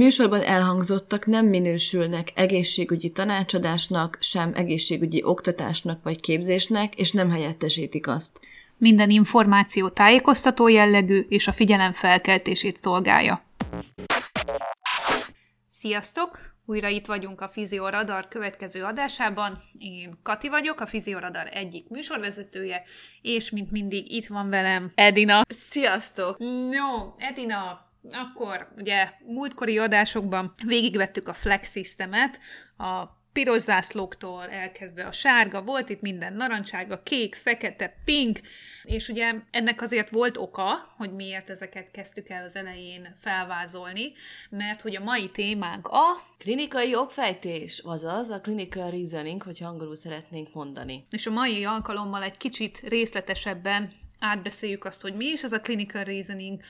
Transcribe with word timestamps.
Műsorban 0.00 0.42
elhangzottak 0.42 1.26
nem 1.26 1.46
minősülnek 1.46 2.32
egészségügyi 2.34 3.10
tanácsadásnak, 3.10 4.18
sem 4.20 4.52
egészségügyi 4.54 5.22
oktatásnak 5.24 6.02
vagy 6.02 6.20
képzésnek, 6.20 6.94
és 6.94 7.12
nem 7.12 7.30
helyettesítik 7.30 8.06
azt. 8.08 8.40
Minden 8.76 9.10
információ 9.10 9.88
tájékoztató 9.88 10.68
jellegű 10.68 11.26
és 11.28 11.46
a 11.46 11.52
figyelem 11.52 11.92
felkeltését 11.92 12.76
szolgálja. 12.76 13.42
Sziasztok! 15.68 16.38
Újra 16.66 16.88
itt 16.88 17.06
vagyunk 17.06 17.40
a 17.40 17.48
Fizioradar 17.48 18.28
következő 18.28 18.82
adásában. 18.82 19.62
Én 19.78 20.18
Kati 20.22 20.48
vagyok, 20.48 20.80
a 20.80 20.86
Fizioradar 20.86 21.48
egyik 21.52 21.88
műsorvezetője, 21.88 22.82
és 23.22 23.50
mint 23.50 23.70
mindig 23.70 24.12
itt 24.12 24.26
van 24.26 24.48
velem 24.48 24.92
Edina. 24.94 25.40
Sziasztok! 25.48 26.38
No, 26.38 27.14
Edina, 27.18 27.89
akkor 28.10 28.68
ugye 28.76 29.08
múltkori 29.26 29.78
adásokban 29.78 30.54
végigvettük 30.66 31.28
a 31.28 31.34
Flex 31.34 31.70
Systemet, 31.70 32.40
a 32.76 33.18
piros 33.32 33.62
zászlóktól 33.62 34.48
elkezdve 34.48 35.06
a 35.06 35.12
sárga, 35.12 35.62
volt 35.62 35.88
itt 35.88 36.00
minden 36.00 36.32
narancsága, 36.32 37.02
kék, 37.02 37.34
fekete, 37.34 37.94
pink, 38.04 38.40
és 38.82 39.08
ugye 39.08 39.34
ennek 39.50 39.82
azért 39.82 40.10
volt 40.10 40.36
oka, 40.36 40.94
hogy 40.96 41.12
miért 41.12 41.50
ezeket 41.50 41.90
kezdtük 41.90 42.28
el 42.28 42.44
az 42.44 42.56
elején 42.56 43.12
felvázolni, 43.16 44.12
mert 44.50 44.80
hogy 44.80 44.96
a 44.96 45.02
mai 45.02 45.30
témánk 45.30 45.86
a... 45.86 46.28
Klinikai 46.38 46.94
okfejtés, 46.94 47.82
azaz 47.84 48.30
a 48.30 48.40
clinical 48.40 48.90
reasoning, 48.90 49.42
hogyha 49.42 49.68
angolul 49.68 49.96
szeretnénk 49.96 50.54
mondani. 50.54 51.06
És 51.10 51.26
a 51.26 51.30
mai 51.30 51.64
alkalommal 51.64 52.22
egy 52.22 52.36
kicsit 52.36 52.78
részletesebben 52.78 53.92
átbeszéljük 54.20 54.84
azt, 54.84 55.02
hogy 55.02 55.14
mi 55.14 55.26
is 55.26 55.42
ez 55.42 55.52
a 55.52 55.60
clinical 55.60 56.04
reasoning. 56.04 56.60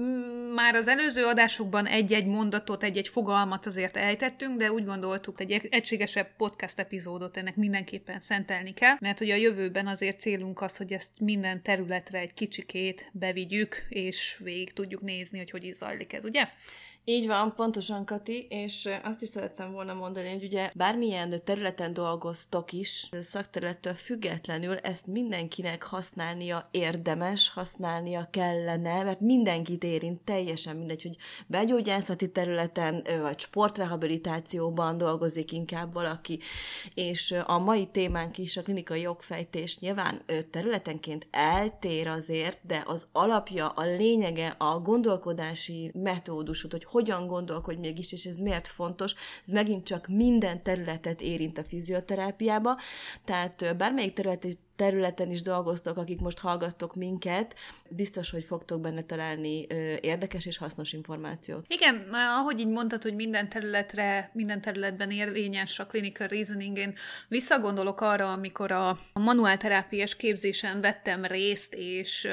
Mm, 0.00 0.52
Már 0.54 0.74
az 0.74 0.88
előző 0.88 1.24
adásokban 1.24 1.86
egy-egy 1.86 2.26
mondatot, 2.26 2.82
egy-egy 2.82 3.08
fogalmat 3.08 3.66
azért 3.66 3.96
ejtettünk, 3.96 4.58
de 4.58 4.72
úgy 4.72 4.84
gondoltuk, 4.84 5.40
egy 5.40 5.52
egységesebb 5.70 6.28
podcast 6.36 6.78
epizódot 6.78 7.36
ennek 7.36 7.56
mindenképpen 7.56 8.20
szentelni 8.20 8.74
kell, 8.74 8.96
mert 9.00 9.18
hogy 9.18 9.30
a 9.30 9.34
jövőben 9.34 9.86
azért 9.86 10.20
célunk 10.20 10.60
az, 10.60 10.76
hogy 10.76 10.92
ezt 10.92 11.20
minden 11.20 11.62
területre 11.62 12.18
egy 12.18 12.34
kicsikét 12.34 13.10
bevigyük, 13.12 13.86
és 13.88 14.40
végig 14.42 14.72
tudjuk 14.72 15.00
nézni, 15.00 15.38
hogy 15.38 15.50
hogy 15.50 15.64
is 15.64 15.74
zajlik 15.74 16.12
ez, 16.12 16.24
ugye? 16.24 16.48
Így 17.08 17.26
van, 17.26 17.54
pontosan 17.54 18.04
Kati, 18.04 18.46
és 18.50 18.88
azt 19.02 19.22
is 19.22 19.28
szerettem 19.28 19.72
volna 19.72 19.94
mondani, 19.94 20.30
hogy 20.30 20.44
ugye 20.44 20.70
bármilyen 20.74 21.40
területen 21.44 21.92
dolgoztok 21.92 22.72
is, 22.72 23.08
szakterülettől 23.22 23.94
függetlenül 23.94 24.76
ezt 24.76 25.06
mindenkinek 25.06 25.82
használnia 25.82 26.68
érdemes, 26.70 27.48
használnia 27.48 28.28
kellene, 28.30 29.02
mert 29.02 29.20
mindenkit 29.20 29.84
érint, 29.84 30.20
teljesen 30.20 30.76
mindegy, 30.76 31.02
hogy 31.02 31.16
begyógyászati 31.46 32.30
területen, 32.30 33.06
vagy 33.20 33.40
sportrehabilitációban 33.40 34.98
dolgozik 34.98 35.52
inkább 35.52 35.92
valaki, 35.92 36.38
és 36.94 37.34
a 37.46 37.58
mai 37.58 37.86
témánk 37.86 38.38
is 38.38 38.56
a 38.56 38.62
klinikai 38.62 39.00
jogfejtés 39.00 39.78
nyilván 39.78 40.24
területenként 40.50 41.26
eltér 41.30 42.06
azért, 42.06 42.58
de 42.62 42.82
az 42.86 43.08
alapja, 43.12 43.68
a 43.68 43.84
lényege, 43.84 44.54
a 44.58 44.80
gondolkodási 44.80 45.90
metódusod, 45.94 46.72
hogy 46.72 46.84
hogyan 46.96 47.26
gondolkodj 47.26 47.78
mégis, 47.78 48.12
és 48.12 48.24
ez 48.24 48.38
miért 48.38 48.66
fontos, 48.66 49.14
ez 49.46 49.52
megint 49.52 49.84
csak 49.84 50.06
minden 50.06 50.62
területet 50.62 51.20
érint 51.20 51.58
a 51.58 51.64
fizioterápiába, 51.64 52.78
tehát 53.24 53.76
bármelyik 53.76 54.12
terület, 54.12 54.58
területen 54.76 55.30
is 55.30 55.42
dolgoztok, 55.42 55.96
akik 55.96 56.20
most 56.20 56.38
hallgattok 56.38 56.94
minket, 56.94 57.54
biztos, 57.88 58.30
hogy 58.30 58.44
fogtok 58.44 58.80
benne 58.80 59.02
találni 59.02 59.66
érdekes 60.00 60.46
és 60.46 60.58
hasznos 60.58 60.92
információt. 60.92 61.64
Igen, 61.68 62.08
ahogy 62.12 62.60
így 62.60 62.68
mondtad, 62.68 63.02
hogy 63.02 63.14
minden 63.14 63.48
területre, 63.48 64.30
minden 64.32 64.60
területben 64.60 65.10
érvényes 65.10 65.78
a 65.78 65.86
clinical 65.86 66.26
reasoning, 66.26 66.78
én 66.78 66.94
visszagondolok 67.28 68.00
arra, 68.00 68.32
amikor 68.32 68.72
a 68.72 68.98
manuálterápiás 69.12 70.16
képzésen 70.16 70.80
vettem 70.80 71.24
részt, 71.24 71.74
és 71.74 72.28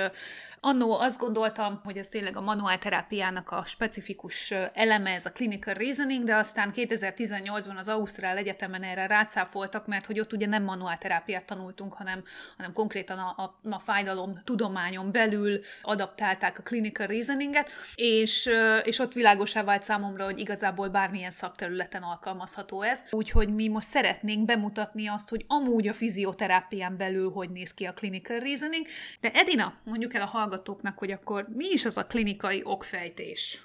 annó 0.60 1.00
azt 1.00 1.20
gondoltam, 1.20 1.82
hogy 1.84 1.98
ez 1.98 2.10
tényleg 2.10 2.38
a 2.38 2.42
manuálterápiának 2.42 3.52
a 3.52 3.64
specifikus 3.66 4.52
eleme, 4.74 5.10
ez 5.10 5.26
a 5.26 5.32
clinical 5.32 5.74
reasoning, 5.74 6.26
de 6.26 6.36
aztán 6.36 6.72
2018-ban 6.76 7.78
az 7.78 7.88
Ausztrál 7.88 8.38
Egyetemen 8.38 8.84
erre 8.84 9.08
rácáfoltak, 9.08 9.88
mert 9.88 10.06
hogy 10.06 10.20
ott 10.20 10.34
ugye 10.34 10.48
nem 10.48 10.64
manuálterápiát 10.64 11.46
tanultunk, 11.46 11.94
hanem, 11.94 12.24
hanem 12.58 12.74
konkrétan 12.74 13.18
a, 13.18 13.34
a, 13.38 13.60
a 13.70 13.80
fájdalom 13.80 14.42
tudományon 14.44 15.12
belül 15.12 15.62
adaptálták 15.82 16.60
a 16.60 16.64
clinical 16.64 17.08
reasoninget, 17.08 17.70
és, 17.96 18.50
és 18.84 19.00
ott 19.00 19.14
világosá 19.14 19.64
vált 19.64 19.84
számomra, 19.84 20.24
hogy 20.24 20.40
igazából 20.40 20.90
bármilyen 20.90 21.32
szakterületen 21.32 22.02
alkalmazható 22.04 22.82
ez. 22.82 23.00
Úgyhogy 23.12 23.54
mi 23.54 23.68
most 23.68 23.88
szeretnénk 23.88 24.46
bemutatni 24.46 25.08
azt, 25.08 25.30
hogy 25.30 25.46
amúgy 25.48 25.88
a 25.88 25.94
fizioterápián 25.94 26.98
belül 26.98 27.32
hogy 27.32 27.50
néz 27.50 27.74
ki 27.74 27.86
a 27.86 27.94
clinical 27.94 28.40
reasoning. 28.40 28.86
De 29.20 29.32
Edina, 29.32 29.74
mondjuk 29.84 30.14
el 30.14 30.22
a 30.22 30.26
hallgatóknak, 30.26 30.98
hogy 30.98 31.12
akkor 31.12 31.48
mi 31.50 31.66
is 31.70 31.86
az 31.86 31.98
a 31.98 32.06
klinikai 32.06 32.62
okfejtés? 32.64 33.62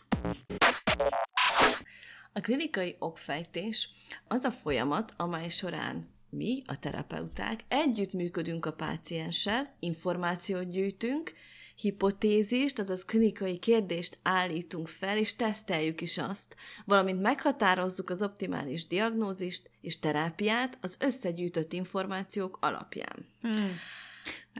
A 2.32 2.40
klinikai 2.40 2.96
okfejtés 2.98 3.90
az 4.28 4.44
a 4.44 4.50
folyamat, 4.50 5.12
amely 5.16 5.48
során 5.48 6.17
mi, 6.30 6.62
a 6.66 6.78
terapeuták, 6.78 7.64
együttműködünk 7.68 8.66
a 8.66 8.72
pácienssel, 8.72 9.74
információt 9.80 10.70
gyűjtünk, 10.70 11.32
hipotézist, 11.74 12.78
azaz 12.78 13.04
klinikai 13.04 13.58
kérdést 13.58 14.18
állítunk 14.22 14.88
fel, 14.88 15.18
és 15.18 15.36
teszteljük 15.36 16.00
is 16.00 16.18
azt, 16.18 16.56
valamint 16.84 17.20
meghatározzuk 17.20 18.10
az 18.10 18.22
optimális 18.22 18.86
diagnózist 18.86 19.70
és 19.80 19.98
terápiát 19.98 20.78
az 20.80 20.96
összegyűjtött 21.00 21.72
információk 21.72 22.58
alapján. 22.60 23.26
Hmm. 23.40 23.76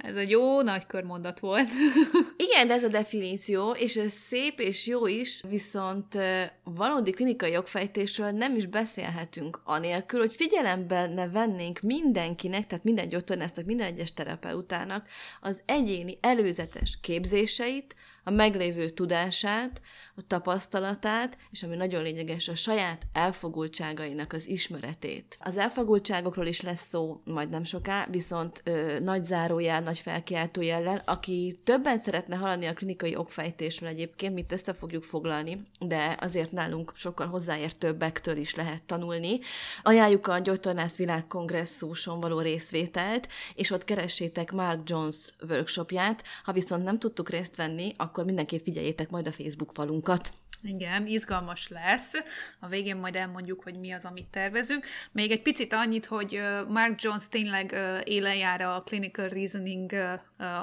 Ez 0.03 0.17
egy 0.17 0.31
jó 0.31 0.63
nagy 0.63 0.87
körmondat 0.87 1.41
volt. 1.41 1.69
Igen, 2.47 2.67
de 2.67 2.75
ez 2.75 2.85
a 2.85 2.89
definíció, 2.89 3.71
és 3.71 3.97
ez 3.97 4.13
szép 4.13 4.61
és 4.61 4.87
jó 4.87 5.07
is, 5.07 5.43
viszont 5.49 6.19
valódi 6.65 7.11
klinikai 7.11 7.51
jogfejtésről 7.51 8.31
nem 8.31 8.57
is 8.57 8.67
beszélhetünk 8.67 9.61
anélkül, 9.65 10.21
hogy 10.21 10.35
figyelembe 10.35 11.07
ne 11.07 11.29
vennénk 11.29 11.81
mindenkinek, 11.81 12.67
tehát 12.67 12.85
minden 12.85 13.09
gyógytornásznak, 13.09 13.65
minden 13.65 13.87
egyes 13.87 14.15
terapeutának 14.15 15.09
az 15.41 15.63
egyéni 15.65 16.19
előzetes 16.21 16.99
képzéseit, 17.03 17.95
a 18.29 18.31
meglévő 18.31 18.89
tudását, 18.89 19.81
a 20.19 20.27
tapasztalatát, 20.27 21.37
és 21.51 21.63
ami 21.63 21.77
nagyon 21.77 22.03
lényeges, 22.03 22.49
a 22.49 22.55
saját 22.55 23.03
elfogultságainak 23.13 24.33
az 24.33 24.49
ismeretét. 24.49 25.39
Az 25.41 25.57
elfogultságokról 25.57 26.47
is 26.47 26.61
lesz 26.61 26.89
szó 26.89 27.21
majd 27.25 27.51
nem 27.51 27.65
soká, 27.65 28.07
viszont 28.11 28.61
ö, 28.65 28.99
nagy 29.01 29.25
zárójel, 29.25 29.81
nagy 29.81 29.99
felkiáltójellel, 29.99 31.03
aki 31.07 31.61
többen 31.65 31.99
szeretne 31.99 32.37
hallani 32.37 32.67
a 32.67 32.73
klinikai 32.73 33.17
okfejtésről 33.17 33.89
egyébként, 33.89 34.35
mit 34.35 34.53
össze 34.53 34.73
fogjuk 34.73 35.03
foglalni, 35.03 35.61
de 35.81 36.17
azért 36.21 36.53
nálunk 36.53 36.93
sokkal 36.95 37.27
hozzáértőbbektől 37.27 38.37
is 38.37 38.55
lehet 38.55 38.83
tanulni. 38.83 39.39
Ajánljuk 39.83 40.27
a 40.27 40.39
Gyógytornász 40.39 40.97
Világkongresszuson 40.97 42.21
való 42.21 42.41
részvételt, 42.41 43.29
és 43.55 43.71
ott 43.71 43.85
keressétek 43.85 44.53
Mark 44.53 44.81
Jones 44.85 45.17
workshopját. 45.49 46.23
Ha 46.45 46.53
viszont 46.53 46.85
nem 46.85 46.99
tudtuk 46.99 47.31
részt 47.31 47.57
venni, 47.57 47.93
akkor 47.97 48.18
mindenképp 48.25 48.63
figyeljétek 48.63 49.11
majd 49.11 49.27
a 49.27 49.33
Facebook 49.33 49.73
falunkat. 49.73 50.33
Igen, 50.63 51.07
izgalmas 51.07 51.69
lesz. 51.69 52.13
A 52.61 52.67
végén 52.67 52.97
majd 52.97 53.17
elmondjuk, 53.17 53.63
hogy 53.63 53.75
mi 53.75 53.93
az, 53.93 54.05
amit 54.05 54.27
tervezünk. 54.27 54.87
Még 55.13 55.31
egy 55.31 55.43
picit 55.43 55.73
annyit, 55.73 56.07
hogy 56.07 56.41
Mark 56.69 57.03
Jones 57.03 57.29
tényleg 57.29 57.77
élen 58.05 58.37
jár 58.37 58.61
a 58.61 58.83
clinical 58.85 59.29
reasoning 59.29 59.93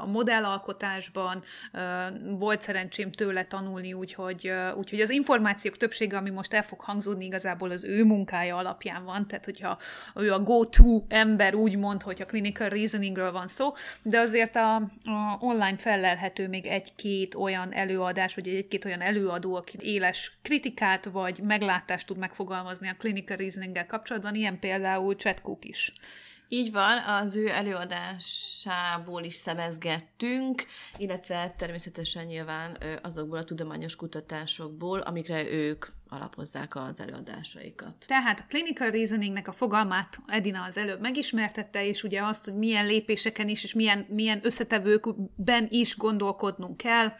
a 0.01 0.05
modellalkotásban. 0.05 1.43
Volt 2.37 2.61
szerencsém 2.61 3.11
tőle 3.11 3.45
tanulni, 3.45 3.93
úgyhogy, 3.93 4.51
úgyhogy 4.77 5.01
az 5.01 5.09
információk 5.09 5.77
többsége, 5.77 6.17
ami 6.17 6.29
most 6.29 6.53
el 6.53 6.63
fog 6.63 6.79
hangzódni, 6.79 7.25
igazából 7.25 7.71
az 7.71 7.83
ő 7.83 8.03
munkája 8.03 8.57
alapján 8.57 9.05
van. 9.05 9.27
Tehát, 9.27 9.45
hogyha 9.45 9.77
ő 10.15 10.33
a 10.33 10.39
go-to 10.39 11.03
ember 11.07 11.53
úgy 11.53 11.77
mond, 11.77 12.01
hogy 12.01 12.21
a 12.21 12.25
clinical 12.25 12.69
reasoningről 12.69 13.31
van 13.31 13.47
szó, 13.47 13.73
de 14.01 14.19
azért 14.19 14.55
a, 14.55 14.75
a 14.75 15.37
online 15.39 15.77
felelhető 15.77 16.47
még 16.47 16.65
egy-két 16.65 17.35
olyan 17.35 17.73
előadás, 17.73 18.35
vagy 18.35 18.47
egy-két 18.47 18.85
olyan 18.85 19.01
előadó, 19.01 19.55
aki 19.55 19.77
éles 19.85 20.37
kritikát 20.41 21.05
vagy 21.05 21.39
meglátást 21.39 22.07
tud 22.07 22.17
megfogalmazni 22.17 22.87
a 22.87 22.95
clinical 22.97 23.37
reasoning 23.37 23.85
kapcsolatban, 23.85 24.35
ilyen 24.35 24.59
például 24.59 25.15
Chad 25.15 25.41
Cook 25.41 25.65
is. 25.65 25.93
Így 26.47 26.71
van, 26.71 26.97
az 26.97 27.35
ő 27.35 27.49
előadásából 27.49 29.23
is 29.23 29.33
szemezgettünk, 29.33 30.65
illetve 30.97 31.53
természetesen 31.57 32.25
nyilván 32.25 32.77
azokból 33.01 33.37
a 33.37 33.43
tudományos 33.43 33.95
kutatásokból, 33.95 34.99
amikre 34.99 35.51
ők 35.51 35.85
alapozzák 36.09 36.75
az 36.75 36.99
előadásaikat. 36.99 38.05
Tehát 38.07 38.39
a 38.39 38.45
clinical 38.47 38.89
reasoningnek 38.89 39.47
a 39.47 39.51
fogalmát 39.51 40.19
Edina 40.27 40.63
az 40.63 40.77
előbb 40.77 40.99
megismertette, 40.99 41.85
és 41.85 42.03
ugye 42.03 42.23
azt, 42.23 42.45
hogy 42.45 42.55
milyen 42.55 42.85
lépéseken 42.85 43.47
is, 43.47 43.63
és 43.63 43.73
milyen, 43.73 44.05
milyen 44.09 44.39
összetevőkben 44.43 45.67
is 45.69 45.97
gondolkodnunk 45.97 46.77
kell, 46.77 47.13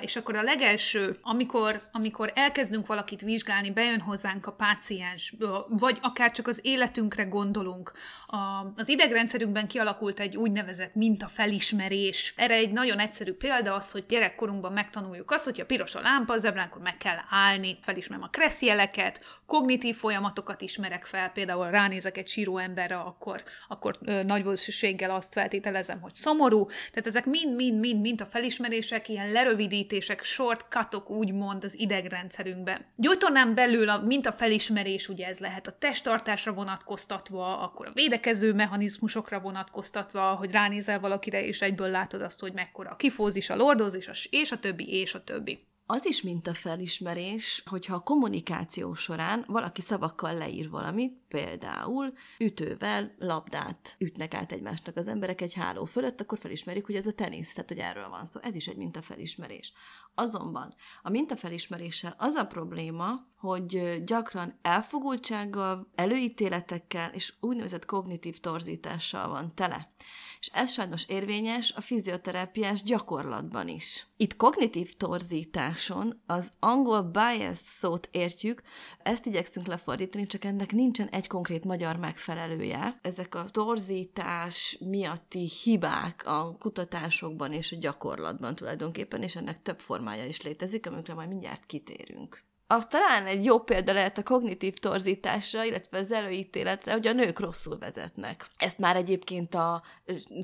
és 0.00 0.16
akkor 0.16 0.36
a 0.36 0.42
legelső, 0.42 1.18
amikor, 1.22 1.88
amikor 1.92 2.32
elkezdünk 2.34 2.86
valakit 2.86 3.20
vizsgálni, 3.20 3.70
bejön 3.70 4.00
hozzánk 4.00 4.46
a 4.46 4.52
páciens, 4.52 5.34
vagy 5.68 5.98
akár 6.02 6.30
csak 6.30 6.46
az 6.46 6.60
életünkre 6.62 7.24
gondolunk, 7.24 7.92
a, 8.26 8.36
az 8.76 8.88
idegrendszerünkben 8.88 9.68
kialakult 9.68 10.20
egy 10.20 10.36
úgynevezett 10.36 10.94
mintafelismerés. 10.94 12.34
Erre 12.36 12.54
egy 12.54 12.72
nagyon 12.72 12.98
egyszerű 12.98 13.32
példa 13.32 13.74
az, 13.74 13.90
hogy 13.90 14.04
gyerekkorunkban 14.08 14.72
megtanuljuk 14.72 15.30
azt, 15.30 15.44
hogy 15.44 15.60
a 15.60 15.64
piros 15.66 15.94
a 15.94 16.00
lámpa, 16.00 16.32
az 16.32 16.44
ebránkor 16.44 16.82
meg 16.82 16.96
kell 16.96 17.16
állni, 17.30 17.78
felismerem 17.98 18.24
a 18.24 18.30
kresszjeleket, 18.30 19.20
kognitív 19.46 19.96
folyamatokat 19.96 20.60
ismerek 20.60 21.04
fel, 21.04 21.30
például 21.30 21.70
ránézek 21.70 22.16
egy 22.16 22.28
síró 22.28 22.58
emberre, 22.58 22.96
akkor, 22.96 23.42
akkor 23.68 23.98
ö, 24.00 24.22
nagy 24.22 24.42
valószínűséggel 24.42 25.10
azt 25.10 25.32
feltételezem, 25.32 26.00
hogy 26.00 26.14
szomorú. 26.14 26.66
Tehát 26.66 27.06
ezek 27.06 27.26
mind-mind-mind-mind 27.26 28.20
a 28.20 28.26
felismerések, 28.26 29.08
ilyen 29.08 29.32
lerövidítések, 29.32 30.24
shortcutok 30.24 31.10
úgymond 31.10 31.64
az 31.64 31.78
idegrendszerünkben. 31.78 32.84
Gyógytornán 32.96 33.54
belül 33.54 33.88
a 33.88 34.00
mintafelismerés, 34.00 35.08
ugye 35.08 35.26
ez 35.26 35.38
lehet 35.38 35.66
a 35.66 35.76
testtartásra 35.78 36.52
vonatkoztatva, 36.52 37.58
akkor 37.58 37.86
a 37.86 37.92
védekező 37.94 38.52
mechanizmusokra 38.52 39.40
vonatkoztatva, 39.40 40.34
hogy 40.34 40.50
ránézel 40.50 41.00
valakire, 41.00 41.44
és 41.44 41.62
egyből 41.62 41.88
látod 41.88 42.22
azt, 42.22 42.40
hogy 42.40 42.52
mekkora 42.52 42.90
a 42.90 42.96
kifózis, 42.96 43.50
a 43.50 43.56
lordózis, 43.56 44.28
és 44.30 44.52
a 44.52 44.58
többi, 44.58 45.00
és 45.00 45.14
a 45.14 45.24
többi 45.24 45.67
az 45.90 46.06
is 46.06 46.22
mint 46.22 46.46
a 46.46 46.54
felismerés, 46.54 47.62
hogyha 47.66 47.94
a 47.94 48.00
kommunikáció 48.00 48.94
során 48.94 49.44
valaki 49.46 49.80
szavakkal 49.80 50.34
leír 50.34 50.70
valamit, 50.70 51.20
például 51.28 52.12
ütővel 52.38 53.14
labdát 53.18 53.94
ütnek 53.98 54.34
át 54.34 54.52
egymásnak 54.52 54.96
az 54.96 55.08
emberek 55.08 55.40
egy 55.40 55.54
háló 55.54 55.84
fölött, 55.84 56.20
akkor 56.20 56.38
felismerik, 56.38 56.86
hogy 56.86 56.94
ez 56.94 57.06
a 57.06 57.12
tenisz, 57.12 57.52
tehát 57.52 57.68
hogy 57.68 57.78
erről 57.78 58.08
van 58.08 58.24
szó. 58.24 58.40
Ez 58.40 58.54
is 58.54 58.66
egy 58.66 58.76
mintafelismerés. 58.76 59.72
Azonban 60.14 60.74
a 61.02 61.10
mintafelismeréssel 61.10 62.14
az 62.18 62.34
a 62.34 62.46
probléma, 62.46 63.26
hogy 63.36 64.02
gyakran 64.04 64.58
elfogultsággal, 64.62 65.90
előítéletekkel 65.94 67.10
és 67.12 67.34
úgynevezett 67.40 67.84
kognitív 67.84 68.38
torzítással 68.38 69.28
van 69.28 69.54
tele 69.54 69.92
és 70.40 70.46
ez 70.52 70.72
sajnos 70.72 71.08
érvényes 71.08 71.72
a 71.76 71.80
fizioterápiás 71.80 72.82
gyakorlatban 72.82 73.68
is. 73.68 74.06
Itt 74.16 74.36
kognitív 74.36 74.96
torzításon 74.96 76.20
az 76.26 76.52
angol 76.58 77.02
bias 77.02 77.58
szót 77.58 78.08
értjük, 78.12 78.62
ezt 79.02 79.26
igyekszünk 79.26 79.66
lefordítani, 79.66 80.26
csak 80.26 80.44
ennek 80.44 80.72
nincsen 80.72 81.08
egy 81.08 81.26
konkrét 81.26 81.64
magyar 81.64 81.96
megfelelője. 81.96 82.98
Ezek 83.02 83.34
a 83.34 83.48
torzítás 83.50 84.78
miatti 84.80 85.50
hibák 85.62 86.22
a 86.26 86.56
kutatásokban 86.58 87.52
és 87.52 87.72
a 87.72 87.76
gyakorlatban 87.80 88.54
tulajdonképpen, 88.54 89.22
és 89.22 89.36
ennek 89.36 89.62
több 89.62 89.80
formája 89.80 90.24
is 90.24 90.42
létezik, 90.42 90.86
amikre 90.86 91.14
majd 91.14 91.28
mindjárt 91.28 91.66
kitérünk. 91.66 92.47
A, 92.70 92.86
talán 92.88 93.26
egy 93.26 93.44
jó 93.44 93.60
példa 93.60 93.92
lehet 93.92 94.18
a 94.18 94.22
kognitív 94.22 94.74
torzításra, 94.74 95.64
illetve 95.64 95.98
az 95.98 96.12
előítéletre, 96.12 96.92
hogy 96.92 97.06
a 97.06 97.12
nők 97.12 97.38
rosszul 97.38 97.78
vezetnek. 97.78 98.46
Ezt 98.56 98.78
már 98.78 98.96
egyébként 98.96 99.54
a, 99.54 99.82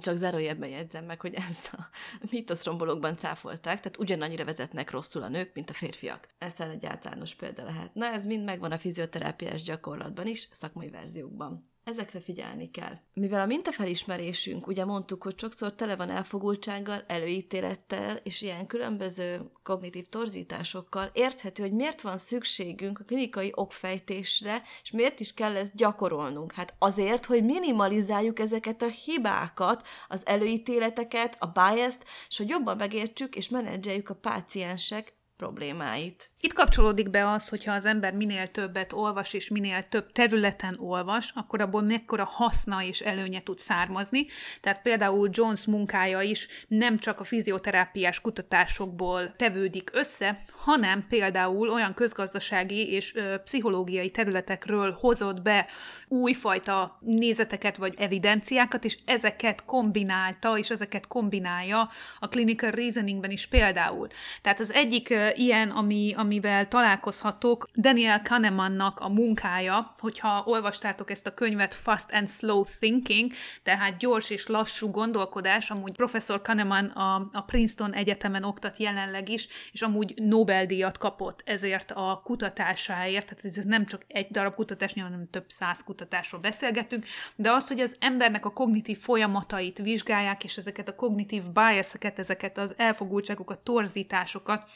csak 0.00 0.16
zárójelben 0.16 0.68
jegyzem 0.68 1.04
meg, 1.04 1.20
hogy 1.20 1.34
ezt 1.34 1.72
a 1.72 1.88
mítoszrombolókban 2.30 3.14
cáfolták, 3.14 3.76
tehát 3.76 3.98
ugyanannyira 3.98 4.44
vezetnek 4.44 4.90
rosszul 4.90 5.22
a 5.22 5.28
nők, 5.28 5.54
mint 5.54 5.70
a 5.70 5.72
férfiak. 5.72 6.28
Ez 6.38 6.54
egy 6.58 6.86
általános 6.86 7.34
példa 7.34 7.64
lehet. 7.64 7.94
Na, 7.94 8.06
ez 8.06 8.24
mind 8.24 8.44
megvan 8.44 8.72
a 8.72 8.78
fizioterápiás 8.78 9.62
gyakorlatban 9.62 10.26
is, 10.26 10.48
szakmai 10.52 10.90
verziókban. 10.90 11.73
Ezekre 11.84 12.20
figyelni 12.20 12.70
kell. 12.70 12.98
Mivel 13.14 13.40
a 13.40 13.46
mintafelismerésünk, 13.46 14.66
ugye 14.66 14.84
mondtuk, 14.84 15.22
hogy 15.22 15.38
sokszor 15.38 15.74
tele 15.74 15.96
van 15.96 16.10
elfogultsággal, 16.10 17.04
előítélettel 17.06 18.16
és 18.22 18.42
ilyen 18.42 18.66
különböző 18.66 19.50
kognitív 19.62 20.08
torzításokkal, 20.08 21.10
érthető, 21.12 21.62
hogy 21.62 21.72
miért 21.72 22.00
van 22.00 22.18
szükségünk 22.18 22.98
a 22.98 23.04
klinikai 23.04 23.52
okfejtésre, 23.54 24.62
és 24.82 24.90
miért 24.90 25.20
is 25.20 25.34
kell 25.34 25.56
ezt 25.56 25.74
gyakorolnunk. 25.74 26.52
Hát 26.52 26.74
azért, 26.78 27.24
hogy 27.24 27.44
minimalizáljuk 27.44 28.38
ezeket 28.38 28.82
a 28.82 28.88
hibákat, 28.88 29.86
az 30.08 30.26
előítéleteket, 30.26 31.36
a 31.38 31.46
bias-t, 31.46 32.04
és 32.28 32.36
hogy 32.36 32.48
jobban 32.48 32.76
megértsük 32.76 33.36
és 33.36 33.48
menedzseljük 33.48 34.08
a 34.08 34.14
páciensek 34.14 35.14
problémáit. 35.36 36.30
Itt 36.44 36.52
kapcsolódik 36.52 37.10
be 37.10 37.30
az, 37.30 37.48
hogyha 37.48 37.72
az 37.72 37.84
ember 37.84 38.12
minél 38.12 38.48
többet 38.48 38.92
olvas, 38.92 39.32
és 39.32 39.48
minél 39.48 39.88
több 39.88 40.12
területen 40.12 40.76
olvas, 40.78 41.32
akkor 41.34 41.60
abból 41.60 41.82
mekkora 41.82 42.24
haszna 42.24 42.82
és 42.82 43.00
előnye 43.00 43.42
tud 43.42 43.58
származni. 43.58 44.26
Tehát 44.60 44.82
például 44.82 45.28
Jones 45.32 45.66
munkája 45.66 46.20
is 46.20 46.48
nem 46.68 46.98
csak 46.98 47.20
a 47.20 47.24
fizioterápiás 47.24 48.20
kutatásokból 48.20 49.36
tevődik 49.36 49.90
össze, 49.92 50.42
hanem 50.56 51.06
például 51.08 51.70
olyan 51.70 51.94
közgazdasági 51.94 52.92
és 52.92 53.14
ö, 53.14 53.34
pszichológiai 53.44 54.10
területekről 54.10 54.96
hozott 55.00 55.42
be 55.42 55.66
újfajta 56.08 56.98
nézeteket 57.00 57.76
vagy 57.76 57.94
evidenciákat, 57.98 58.84
és 58.84 58.98
ezeket 59.04 59.64
kombinálta, 59.64 60.58
és 60.58 60.70
ezeket 60.70 61.06
kombinálja 61.06 61.88
a 62.18 62.28
clinical 62.28 62.70
reasoningben 62.70 63.30
is 63.30 63.46
például. 63.46 64.08
Tehát 64.42 64.60
az 64.60 64.72
egyik 64.72 65.10
ö, 65.10 65.28
ilyen, 65.34 65.70
ami, 65.70 66.14
ami 66.16 66.32
amivel 66.34 66.68
találkozhatok, 66.68 67.66
Daniel 67.74 68.22
Kahnemannak 68.22 69.00
a 69.00 69.08
munkája, 69.08 69.94
hogyha 69.98 70.42
olvastátok 70.46 71.10
ezt 71.10 71.26
a 71.26 71.34
könyvet 71.34 71.74
Fast 71.74 72.12
and 72.12 72.28
Slow 72.28 72.64
Thinking, 72.78 73.32
tehát 73.62 73.98
gyors 73.98 74.30
és 74.30 74.46
lassú 74.46 74.90
gondolkodás, 74.90 75.70
amúgy 75.70 75.92
professzor 75.92 76.42
Kahneman 76.42 76.84
a, 76.84 77.28
a 77.32 77.40
Princeton 77.40 77.94
Egyetemen 77.94 78.44
oktat 78.44 78.78
jelenleg 78.78 79.28
is, 79.28 79.48
és 79.72 79.82
amúgy 79.82 80.14
Nobel-díjat 80.16 80.98
kapott 80.98 81.42
ezért 81.44 81.90
a 81.90 82.20
kutatásáért, 82.24 83.26
tehát 83.26 83.58
ez 83.58 83.64
nem 83.64 83.84
csak 83.84 84.04
egy 84.08 84.26
darab 84.30 84.54
kutatás, 84.54 84.92
hanem 84.94 85.28
több 85.30 85.44
száz 85.48 85.84
kutatásról 85.84 86.40
beszélgetünk, 86.40 87.04
de 87.36 87.52
az, 87.52 87.68
hogy 87.68 87.80
az 87.80 87.96
embernek 88.00 88.44
a 88.44 88.52
kognitív 88.52 88.98
folyamatait 88.98 89.78
vizsgálják, 89.78 90.44
és 90.44 90.56
ezeket 90.56 90.88
a 90.88 90.94
kognitív 90.94 91.42
bias-eket, 91.50 92.18
ezeket 92.18 92.58
az 92.58 92.74
elfogultságokat, 92.76 93.58
torzításokat 93.58 94.70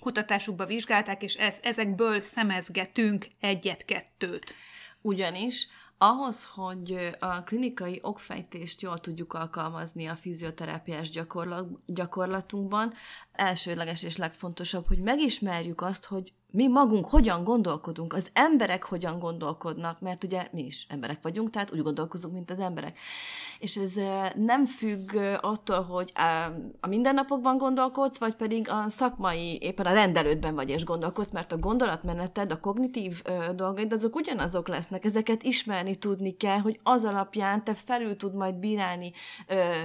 kutatásukba 0.00 0.66
vizsgálták, 0.66 1.22
és 1.22 1.34
ez, 1.34 1.58
ezekből 1.62 2.20
szemezgetünk 2.20 3.26
egyet-kettőt. 3.40 4.54
Ugyanis 5.00 5.68
ahhoz, 5.98 6.48
hogy 6.54 7.16
a 7.18 7.42
klinikai 7.42 7.98
okfejtést 8.02 8.80
jól 8.82 8.98
tudjuk 8.98 9.32
alkalmazni 9.32 10.06
a 10.06 10.16
fizioterápiás 10.16 11.10
gyakorlat, 11.10 11.68
gyakorlatunkban, 11.86 12.92
elsőleges 13.32 14.02
és 14.02 14.16
legfontosabb, 14.16 14.86
hogy 14.86 14.98
megismerjük 14.98 15.80
azt, 15.80 16.04
hogy 16.04 16.32
mi 16.50 16.68
magunk 16.68 17.10
hogyan 17.10 17.44
gondolkodunk, 17.44 18.12
az 18.12 18.30
emberek 18.32 18.84
hogyan 18.84 19.18
gondolkodnak, 19.18 20.00
mert 20.00 20.24
ugye 20.24 20.48
mi 20.52 20.64
is 20.64 20.86
emberek 20.88 21.22
vagyunk, 21.22 21.50
tehát 21.50 21.72
úgy 21.72 21.82
gondolkozunk, 21.82 22.34
mint 22.34 22.50
az 22.50 22.58
emberek. 22.58 22.98
És 23.58 23.76
ez 23.76 23.94
nem 24.34 24.64
függ 24.66 25.16
attól, 25.40 25.82
hogy 25.82 26.12
a 26.80 26.86
mindennapokban 26.86 27.58
gondolkodsz, 27.58 28.18
vagy 28.18 28.34
pedig 28.34 28.68
a 28.68 28.84
szakmai, 28.88 29.58
éppen 29.60 29.86
a 29.86 29.92
rendelődben 29.92 30.54
vagy 30.54 30.68
és 30.70 30.84
gondolkodsz, 30.84 31.30
mert 31.30 31.52
a 31.52 31.58
gondolatmeneted, 31.58 32.52
a 32.52 32.60
kognitív 32.60 33.22
dolgaid, 33.54 33.92
azok 33.92 34.16
ugyanazok 34.16 34.68
lesznek, 34.68 35.04
ezeket 35.04 35.42
ismerni 35.42 35.96
tudni 35.96 36.36
kell, 36.36 36.58
hogy 36.58 36.80
az 36.82 37.04
alapján 37.04 37.64
te 37.64 37.74
felül 37.74 38.16
tud 38.16 38.34
majd 38.34 38.54
bírálni, 38.54 39.12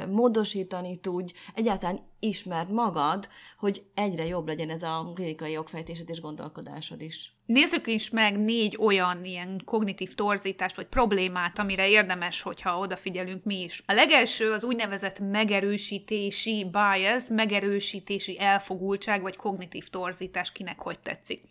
módosítani 0.10 0.98
tudj, 0.98 1.34
egyáltalán 1.54 2.00
ismerd 2.28 2.72
magad, 2.72 3.28
hogy 3.58 3.86
egyre 3.94 4.26
jobb 4.26 4.48
legyen 4.48 4.70
ez 4.70 4.84
a 4.84 5.12
klinikai 5.14 5.52
jogfejtésed 5.52 6.10
és 6.10 6.22
gondolkodásod 6.22 7.02
is. 7.02 7.35
Nézzük 7.46 7.88
is 7.88 8.10
meg 8.10 8.40
négy 8.40 8.78
olyan 8.80 9.26
ilyen 9.26 9.62
kognitív 9.66 10.16
torzítást 10.16 10.76
vagy 10.76 10.86
problémát, 10.86 11.60
amire 11.60 11.90
érdemes, 11.90 12.42
hogyha 12.42 12.80
odafigyelünk 12.80 13.44
mi 13.44 13.64
is. 13.64 13.84
A 13.86 13.94
legelső 13.94 14.52
az 14.52 14.64
úgynevezett 14.64 15.20
megerősítési 15.20 16.70
bias, 16.72 17.24
megerősítési 17.30 18.40
elfogultság 18.40 19.22
vagy 19.22 19.36
kognitív 19.36 19.88
torzítás, 19.88 20.52
kinek 20.52 20.80
hogy 20.80 21.00
tetszik. 21.00 21.44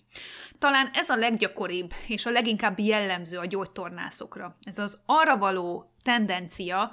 Talán 0.59 0.91
ez 0.93 1.09
a 1.09 1.17
leggyakoribb 1.17 1.93
és 2.07 2.27
a 2.27 2.31
leginkább 2.31 2.79
jellemző 2.79 3.39
a 3.39 3.47
gyógytornászokra. 3.47 4.57
Ez 4.63 4.79
az 4.79 5.01
arra 5.07 5.37
való 5.37 5.93
tendencia, 6.03 6.93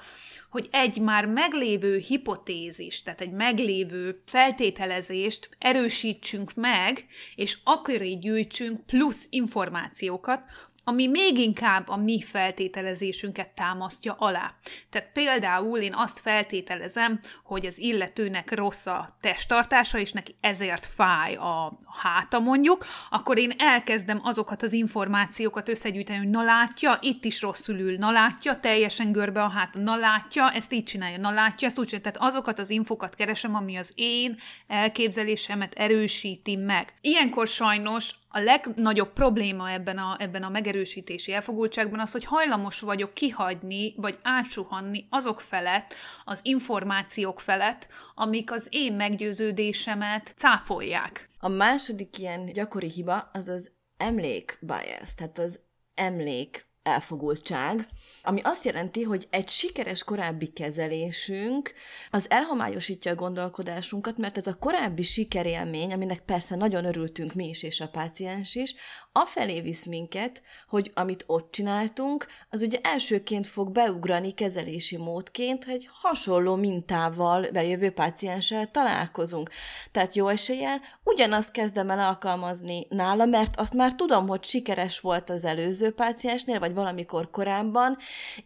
hogy 0.50 0.68
egy 0.72 1.02
már 1.02 1.26
meglévő 1.26 1.98
hipotézis, 1.98 3.04
tehát 3.04 3.22
egy 3.22 3.32
meglévő 3.32 4.22
feltételezést 4.26 5.50
erősítsünk 5.58 6.54
meg, 6.56 7.06
és 7.36 7.58
akkor 7.64 8.04
gyűjtsünk 8.04 8.86
plusz 8.92 9.28
információkat, 9.30 10.42
ami 10.84 11.08
még 11.08 11.38
inkább 11.38 11.88
a 11.88 11.98
mi 11.98 12.22
feltételezésünket 12.22 13.50
támasztja 13.50 14.16
alá. 14.18 14.54
Tehát 14.90 15.10
például 15.14 15.80
én 15.80 15.94
azt 15.94 16.20
feltételezem, 16.20 17.20
hogy 17.44 17.66
az 17.66 17.80
illetőnek 17.80 18.56
rossz 18.56 18.86
a 18.86 19.18
testtartása, 19.22 20.00
és 20.00 20.12
neki 20.12 20.36
ezért 20.40 20.86
fáj 20.86 21.36
a 21.36 21.80
háta 22.02 22.40
mondjuk, 22.40 22.86
akkor 23.10 23.38
én 23.38 23.54
elkezdem 23.58 24.20
azokat 24.24 24.64
az 24.64 24.72
információkat 24.72 25.70
összegyűjteni, 25.70 26.18
hogy 26.18 26.30
na 26.30 26.44
látja, 26.44 26.98
itt 27.02 27.26
is 27.26 27.42
rosszul 27.42 27.76
ül, 27.76 27.98
na 27.98 28.12
látja, 28.12 28.60
teljesen 28.60 29.12
görbe 29.12 29.44
a 29.44 29.50
háta, 29.50 29.80
na 29.80 29.96
látja, 29.96 30.52
ezt 30.52 30.74
így 30.74 30.84
csinálja, 30.84 31.18
na 31.18 31.32
látja, 31.32 31.68
ezt 31.68 31.80
úgy 31.80 31.88
csinálja. 31.88 32.12
Tehát 32.12 32.30
azokat 32.30 32.60
az 32.60 32.70
infokat 32.70 33.16
keresem, 33.16 33.56
ami 33.56 33.78
az 33.78 33.92
én 33.96 34.38
elképzelésemet 34.68 35.74
erősíti 35.74 36.56
meg. 36.56 36.94
Ilyenkor 37.02 37.48
sajnos 37.48 38.20
a 38.32 38.40
legnagyobb 38.40 39.14
probléma 39.14 39.72
ebben 39.72 39.98
a, 39.98 40.16
ebben 40.20 40.44
a 40.44 40.50
megerősítési 40.50 41.34
elfogultságban 41.34 42.00
az, 42.00 42.12
hogy 42.12 42.26
hajlamos 42.26 42.80
vagyok 42.80 43.14
kihagyni, 43.14 43.94
vagy 43.98 44.20
átsuhanni 44.22 45.08
azok 45.10 45.42
felett, 45.42 45.94
az 46.26 46.40
információk 46.44 47.40
felett, 47.40 47.88
amik 48.16 48.52
az 48.52 48.68
én 48.70 48.94
meggyőződésemet 48.94 50.34
cáfolják. 50.38 51.30
A 51.40 51.48
második 51.48 52.18
ilyen 52.18 52.46
gyakori 52.46 52.90
hiba 52.90 53.30
az 53.34 53.48
az 53.48 53.72
emlék 53.98 54.58
bias, 54.62 55.14
tehát 55.16 55.38
az 55.38 55.60
emlék 55.94 56.70
elfogultság, 56.84 57.88
ami 58.24 58.42
azt 58.44 58.66
jelenti, 58.66 59.04
hogy 59.04 59.28
egy 59.30 59.50
sikeres 59.50 60.04
korábbi 60.04 60.48
kezelésünk 60.48 61.74
az 62.10 62.30
elhomályosítja 62.30 63.12
a 63.12 63.16
gondolkodásunkat, 63.16 64.18
mert 64.18 64.38
ez 64.38 64.48
a 64.48 64.58
korábbi 64.60 65.02
sikerélmény, 65.02 65.94
aminek 65.94 66.20
persze 66.20 66.56
nagyon 66.56 66.86
örültünk 66.86 67.34
mi 67.34 67.48
is 67.48 67.64
és 67.64 67.80
a 67.82 67.88
páciens 67.88 68.56
is, 68.56 68.76
afelé 69.12 69.62
visz 69.62 69.86
minket, 69.86 70.42
hogy 70.68 70.92
amit 70.94 71.24
ott 71.28 71.52
csináltunk, 71.52 72.28
az 72.50 72.62
ugye 72.62 72.80
elsőként 72.84 73.48
fog 73.48 73.72
beugrani 73.72 74.34
kezelési 74.34 74.98
módként, 74.98 75.64
hogy 75.64 75.90
hasonló 76.02 76.56
mintával 76.56 77.48
bejövő 77.52 77.90
pácienssel 77.92 78.72
találkozunk. 78.72 79.50
Tehát 79.92 80.16
jó 80.16 80.28
eséllyel 80.28 80.82
ugyanazt 81.04 81.52
kezdem 81.52 81.90
el 81.90 82.00
alkalmazni 82.00 82.86
nála, 82.90 83.26
mert 83.26 83.60
azt 83.60 83.74
már 83.74 83.96
tudom, 83.96 84.28
hogy 84.28 84.44
sikeres 84.44 85.00
volt 85.00 85.30
az 85.30 85.46
előző 85.46 85.94
páciensnél, 85.94 86.60
vagy 86.60 86.74
valamikor 86.74 87.30
korábban, 87.30 87.98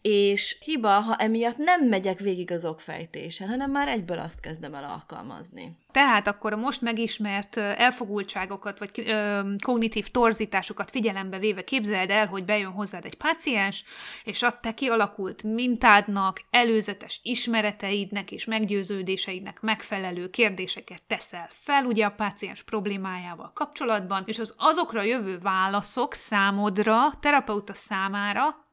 és 0.02 0.58
hiba, 0.60 0.90
ha 0.90 1.16
emiatt 1.16 1.58
nem 1.58 1.88
megyek 1.88 2.20
végig 2.20 2.52
az 2.52 2.66
okfejtésen, 2.66 3.48
hanem 3.50 3.72
már 3.72 3.88
egyből 3.88 4.20
azt 4.20 4.40
kezdem 4.40 4.74
el 4.76 4.84
alkalmazni. 4.84 5.78
Tehát 5.96 6.28
akkor 6.28 6.54
a 6.54 6.58
most 6.58 6.82
megismert 6.82 7.58
elfogultságokat, 7.58 8.80
vagy 8.80 8.90
ö, 8.96 9.42
kognitív 9.64 10.08
torzításokat 10.08 10.92
figyelembe 10.92 11.40
véve 11.40 11.64
képzeld 11.64 12.10
el, 12.10 12.28
hogy 12.28 12.46
bejön 12.46 12.72
hozzád 12.72 13.06
egy 13.06 13.16
páciens, 13.16 13.84
és 14.24 14.44
a 14.44 14.60
te 14.60 14.74
kialakult 14.74 15.44
mintádnak, 15.44 16.42
előzetes 16.50 17.20
ismereteidnek 17.24 18.32
és 18.32 18.46
meggyőződéseidnek 18.46 19.62
megfelelő 19.62 20.30
kérdéseket 20.30 21.04
teszel 21.08 21.50
fel, 21.52 21.86
ugye 21.86 22.06
a 22.06 22.12
páciens 22.12 22.64
problémájával 22.64 23.52
kapcsolatban, 23.54 24.24
és 24.26 24.40
az 24.40 24.56
azokra 24.58 25.02
jövő 25.02 25.38
válaszok 25.38 26.14
számodra, 26.14 27.14
terapeuta 27.20 27.74
számára 27.74 28.66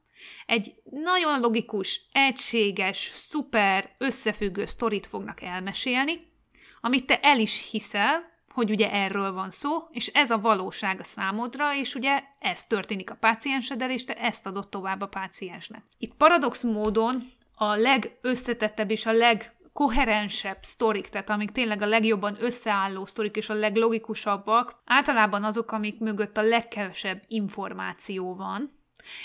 egy 0.45 0.75
nagyon 0.83 1.39
logikus, 1.39 2.01
egységes, 2.11 3.11
szuper, 3.13 3.95
összefüggő 3.97 4.65
sztorit 4.65 5.07
fognak 5.07 5.41
elmesélni, 5.41 6.31
amit 6.85 7.05
te 7.05 7.19
el 7.19 7.39
is 7.39 7.69
hiszel, 7.71 8.31
hogy 8.53 8.69
ugye 8.69 8.91
erről 8.91 9.33
van 9.33 9.51
szó, 9.51 9.69
és 9.91 10.07
ez 10.07 10.31
a 10.31 10.39
valóság 10.39 10.99
a 10.99 11.03
számodra, 11.03 11.75
és 11.75 11.95
ugye 11.95 12.23
ez 12.39 12.65
történik 12.65 13.09
a 13.09 13.15
pácienseddel, 13.19 13.91
és 13.91 14.03
te 14.03 14.13
ezt 14.13 14.45
adod 14.45 14.69
tovább 14.69 15.01
a 15.01 15.07
páciensnek. 15.07 15.83
Itt 15.97 16.13
paradox 16.13 16.63
módon 16.63 17.15
a 17.55 17.75
legösszetettebb 17.75 18.91
és 18.91 19.05
a 19.05 19.11
leg 19.11 19.55
koherensebb 19.73 20.57
sztorik, 20.61 21.09
tehát 21.09 21.29
amik 21.29 21.51
tényleg 21.51 21.81
a 21.81 21.85
legjobban 21.85 22.37
összeálló 22.39 23.05
sztorik 23.05 23.35
és 23.35 23.49
a 23.49 23.53
leglogikusabbak, 23.53 24.75
általában 24.85 25.43
azok, 25.43 25.71
amik 25.71 25.99
mögött 25.99 26.37
a 26.37 26.41
legkevesebb 26.41 27.23
információ 27.27 28.35
van, 28.35 28.71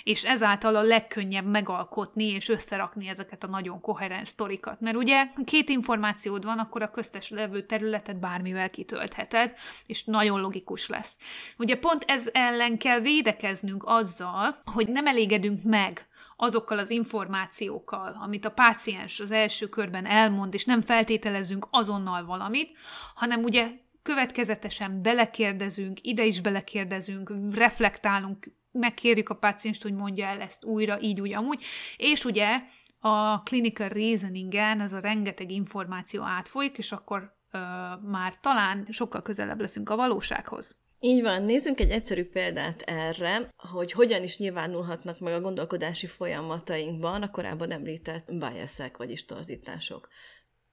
és 0.03 0.25
ezáltal 0.25 0.77
a 0.77 0.83
legkönnyebb 0.83 1.47
megalkotni 1.47 2.25
és 2.25 2.49
összerakni 2.49 3.09
ezeket 3.09 3.45
a 3.45 3.47
nagyon 3.47 3.81
koherens 3.81 4.29
sztorikat. 4.29 4.81
Mert 4.81 4.97
ugye 4.97 5.27
két 5.45 5.69
információd 5.69 6.45
van, 6.45 6.59
akkor 6.59 6.83
a 6.83 6.91
köztes 6.91 7.31
levő 7.31 7.63
területet 7.63 8.21
bármivel 8.21 8.71
kitöltheted, 8.71 9.53
és 9.87 10.05
nagyon 10.05 10.41
logikus 10.41 10.89
lesz. 10.89 11.17
Ugye 11.59 11.79
pont 11.79 12.05
ez 12.07 12.29
ellen 12.33 12.79
kell 12.79 13.01
védekeznünk 13.01 13.83
azzal, 13.87 14.63
hogy 14.65 14.89
nem 14.89 15.07
elégedünk 15.07 15.63
meg 15.63 16.07
azokkal 16.41 16.79
az 16.79 16.91
információkkal, 16.91 18.19
amit 18.23 18.45
a 18.45 18.51
páciens 18.51 19.21
az 19.21 19.31
első 19.31 19.69
körben 19.69 20.07
elmond, 20.07 20.55
és 20.55 20.65
nem 20.65 20.83
feltételezünk 20.83 21.67
azonnal 21.71 22.25
valamit, 22.25 22.77
hanem 23.15 23.43
ugye 23.43 23.71
következetesen 24.03 25.03
belekérdezünk, 25.03 25.99
ide 26.03 26.25
is 26.25 26.41
belekérdezünk, 26.41 27.33
reflektálunk, 27.55 28.58
megkérjük 28.73 29.29
a 29.29 29.35
pácienst, 29.35 29.83
hogy 29.83 29.95
mondja 29.95 30.27
el 30.27 30.41
ezt 30.41 30.65
újra, 30.65 31.01
így, 31.01 31.21
úgy, 31.21 31.33
amúgy, 31.33 31.63
és 31.97 32.25
ugye 32.25 32.61
a 33.01 33.43
clinical 33.43 33.89
reasoningen 33.89 34.81
ez 34.81 34.93
a 34.93 34.99
rengeteg 34.99 35.51
információ 35.51 36.23
átfolyik, 36.23 36.79
és 36.79 36.93
akkor 36.93 37.37
ö, 37.51 37.59
már 38.03 38.41
talán 38.41 38.87
sokkal 38.91 39.23
közelebb 39.23 39.61
leszünk 39.61 39.91
a 39.91 39.97
valósághoz. 39.97 40.87
Így 41.01 41.23
van, 41.23 41.43
nézzünk 41.43 41.81
egy 41.81 41.91
egyszerű 41.91 42.25
példát 42.25 42.83
erre, 42.83 43.51
hogy 43.57 43.93
hogyan 43.93 44.23
is 44.23 44.39
nyilvánulhatnak 44.39 45.19
meg 45.19 45.33
a 45.33 45.41
gondolkodási 45.41 46.07
folyamatainkban 46.07 47.23
a 47.23 47.31
korábban 47.31 47.71
említett 47.71 48.35
biaszek, 48.35 48.97
vagyis 48.97 49.25
torzítások. 49.25 50.09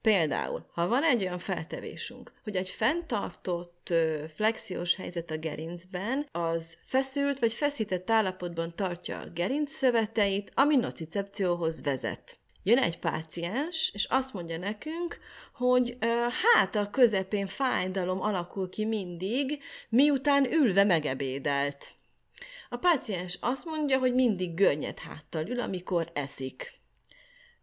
Például, 0.06 0.66
ha 0.72 0.88
van 0.88 1.02
egy 1.02 1.22
olyan 1.22 1.38
feltevésünk, 1.38 2.32
hogy 2.44 2.56
egy 2.56 2.68
fenntartott 2.68 3.92
flexiós 4.34 4.94
helyzet 4.94 5.30
a 5.30 5.36
gerincben, 5.36 6.26
az 6.32 6.76
feszült 6.84 7.38
vagy 7.38 7.52
feszített 7.52 8.10
állapotban 8.10 8.74
tartja 8.74 9.18
a 9.18 9.30
gerinc 9.34 9.72
szöveteit, 9.72 10.52
ami 10.54 10.76
nocicepcióhoz 10.76 11.82
vezet. 11.82 12.38
Jön 12.62 12.78
egy 12.78 12.98
páciens, 12.98 13.90
és 13.94 14.04
azt 14.04 14.32
mondja 14.32 14.58
nekünk, 14.58 15.18
hogy 15.54 15.96
hát 16.44 16.76
a 16.76 16.90
közepén 16.90 17.46
fájdalom 17.46 18.20
alakul 18.20 18.68
ki 18.68 18.84
mindig, 18.84 19.62
miután 19.88 20.52
ülve 20.52 20.84
megebédelt. 20.84 21.94
A 22.68 22.76
páciens 22.76 23.38
azt 23.40 23.64
mondja, 23.64 23.98
hogy 23.98 24.14
mindig 24.14 24.54
görnyed 24.54 24.98
háttal 24.98 25.48
ül, 25.48 25.60
amikor 25.60 26.10
eszik. 26.12 26.75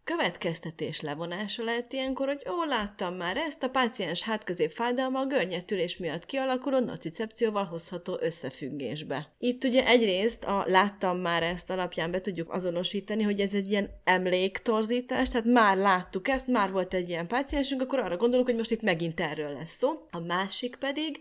Következtetés 0.04 1.00
levonása 1.00 1.64
lehet 1.64 1.92
ilyenkor, 1.92 2.26
hogy 2.26 2.42
ó, 2.48 2.64
láttam 2.64 3.14
már 3.14 3.36
ezt, 3.36 3.62
a 3.62 3.68
páciens 3.68 4.22
hátközép 4.22 4.70
fájdalma 4.70 5.18
a 5.20 5.26
görnyetülés 5.26 5.96
miatt 5.96 6.26
kialakuló 6.26 6.78
nocicepcióval 6.78 7.64
hozható 7.64 8.18
összefüggésbe. 8.20 9.32
Itt 9.38 9.64
ugye 9.64 9.86
egyrészt 9.86 10.44
a 10.44 10.64
láttam 10.66 11.18
már 11.18 11.42
ezt 11.42 11.70
alapján 11.70 12.10
be 12.10 12.20
tudjuk 12.20 12.52
azonosítani, 12.52 13.22
hogy 13.22 13.40
ez 13.40 13.52
egy 13.52 13.70
ilyen 13.70 13.90
emléktorzítás, 14.04 15.28
tehát 15.28 15.46
már 15.46 15.76
láttuk 15.76 16.28
ezt, 16.28 16.46
már 16.46 16.70
volt 16.70 16.94
egy 16.94 17.08
ilyen 17.08 17.26
páciensünk, 17.26 17.82
akkor 17.82 17.98
arra 17.98 18.16
gondolunk, 18.16 18.48
hogy 18.48 18.56
most 18.56 18.70
itt 18.70 18.82
megint 18.82 19.20
erről 19.20 19.52
lesz 19.52 19.76
szó. 19.76 20.06
A 20.10 20.18
másik 20.18 20.76
pedig, 20.76 21.18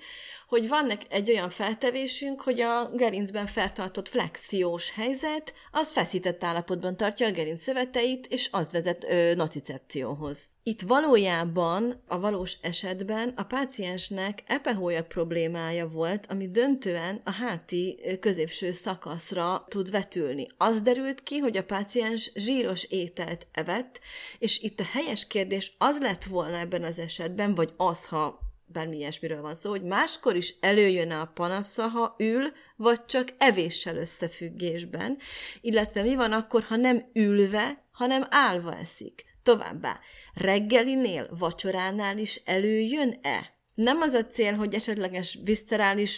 hogy 0.54 0.68
van 0.68 0.92
egy 1.10 1.30
olyan 1.30 1.50
feltevésünk, 1.50 2.42
hogy 2.42 2.62
a 2.62 2.90
gerincben 2.96 3.46
feltartott 3.46 4.10
flexiós 4.10 4.92
helyzet, 4.92 5.54
az 5.72 5.92
feszített 5.92 6.44
állapotban 6.44 6.98
tartja 6.98 7.28
a 7.28 7.32
gerinc 7.32 7.62
szöveteit, 7.62 8.28
és 8.28 8.50
az 8.52 8.72
vezet 8.72 9.04
ö, 9.10 9.34
nocicepcióhoz. 9.36 10.50
Itt 10.64 10.82
valójában, 10.82 12.02
a 12.08 12.20
valós 12.20 12.58
esetben 12.62 13.34
a 13.36 13.44
páciensnek 13.44 14.44
epehólyag 14.48 15.08
problémája 15.08 15.88
volt, 15.88 16.26
ami 16.30 16.50
döntően 16.50 17.22
a 17.24 17.32
háti 17.32 18.00
középső 18.20 18.72
szakaszra 18.72 19.66
tud 19.68 19.92
vetülni. 19.92 20.48
Az 20.58 20.82
derült 20.82 21.24
ki, 21.24 21.38
hogy 21.38 21.58
a 21.58 21.64
páciens 21.64 22.32
zsíros 22.36 22.84
ételt 22.84 23.48
evett, 23.52 24.00
és 24.40 24.62
itt 24.62 24.80
a 24.80 24.90
helyes 24.92 25.28
kérdés 25.28 25.76
az 25.78 26.00
lett 26.00 26.24
volna 26.24 26.60
ebben 26.60 26.84
az 26.84 27.00
esetben, 27.00 27.56
vagy 27.56 27.74
az, 27.78 28.06
ha 28.06 28.43
bármi 28.74 28.98
ilyesmiről 28.98 29.42
van 29.42 29.56
szó, 29.56 29.70
hogy 29.70 29.84
máskor 29.84 30.36
is 30.36 30.56
előjön 30.60 31.12
a 31.12 31.32
panasza, 31.34 31.88
ha 31.88 32.16
ül, 32.18 32.52
vagy 32.76 33.06
csak 33.06 33.34
evéssel 33.38 33.98
összefüggésben, 33.98 35.18
illetve 35.62 36.02
mi 36.02 36.16
van 36.16 36.32
akkor, 36.32 36.64
ha 36.64 36.76
nem 36.76 37.10
ülve, 37.14 37.84
hanem 37.92 38.28
állva 38.30 38.76
eszik. 38.76 39.26
Továbbá, 39.44 40.00
reggelinél, 40.34 41.28
vacsoránál 41.38 42.18
is 42.18 42.36
előjön-e? 42.46 43.52
Nem 43.74 44.02
az 44.02 44.14
a 44.14 44.26
cél, 44.26 44.54
hogy 44.54 44.74
esetleges 44.74 45.40
viszcerális 45.44 46.10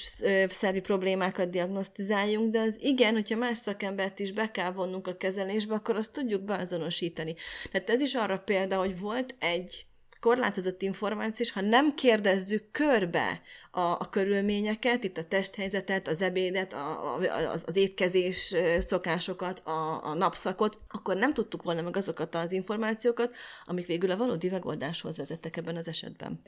szervi 0.50 0.80
problémákat 0.80 1.50
diagnosztizáljunk, 1.50 2.52
de 2.52 2.60
az 2.60 2.78
igen, 2.82 3.14
hogyha 3.14 3.38
más 3.38 3.58
szakembert 3.58 4.20
is 4.20 4.32
be 4.32 4.52
kell 4.52 4.72
vonnunk 4.72 5.08
a 5.08 5.18
kezelésbe, 5.18 5.74
akkor 5.74 5.96
azt 5.96 6.12
tudjuk 6.12 6.42
beazonosítani. 6.42 7.36
Tehát 7.72 7.90
ez 7.90 8.02
is 8.02 8.16
arra 8.16 8.38
példa, 8.38 8.78
hogy 8.78 9.00
volt 9.00 9.36
egy 9.40 9.86
korlátozott 10.26 10.82
információ, 10.82 11.46
és 11.46 11.52
ha 11.52 11.62
nem 11.62 11.94
kérdezzük 11.96 12.72
körbe 12.72 13.42
a, 13.72 13.80
a 13.80 14.08
körülményeket, 14.10 15.04
itt 15.04 15.18
a 15.18 15.24
testhelyzetet, 15.24 16.08
az 16.08 16.22
ebédet, 16.22 16.74
a, 16.74 17.16
a, 17.16 17.50
az, 17.52 17.64
az 17.66 17.76
étkezés 17.76 18.56
szokásokat, 18.80 19.60
a, 19.60 20.06
a 20.06 20.14
napszakot, 20.14 20.78
akkor 20.90 21.16
nem 21.16 21.34
tudtuk 21.34 21.64
volna 21.64 21.82
meg 21.82 21.98
azokat 21.98 22.36
az 22.36 22.52
információkat, 22.52 23.36
amik 23.66 23.88
végül 23.88 24.12
a 24.12 24.18
valódi 24.18 24.50
megoldáshoz 24.50 25.18
vezettek 25.18 25.58
ebben 25.58 25.76
az 25.76 25.88
esetben. 25.88 26.42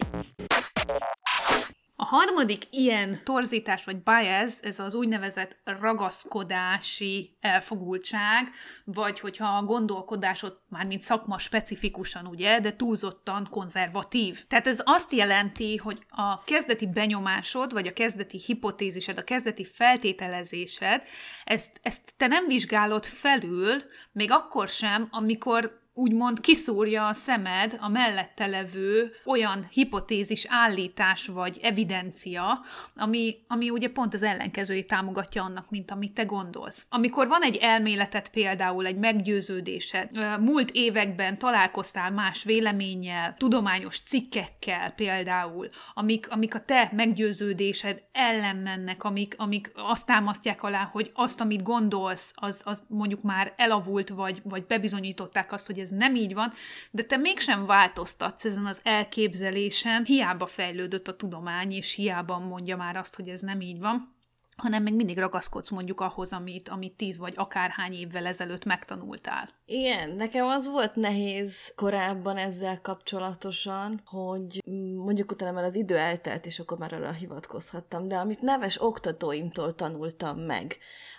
Harmadik 2.08 2.64
ilyen 2.70 3.20
torzítás 3.24 3.84
vagy 3.84 3.98
bias, 3.98 4.54
ez 4.62 4.80
az 4.80 4.94
úgynevezett 4.96 5.58
ragaszkodási 5.64 7.38
elfogultság, 7.40 8.50
vagy 8.84 9.20
hogyha 9.20 9.58
a 9.58 9.64
gondolkodásod 9.64 10.60
már 10.70 10.86
mint 10.86 11.02
szakma 11.02 11.38
specifikusan, 11.38 12.28
ugye, 12.28 12.60
de 12.60 12.76
túlzottan 12.76 13.48
konzervatív. 13.50 14.46
Tehát 14.48 14.68
ez 14.68 14.82
azt 14.84 15.12
jelenti, 15.12 15.78
hogy 15.78 16.06
a 16.10 16.44
kezdeti 16.44 16.88
benyomásod, 16.88 17.74
vagy 17.74 17.88
a 17.88 17.94
kezdeti 17.94 18.42
hipotézised, 18.46 19.18
a 19.18 19.24
kezdeti 19.24 19.66
feltételezésed, 19.66 21.02
ezt, 21.44 21.80
ezt 21.82 22.14
te 22.18 22.28
nem 22.28 22.48
vizsgálod 22.48 23.06
felül, 23.06 23.84
még 24.12 24.32
akkor 24.32 24.68
sem, 24.68 25.08
amikor 25.12 25.86
úgymond 25.98 26.40
kiszúrja 26.40 27.08
a 27.08 27.14
szemed 27.14 27.78
a 27.80 27.90
mellette 27.90 28.46
levő 28.46 29.12
olyan 29.26 29.68
hipotézis 29.72 30.46
állítás 30.50 31.28
vagy 31.28 31.60
evidencia, 31.62 32.60
ami, 32.96 33.36
ami 33.48 33.70
ugye 33.70 33.90
pont 33.90 34.14
az 34.14 34.24
ellenkezőjét 34.24 34.88
támogatja 34.88 35.44
annak, 35.44 35.70
mint 35.70 35.92
amit 35.92 36.14
te 36.14 36.24
gondolsz. 36.24 36.86
Amikor 36.90 37.28
van 37.28 37.42
egy 37.42 37.56
elméletet 37.56 38.30
például, 38.30 38.86
egy 38.86 38.98
meggyőződésed, 38.98 40.10
múlt 40.40 40.70
években 40.72 41.38
találkoztál 41.38 42.12
más 42.12 42.44
véleménnyel, 42.44 43.36
tudományos 43.38 44.00
cikkekkel 44.00 44.92
például, 44.92 45.70
amik, 45.94 46.30
amik 46.30 46.56
a 46.56 46.66
te 46.66 46.90
meggyőződésed 46.96 48.02
ellen 48.12 48.56
mennek, 48.56 49.04
amik, 49.04 49.36
amik 49.38 49.72
azt 49.76 50.06
támasztják 50.06 50.64
alá, 50.64 50.90
hogy 50.92 51.12
azt, 51.14 51.42
amit 51.42 51.64
gondolsz, 51.64 52.34
az, 52.36 52.62
az 52.66 52.84
mondjuk 52.88 53.22
már 53.22 53.54
elavult, 53.56 54.10
vagy, 54.10 54.42
vagy 54.44 54.66
bebizonyították 54.66 55.52
azt, 55.52 55.66
hogy 55.66 55.80
ez 55.80 55.87
ez 55.92 55.98
nem 55.98 56.16
így 56.16 56.34
van, 56.34 56.54
de 56.92 57.04
te 57.04 57.18
mégsem 57.18 57.66
változtatsz 57.66 58.46
ezen 58.46 58.66
az 58.66 58.80
elképzelésen, 58.84 60.06
hiába 60.06 60.46
fejlődött 60.46 61.08
a 61.08 61.16
tudomány, 61.16 61.72
és 61.72 61.94
hiába 61.94 62.40
mondja 62.40 62.78
már 62.78 62.96
azt, 62.96 63.16
hogy 63.16 63.30
ez 63.30 63.42
nem 63.42 63.62
így 63.62 63.80
van 63.80 64.16
hanem 64.58 64.84
még 64.84 64.94
mindig 64.94 65.18
ragaszkodsz 65.18 65.70
mondjuk 65.70 66.02
ahhoz, 66.02 66.34
amit, 66.34 66.70
amit 66.70 66.94
tíz 66.94 67.18
vagy 67.18 67.34
akárhány 67.36 67.94
évvel 67.94 68.26
ezelőtt 68.26 68.66
megtanultál. 68.66 69.50
Igen, 69.70 70.10
nekem 70.10 70.46
az 70.46 70.68
volt 70.68 70.96
nehéz 70.96 71.74
korábban 71.76 72.38
ezzel 72.38 72.82
kapcsolatosan, 72.82 74.02
hogy 74.06 74.64
mondjuk 74.96 75.32
utána 75.32 75.52
már 75.52 75.64
az 75.64 75.76
idő 75.76 75.98
eltelt, 75.98 76.46
és 76.46 76.60
akkor 76.60 76.78
már 76.78 76.94
arra 76.94 77.12
hivatkozhattam, 77.12 78.08
de 78.08 78.16
amit 78.16 78.42
neves 78.42 78.82
oktatóimtól 78.82 79.76
tanultam 79.76 80.40
meg, 80.40 80.78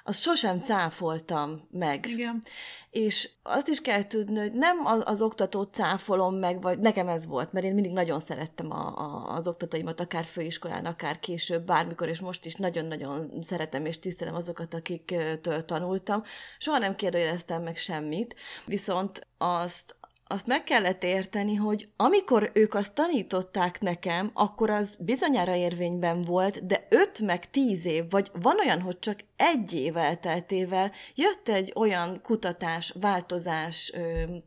azt 0.09 0.21
sosem 0.21 0.61
cáfoltam 0.61 1.69
meg. 1.71 2.07
Igen. 2.07 2.43
És 2.91 3.31
azt 3.43 3.69
is 3.69 3.81
kell 3.81 4.07
tudni, 4.07 4.39
hogy 4.39 4.53
nem 4.53 4.87
az, 4.87 5.03
az 5.05 5.23
oktatót 5.23 5.75
cáfolom 5.75 6.35
meg, 6.35 6.63
vagy 6.63 6.79
nekem 6.79 7.09
ez 7.09 7.27
volt, 7.27 7.53
mert 7.53 7.67
én 7.67 7.75
mindig 7.75 7.93
nagyon 7.93 8.21
szerettem 8.21 8.71
a, 8.71 8.99
a, 8.99 9.35
az 9.35 9.47
oktatóimat, 9.49 10.01
akár 10.01 10.25
főiskolán, 10.25 10.85
akár 10.85 11.19
később, 11.19 11.67
bármikor, 11.67 12.09
és 12.09 12.21
most 12.21 12.45
is 12.45 12.55
nagyon-nagyon 12.55 13.33
szeretem 13.41 13.87
és 13.87 13.99
tisztelem 13.99 14.35
azokat, 14.35 14.75
akiktől 14.75 15.65
tanultam. 15.65 16.23
Soha 16.59 16.79
nem 16.79 16.95
kérdőjeleztem 16.95 17.63
meg 17.63 17.77
semmit, 17.77 18.35
viszont 18.65 19.27
azt 19.39 19.97
azt 20.31 20.47
meg 20.47 20.65
kellett 20.65 21.05
érteni, 21.05 21.55
hogy 21.55 21.89
amikor 21.97 22.51
ők 22.53 22.75
azt 22.75 22.95
tanították 22.95 23.81
nekem, 23.81 24.31
akkor 24.35 24.71
az 24.71 24.97
bizonyára 24.99 25.55
érvényben 25.55 26.23
volt, 26.23 26.67
de 26.67 26.87
öt 26.89 27.21
meg 27.21 27.51
tíz 27.51 27.87
év, 27.87 28.11
vagy 28.11 28.31
van 28.41 28.59
olyan, 28.59 28.81
hogy 28.81 28.99
csak 28.99 29.19
egy 29.37 29.75
év 29.75 29.97
elteltével 29.97 30.93
jött 31.15 31.49
egy 31.49 31.73
olyan 31.75 32.21
kutatás, 32.23 32.95
változás, 33.01 33.93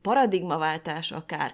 paradigmaváltás 0.01 1.11
akár, 1.11 1.53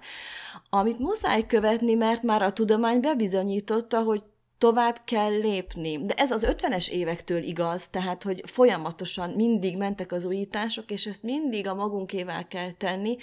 amit 0.70 0.98
muszáj 0.98 1.46
követni, 1.46 1.94
mert 1.94 2.22
már 2.22 2.42
a 2.42 2.52
tudomány 2.52 3.00
bebizonyította, 3.00 4.02
hogy 4.02 4.22
tovább 4.58 5.00
kell 5.04 5.30
lépni. 5.30 6.04
De 6.04 6.14
ez 6.14 6.30
az 6.30 6.46
50-es 6.48 6.88
évektől 6.88 7.42
igaz, 7.42 7.88
tehát, 7.88 8.22
hogy 8.22 8.42
folyamatosan 8.46 9.30
mindig 9.30 9.76
mentek 9.76 10.12
az 10.12 10.24
újítások, 10.24 10.90
és 10.90 11.06
ezt 11.06 11.22
mindig 11.22 11.66
a 11.66 11.74
magunkével 11.74 12.46
kell 12.46 12.70
tenni, 12.72 13.16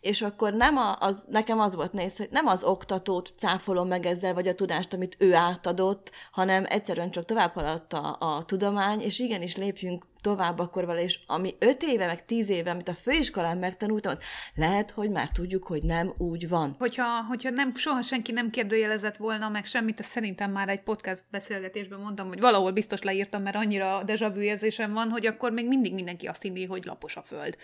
és 0.00 0.22
akkor 0.22 0.52
nem 0.52 0.76
a, 0.76 0.96
az, 1.00 1.26
nekem 1.30 1.60
az 1.60 1.74
volt 1.74 1.92
nehéz, 1.92 2.16
hogy 2.16 2.28
nem 2.30 2.46
az 2.46 2.64
oktatót 2.64 3.32
cáfolom 3.36 3.88
meg 3.88 4.06
ezzel, 4.06 4.34
vagy 4.34 4.48
a 4.48 4.54
tudást, 4.54 4.92
amit 4.92 5.16
ő 5.18 5.34
átadott, 5.34 6.10
hanem 6.32 6.64
egyszerűen 6.68 7.10
csak 7.10 7.24
tovább 7.24 7.54
haladt 7.54 7.92
a, 7.92 8.42
tudomány, 8.46 9.00
és 9.00 9.18
igenis 9.18 9.56
lépjünk 9.56 10.04
tovább 10.24 10.58
akkor 10.58 10.86
vele, 10.86 11.02
és 11.02 11.18
ami 11.26 11.54
öt 11.58 11.82
éve, 11.82 12.06
meg 12.06 12.24
tíz 12.24 12.50
éve, 12.50 12.70
amit 12.70 12.88
a 12.88 12.94
főiskolán 12.94 13.58
megtanultam, 13.58 14.12
az 14.12 14.18
lehet, 14.54 14.90
hogy 14.90 15.10
már 15.10 15.28
tudjuk, 15.30 15.64
hogy 15.64 15.82
nem 15.82 16.12
úgy 16.18 16.48
van. 16.48 16.74
Hogyha, 16.78 17.22
hogyha 17.28 17.50
nem, 17.50 17.74
soha 17.74 18.02
senki 18.02 18.32
nem 18.32 18.50
kérdőjelezett 18.50 19.16
volna 19.16 19.48
meg 19.48 19.66
semmit, 19.66 20.00
azt 20.00 20.08
szerintem 20.08 20.50
már 20.50 20.68
egy 20.68 20.80
podcast 20.80 21.24
beszélgetésben 21.30 21.98
mondtam, 22.00 22.28
hogy 22.28 22.40
valahol 22.40 22.72
biztos 22.72 23.02
leírtam, 23.02 23.42
mert 23.42 23.56
annyira 23.56 24.02
deja 24.04 24.30
vu 24.30 24.40
érzésem 24.40 24.92
van, 24.92 25.08
hogy 25.08 25.26
akkor 25.26 25.52
még 25.52 25.66
mindig 25.68 25.94
mindenki 25.94 26.26
azt 26.26 26.42
hinni, 26.42 26.64
hogy 26.64 26.84
lapos 26.84 27.16
a 27.16 27.22
föld. 27.22 27.56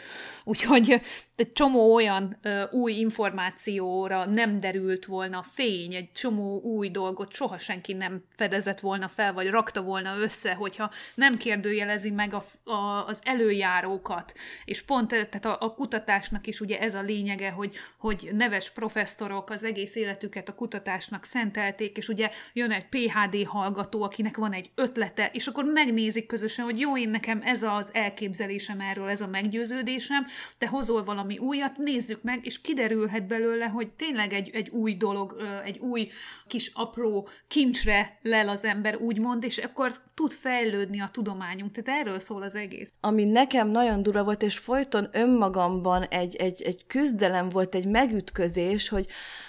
Úgyhogy 0.44 1.01
egy 1.37 1.53
csomó 1.53 1.94
olyan 1.94 2.38
ö, 2.42 2.62
új 2.70 2.92
információra 2.92 4.25
nem 4.25 4.59
derült 4.59 5.05
volna 5.05 5.42
fény, 5.42 5.94
egy 5.94 6.12
csomó 6.12 6.61
új 6.61 6.90
dolgot 6.90 7.33
soha 7.33 7.59
senki 7.59 7.92
nem 7.92 8.25
fedezett 8.37 8.81
volna 8.81 9.09
fel, 9.09 9.33
vagy 9.33 9.49
rakta 9.51 9.83
volna 9.83 10.16
össze, 10.18 10.55
hogyha 10.55 10.90
nem 11.14 11.37
kérdőjelezi 11.37 12.11
meg 12.11 12.35
a 12.35 12.44
a, 12.64 13.06
az 13.06 13.20
előjárókat, 13.22 14.32
és 14.64 14.82
pont 14.82 15.08
tehát 15.08 15.44
a, 15.44 15.56
a 15.60 15.74
kutatásnak 15.74 16.46
is 16.46 16.60
ugye 16.60 16.80
ez 16.80 16.94
a 16.94 17.02
lényege, 17.02 17.50
hogy, 17.50 17.74
hogy 17.98 18.30
neves 18.32 18.70
professzorok 18.70 19.50
az 19.50 19.64
egész 19.64 19.94
életüket 19.94 20.48
a 20.48 20.54
kutatásnak 20.54 21.24
szentelték, 21.24 21.96
és 21.96 22.08
ugye 22.08 22.30
jön 22.52 22.70
egy 22.70 22.86
PHD 22.88 23.46
hallgató, 23.46 24.02
akinek 24.02 24.36
van 24.36 24.52
egy 24.52 24.70
ötlete, 24.74 25.30
és 25.32 25.46
akkor 25.46 25.64
megnézik 25.64 26.26
közösen, 26.26 26.64
hogy 26.64 26.80
jó, 26.80 26.98
én 26.98 27.10
nekem 27.10 27.40
ez 27.44 27.62
az 27.62 27.90
elképzelésem 27.94 28.80
erről, 28.80 29.08
ez 29.08 29.20
a 29.20 29.26
meggyőződésem, 29.26 30.26
te 30.58 30.66
hozol 30.66 31.04
valami 31.04 31.38
újat, 31.38 31.76
nézzük 31.76 32.22
meg, 32.22 32.46
és 32.46 32.60
kiderülhet 32.60 33.26
belőle, 33.26 33.66
hogy 33.66 33.90
tényleg 33.90 34.32
egy, 34.32 34.50
egy 34.52 34.68
új 34.68 34.94
dolog, 34.94 35.36
egy 35.64 35.78
új 35.78 36.10
kis 36.46 36.70
apró 36.74 37.28
kincsre 37.48 38.18
lel 38.22 38.48
az 38.48 38.64
ember, 38.64 38.96
úgymond, 38.96 39.44
és 39.44 39.58
akkor 39.58 40.00
tud 40.14 40.32
fejlődni 40.32 41.00
a 41.00 41.08
tudományunk. 41.12 41.72
Tehát 41.72 42.00
erről 42.00 42.20
szól 42.20 42.39
az 42.42 42.55
egész. 42.55 42.92
Ami 43.00 43.24
nekem 43.24 43.68
nagyon 43.68 44.03
dura 44.03 44.24
volt, 44.24 44.42
és 44.42 44.59
folyton 44.59 45.09
önmagamban 45.12 46.03
egy, 46.03 46.37
egy, 46.37 46.62
egy 46.62 46.87
küzdelem 46.87 47.48
volt, 47.48 47.74
egy 47.74 47.87
megütközés, 47.87 48.88
hogy 48.88 49.07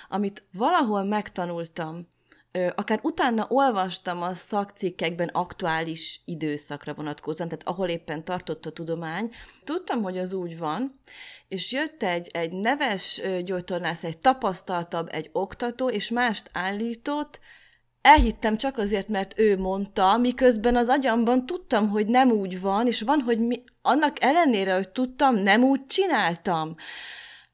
amit 0.09 0.43
valahol 0.51 1.03
megtanultam, 1.03 2.07
akár 2.75 2.99
utána 3.01 3.45
olvastam 3.49 4.21
a 4.21 4.33
szakcikkekben 4.33 5.27
aktuális 5.27 6.21
időszakra 6.25 6.93
vonatkozóan, 6.93 7.49
tehát 7.49 7.67
ahol 7.67 7.87
éppen 7.87 8.23
tartott 8.23 8.65
a 8.65 8.71
tudomány, 8.71 9.29
tudtam, 9.63 10.01
hogy 10.01 10.17
az 10.17 10.33
úgy 10.33 10.57
van, 10.57 10.99
és 11.47 11.71
jött 11.71 12.03
egy, 12.03 12.29
egy 12.31 12.51
neves 12.51 13.21
gyógytornász, 13.43 14.03
egy 14.03 14.17
tapasztaltabb, 14.17 15.07
egy 15.11 15.29
oktató, 15.31 15.89
és 15.89 16.09
mást 16.09 16.49
állított, 16.53 17.39
elhittem 18.01 18.57
csak 18.57 18.77
azért, 18.77 19.07
mert 19.07 19.39
ő 19.39 19.57
mondta, 19.57 20.17
miközben 20.17 20.75
az 20.75 20.87
agyamban 20.87 21.45
tudtam, 21.45 21.89
hogy 21.89 22.07
nem 22.07 22.31
úgy 22.31 22.61
van, 22.61 22.87
és 22.87 23.01
van, 23.01 23.19
hogy 23.19 23.39
mi, 23.39 23.63
annak 23.81 24.23
ellenére, 24.23 24.75
hogy 24.75 24.89
tudtam, 24.89 25.35
nem 25.35 25.63
úgy 25.63 25.85
csináltam. 25.87 26.75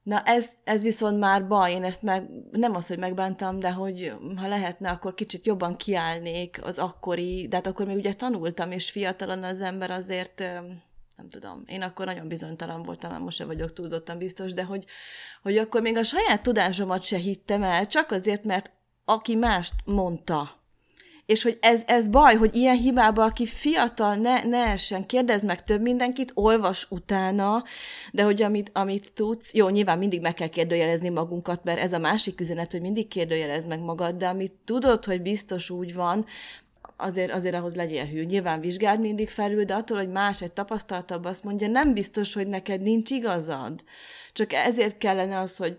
Na 0.03 0.21
ez, 0.21 0.49
ez 0.63 0.81
viszont 0.81 1.19
már 1.19 1.47
baj, 1.47 1.71
én 1.71 1.83
ezt 1.83 2.01
meg, 2.01 2.29
nem 2.51 2.75
az, 2.75 2.87
hogy 2.87 2.97
megbántam, 2.97 3.59
de 3.59 3.71
hogy 3.71 4.13
ha 4.35 4.47
lehetne, 4.47 4.89
akkor 4.89 5.13
kicsit 5.13 5.45
jobban 5.45 5.75
kiállnék 5.75 6.59
az 6.63 6.79
akkori, 6.79 7.47
de 7.47 7.55
hát 7.55 7.67
akkor 7.67 7.85
még 7.85 7.97
ugye 7.97 8.13
tanultam, 8.13 8.71
és 8.71 8.91
fiatalon 8.91 9.43
az 9.43 9.61
ember 9.61 9.91
azért, 9.91 10.39
nem 11.17 11.29
tudom, 11.29 11.63
én 11.65 11.81
akkor 11.81 12.05
nagyon 12.05 12.27
bizonytalan 12.27 12.83
voltam, 12.83 13.11
már 13.11 13.19
most 13.19 13.37
se 13.37 13.45
vagyok 13.45 13.73
túlzottan 13.73 14.17
biztos, 14.17 14.53
de 14.53 14.63
hogy, 14.63 14.85
hogy 15.41 15.57
akkor 15.57 15.81
még 15.81 15.97
a 15.97 16.03
saját 16.03 16.43
tudásomat 16.43 17.03
se 17.03 17.17
hittem 17.17 17.63
el, 17.63 17.87
csak 17.87 18.11
azért, 18.11 18.43
mert 18.43 18.71
aki 19.09 19.35
mást 19.35 19.73
mondta. 19.85 20.55
És 21.25 21.43
hogy 21.43 21.57
ez, 21.61 21.83
ez 21.85 22.07
baj, 22.07 22.35
hogy 22.35 22.55
ilyen 22.55 22.77
hibába, 22.77 23.23
aki 23.23 23.45
fiatal, 23.45 24.15
ne, 24.15 24.43
ne 24.43 24.57
essen, 24.57 25.05
kérdezz 25.05 25.43
meg 25.43 25.63
több 25.63 25.81
mindenkit, 25.81 26.31
olvas 26.33 26.87
utána, 26.89 27.63
de 28.11 28.23
hogy 28.23 28.41
amit, 28.41 28.69
amit 28.73 29.13
tudsz, 29.13 29.53
jó, 29.53 29.69
nyilván 29.69 29.97
mindig 29.97 30.21
meg 30.21 30.33
kell 30.33 30.47
kérdőjelezni 30.47 31.09
magunkat, 31.09 31.63
mert 31.63 31.79
ez 31.79 31.93
a 31.93 31.97
másik 31.97 32.39
üzenet, 32.39 32.71
hogy 32.71 32.81
mindig 32.81 33.07
kérdőjelez 33.07 33.65
meg 33.65 33.79
magad, 33.79 34.15
de 34.15 34.27
amit 34.27 34.53
tudod, 34.65 35.05
hogy 35.05 35.21
biztos 35.21 35.69
úgy 35.69 35.93
van, 35.93 36.25
azért, 36.97 37.31
azért 37.31 37.55
ahhoz 37.55 37.75
legyél 37.75 38.05
hű. 38.05 38.23
Nyilván 38.23 38.59
vizsgáld 38.59 38.99
mindig 38.99 39.29
felül, 39.29 39.63
de 39.63 39.73
attól, 39.73 39.97
hogy 39.97 40.09
más 40.09 40.41
egy 40.41 40.53
tapasztaltabb 40.53 41.25
azt 41.25 41.43
mondja, 41.43 41.67
nem 41.67 41.93
biztos, 41.93 42.33
hogy 42.33 42.47
neked 42.47 42.81
nincs 42.81 43.11
igazad. 43.11 43.83
Csak 44.33 44.53
ezért 44.53 44.97
kellene 44.97 45.39
az, 45.39 45.57
hogy 45.57 45.77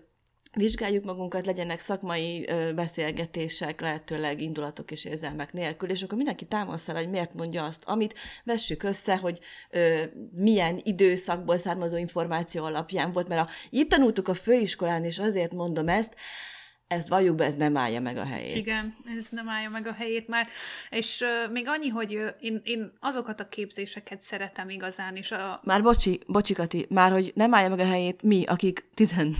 vizsgáljuk 0.59 1.03
magunkat, 1.03 1.45
legyenek 1.45 1.79
szakmai 1.79 2.49
beszélgetések, 2.75 3.81
lehetőleg 3.81 4.41
indulatok 4.41 4.91
és 4.91 5.05
érzelmek 5.05 5.53
nélkül, 5.53 5.89
és 5.89 6.03
akkor 6.03 6.17
mindenki 6.17 6.45
támaszol, 6.45 6.95
hogy 6.95 7.09
miért 7.09 7.33
mondja 7.33 7.63
azt, 7.63 7.83
amit 7.85 8.15
vessük 8.43 8.83
össze, 8.83 9.17
hogy 9.17 9.39
ö, 9.69 10.03
milyen 10.31 10.79
időszakból 10.83 11.57
származó 11.57 11.97
információ 11.97 12.63
alapján 12.63 13.11
volt, 13.11 13.27
mert 13.27 13.47
a, 13.47 13.51
itt 13.69 13.89
tanultuk 13.89 14.27
a 14.27 14.33
főiskolán, 14.33 15.03
és 15.03 15.19
azért 15.19 15.53
mondom 15.53 15.87
ezt, 15.87 16.15
ezt 16.87 17.07
valljuk 17.07 17.35
be, 17.35 17.45
ez 17.45 17.55
nem 17.55 17.77
állja 17.77 17.99
meg 17.99 18.17
a 18.17 18.25
helyét. 18.25 18.55
Igen, 18.55 18.95
ez 19.17 19.27
nem 19.31 19.49
állja 19.49 19.69
meg 19.69 19.87
a 19.87 19.93
helyét 19.93 20.27
már. 20.27 20.47
És 20.89 21.21
uh, 21.21 21.51
még 21.51 21.67
annyi, 21.67 21.87
hogy 21.87 22.15
uh, 22.15 22.27
én, 22.39 22.61
én 22.63 22.91
azokat 22.99 23.39
a 23.39 23.49
képzéseket 23.49 24.21
szeretem 24.21 24.69
igazán 24.69 25.15
is. 25.15 25.31
A... 25.31 25.61
Már 25.63 25.81
bocsi, 25.81 26.19
bocsi 26.27 26.53
Kati, 26.53 26.85
már 26.89 27.11
hogy 27.11 27.31
nem 27.35 27.53
állja 27.53 27.69
meg 27.69 27.79
a 27.79 27.85
helyét 27.85 28.21
mi, 28.21 28.45
akik 28.45 28.89
tizen 28.93 29.35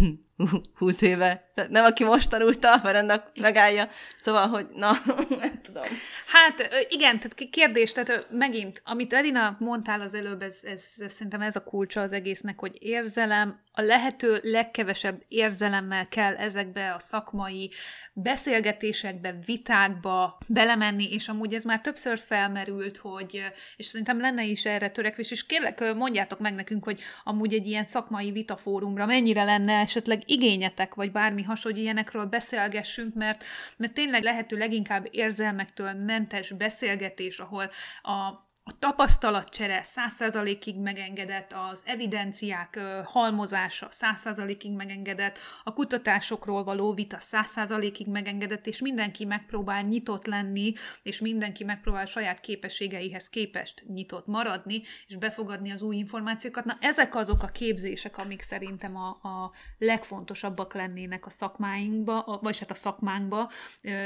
20 0.75 1.01
éve. 1.01 1.49
Tehát 1.53 1.69
nem 1.69 1.85
aki 1.85 2.03
most 2.03 2.29
tanulta, 2.29 2.79
mert 2.83 2.95
ennek 2.95 3.23
megállja. 3.39 3.89
Szóval, 4.17 4.47
hogy 4.47 4.67
na, 4.73 4.91
nem 5.41 5.61
tudom. 5.61 5.83
Hát 6.25 6.87
igen, 6.89 7.19
tehát 7.19 7.49
kérdés, 7.49 7.91
tehát 7.91 8.27
megint, 8.31 8.81
amit 8.85 9.13
Edina 9.13 9.55
mondtál 9.59 10.01
az 10.01 10.13
előbb, 10.13 10.41
ez, 10.41 10.59
ez, 10.63 10.83
ez 10.97 11.13
szerintem 11.13 11.41
ez 11.41 11.55
a 11.55 11.63
kulcsa 11.63 12.01
az 12.01 12.11
egésznek, 12.11 12.59
hogy 12.59 12.77
érzelem, 12.79 13.59
a 13.71 13.81
lehető 13.81 14.39
legkevesebb 14.43 15.23
érzelemmel 15.27 16.07
kell 16.07 16.35
ezekbe 16.35 16.93
a 16.93 16.99
szakmai 16.99 17.71
beszélgetésekbe, 18.13 19.35
vitákba 19.45 20.37
belemenni, 20.47 21.13
és 21.13 21.27
amúgy 21.27 21.53
ez 21.53 21.63
már 21.63 21.81
többször 21.81 22.19
felmerült, 22.19 22.97
hogy, 22.97 23.41
és 23.75 23.85
szerintem 23.85 24.19
lenne 24.19 24.43
is 24.43 24.65
erre 24.65 24.89
törekvés, 24.89 25.31
és 25.31 25.45
kérlek, 25.45 25.93
mondjátok 25.95 26.39
meg 26.39 26.53
nekünk, 26.53 26.83
hogy 26.83 26.99
amúgy 27.23 27.53
egy 27.53 27.67
ilyen 27.67 27.83
szakmai 27.83 28.31
vitafórumra 28.31 29.05
mennyire 29.05 29.43
lenne 29.43 29.73
esetleg 29.79 30.28
igényetek, 30.29 30.95
vagy 30.95 31.11
bármi 31.11 31.43
hasonló, 31.43 31.75
hogy 31.77 31.85
ilyenekről 31.85 32.25
beszélgessünk, 32.25 33.13
mert, 33.13 33.43
mert 33.77 33.93
tényleg 33.93 34.23
lehető 34.23 34.57
leginkább 34.57 35.07
érzelmektől 35.11 35.93
mentes 35.93 36.51
beszélgetés, 36.51 37.39
ahol 37.39 37.69
a 38.01 38.47
a 38.69 38.77
tapasztalatcsere 38.79 39.83
100%-ig 39.85 40.79
megengedett, 40.79 41.53
az 41.71 41.81
evidenciák 41.85 42.79
halmozása 43.03 43.89
100%-ig 43.91 44.71
megengedett, 44.71 45.37
a 45.63 45.73
kutatásokról 45.73 46.63
való 46.63 46.93
vita 46.93 47.17
100%-ig 47.19 48.07
megengedett, 48.07 48.67
és 48.67 48.81
mindenki 48.81 49.25
megpróbál 49.25 49.81
nyitott 49.81 50.25
lenni, 50.25 50.73
és 51.03 51.19
mindenki 51.19 51.63
megpróbál 51.63 52.05
saját 52.05 52.39
képességeihez 52.39 53.29
képest 53.29 53.83
nyitott 53.87 54.27
maradni, 54.27 54.81
és 55.07 55.15
befogadni 55.15 55.71
az 55.71 55.81
új 55.81 55.95
információkat. 55.95 56.65
Na, 56.65 56.77
ezek 56.79 57.15
azok 57.15 57.43
a 57.43 57.47
képzések, 57.47 58.17
amik 58.17 58.41
szerintem 58.41 58.95
a, 58.95 59.07
a 59.07 59.51
legfontosabbak 59.77 60.73
lennének 60.73 61.25
a 61.25 61.29
szakmáinkba, 61.29 62.39
vagy 62.41 62.59
hát 62.59 62.71
a 62.71 62.75
szakmánkba, 62.75 63.51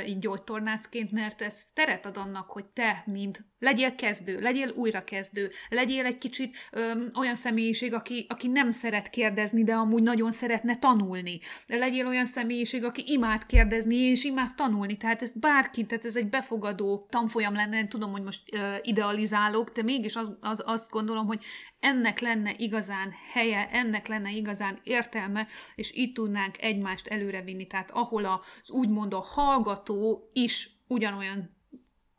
így 0.06 0.20
gyógytornászként, 0.20 1.12
mert 1.12 1.42
ez 1.42 1.66
teret 1.74 2.06
ad 2.06 2.18
annak, 2.18 2.50
hogy 2.50 2.66
te, 2.66 3.04
mint 3.06 3.46
legyél 3.60 3.96
kezdő, 3.96 4.40
legyél 4.40 4.53
újrakezdő, 4.76 5.52
legyél 5.70 6.06
egy 6.06 6.18
kicsit 6.18 6.56
öm, 6.72 7.08
olyan 7.20 7.36
személyiség, 7.36 7.94
aki, 7.94 8.26
aki 8.30 8.48
nem 8.48 8.72
szeret 8.72 9.10
kérdezni, 9.10 9.64
de 9.64 9.74
amúgy 9.74 10.04
nagyon 10.04 10.32
szeretne 10.32 10.80
tanulni. 10.80 11.40
Legyél 11.68 12.08
olyan 12.08 12.26
személyiség, 12.26 12.84
aki 12.84 13.04
imád 13.06 13.46
kérdezni 13.46 13.96
és 13.96 14.24
imád 14.24 14.56
tanulni. 14.56 14.98
Tehát 14.98 15.22
ez 15.22 15.34
bárki, 15.34 15.86
tehát 15.86 16.06
ez 16.06 16.16
egy 16.16 16.30
befogadó 16.30 17.08
tanfolyam 17.10 17.54
lenne, 17.54 17.78
én 17.78 17.90
tudom, 17.90 18.12
hogy 18.12 18.24
most 18.24 18.42
ö, 18.54 18.76
idealizálok, 18.82 19.70
de 19.70 19.84
mégis 19.84 20.16
az, 20.16 20.38
az, 20.42 20.64
azt 20.66 20.90
gondolom, 20.90 21.26
hogy 21.26 21.44
ennek 21.80 22.20
lenne 22.20 22.54
igazán 22.58 23.14
helye, 23.34 23.70
ennek 23.72 24.08
lenne 24.08 24.32
igazán 24.32 24.80
értelme, 24.84 25.48
és 25.76 25.92
itt 25.92 26.16
tudnánk 26.16 26.62
egymást 26.62 27.08
előrevinni. 27.08 27.68
Tehát 27.68 27.92
ahol 27.92 28.26
az 28.26 28.72
úgymond 28.72 29.14
a 29.14 29.20
hallgató 29.20 30.30
is 30.34 30.70
ugyanolyan 30.88 31.62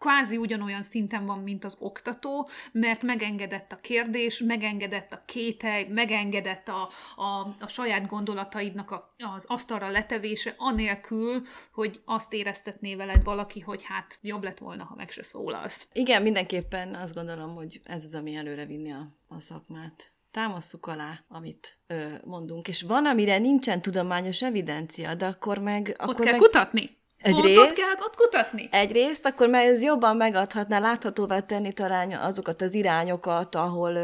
kvázi 0.04 0.36
ugyanolyan 0.36 0.82
szinten 0.82 1.26
van, 1.26 1.38
mint 1.38 1.64
az 1.64 1.76
oktató, 1.78 2.48
mert 2.72 3.02
megengedett 3.02 3.72
a 3.72 3.76
kérdés, 3.76 4.42
megengedett 4.42 5.12
a 5.12 5.22
kételj, 5.26 5.84
megengedett 5.88 6.68
a, 6.68 6.90
a, 7.16 7.54
a 7.60 7.66
saját 7.66 8.06
gondolataidnak 8.06 8.90
a, 8.90 9.14
az 9.34 9.44
asztalra 9.48 9.88
letevése, 9.88 10.54
anélkül, 10.56 11.42
hogy 11.72 12.00
azt 12.04 12.32
éreztetné 12.32 12.94
veled 12.94 13.24
valaki, 13.24 13.60
hogy 13.60 13.82
hát 13.84 14.18
jobb 14.20 14.42
lett 14.42 14.58
volna, 14.58 14.84
ha 14.84 14.94
meg 14.94 15.10
se 15.10 15.22
szólalsz. 15.22 15.88
Igen, 15.92 16.22
mindenképpen 16.22 16.94
azt 16.94 17.14
gondolom, 17.14 17.54
hogy 17.54 17.80
ez 17.84 18.04
az, 18.04 18.14
ami 18.14 18.34
előre 18.34 18.66
vinni 18.66 18.92
a, 18.92 19.08
a 19.28 19.40
szakmát 19.40 20.12
támasszuk 20.30 20.86
alá, 20.86 21.24
amit 21.28 21.78
ö, 21.86 22.04
mondunk. 22.24 22.68
És 22.68 22.82
van, 22.82 23.06
amire 23.06 23.38
nincsen 23.38 23.82
tudományos 23.82 24.42
evidencia, 24.42 25.14
de 25.14 25.26
akkor 25.26 25.58
meg... 25.58 25.88
Ott 25.88 26.08
akkor 26.08 26.24
kell 26.24 26.32
meg... 26.32 26.40
kutatni. 26.40 27.02
Egyrészt, 27.24 27.60
ott 27.60 27.72
kell 27.72 27.90
ott 28.00 28.16
kutatni. 28.16 28.68
Egyrészt, 28.70 29.26
akkor 29.26 29.48
már 29.48 29.64
ez 29.64 29.82
jobban 29.82 30.16
megadhatná, 30.16 30.78
láthatóvá 30.78 31.40
tenni 31.40 31.72
talán 31.72 32.10
azokat 32.10 32.62
az 32.62 32.74
irányokat, 32.74 33.54
ahol, 33.54 33.98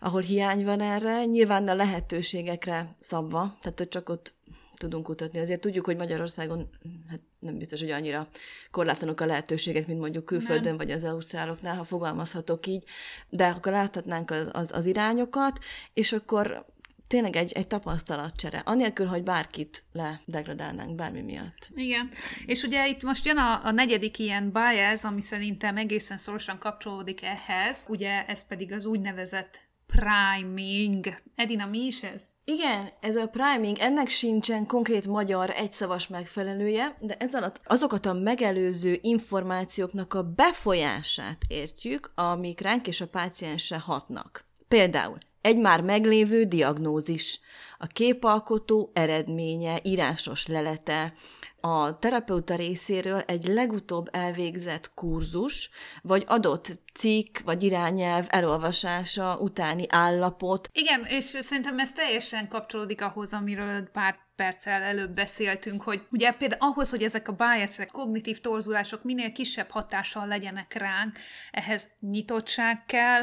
ahol 0.00 0.20
hiány 0.20 0.64
van 0.64 0.80
erre, 0.80 1.24
nyilván 1.24 1.68
a 1.68 1.74
lehetőségekre 1.74 2.96
szabva, 3.00 3.56
tehát 3.60 3.78
hogy 3.78 3.88
csak 3.88 4.08
ott 4.08 4.34
tudunk 4.74 5.04
kutatni. 5.04 5.38
Azért 5.38 5.60
tudjuk, 5.60 5.84
hogy 5.84 5.96
Magyarországon 5.96 6.68
hát 7.08 7.20
nem 7.38 7.58
biztos, 7.58 7.80
hogy 7.80 7.90
annyira 7.90 8.28
korlátlanok 8.70 9.20
a 9.20 9.26
lehetőségek, 9.26 9.86
mint 9.86 10.00
mondjuk 10.00 10.24
külföldön 10.24 10.62
nem. 10.62 10.76
vagy 10.76 10.90
az 10.90 11.04
ausztráloknál, 11.04 11.76
ha 11.76 11.84
fogalmazhatok 11.84 12.66
így, 12.66 12.84
de 13.28 13.46
akkor 13.46 13.72
láthatnánk 13.72 14.30
az, 14.30 14.48
az, 14.52 14.70
az 14.72 14.86
irányokat, 14.86 15.58
és 15.94 16.12
akkor 16.12 16.64
tényleg 17.10 17.36
egy, 17.36 17.52
egy 17.52 17.66
tapasztalatcsere, 17.66 18.62
anélkül, 18.64 19.06
hogy 19.06 19.22
bárkit 19.22 19.84
ledegradálnánk 19.92 20.94
bármi 20.94 21.20
miatt. 21.20 21.68
Igen, 21.74 22.10
és 22.46 22.62
ugye 22.62 22.88
itt 22.88 23.02
most 23.02 23.26
jön 23.26 23.36
a, 23.36 23.64
a 23.64 23.70
negyedik 23.70 24.18
ilyen 24.18 24.52
bias, 24.52 25.04
ami 25.04 25.22
szerintem 25.22 25.76
egészen 25.76 26.18
szorosan 26.18 26.58
kapcsolódik 26.58 27.22
ehhez, 27.22 27.84
ugye 27.88 28.26
ez 28.26 28.46
pedig 28.46 28.72
az 28.72 28.84
úgynevezett 28.84 29.60
priming. 29.86 31.14
Edina, 31.34 31.66
mi 31.66 31.78
is 31.78 32.02
ez? 32.02 32.22
Igen, 32.44 32.88
ez 33.00 33.16
a 33.16 33.28
priming, 33.28 33.78
ennek 33.78 34.08
sincsen 34.08 34.66
konkrét 34.66 35.06
magyar 35.06 35.50
egyszavas 35.50 36.08
megfelelője, 36.08 36.96
de 37.00 37.16
ez 37.16 37.34
alatt 37.34 37.60
azokat 37.64 38.06
a 38.06 38.12
megelőző 38.12 38.98
információknak 39.02 40.14
a 40.14 40.22
befolyását 40.22 41.38
értjük, 41.48 42.12
amik 42.14 42.60
ránk 42.60 42.86
és 42.86 43.00
a 43.00 43.08
páciensre 43.08 43.78
hatnak. 43.78 44.44
Például 44.68 45.18
egy 45.40 45.58
már 45.58 45.80
meglévő 45.80 46.44
diagnózis, 46.44 47.40
a 47.78 47.86
képalkotó 47.86 48.90
eredménye, 48.94 49.78
írásos 49.82 50.46
lelete, 50.46 51.12
a 51.60 51.98
terapeuta 51.98 52.54
részéről 52.56 53.20
egy 53.20 53.44
legutóbb 53.46 54.08
elvégzett 54.12 54.94
kurzus, 54.94 55.70
vagy 56.02 56.24
adott 56.26 56.78
cikk, 56.94 57.38
vagy 57.44 57.62
irányelv 57.62 58.26
elolvasása 58.28 59.38
utáni 59.38 59.86
állapot. 59.88 60.68
Igen, 60.72 61.04
és 61.04 61.24
szerintem 61.24 61.78
ez 61.78 61.92
teljesen 61.92 62.48
kapcsolódik 62.48 63.02
ahhoz, 63.02 63.32
amiről 63.32 63.88
pár 63.92 64.18
perccel 64.36 64.82
előbb 64.82 65.14
beszéltünk, 65.14 65.82
hogy 65.82 66.06
ugye 66.10 66.32
például 66.32 66.60
ahhoz, 66.60 66.90
hogy 66.90 67.02
ezek 67.02 67.28
a 67.28 67.32
biasek, 67.32 67.90
kognitív 67.90 68.40
torzulások 68.40 69.02
minél 69.02 69.32
kisebb 69.32 69.70
hatással 69.70 70.26
legyenek 70.26 70.72
ránk, 70.72 71.18
ehhez 71.50 71.88
nyitottság 72.00 72.84
kell, 72.86 73.22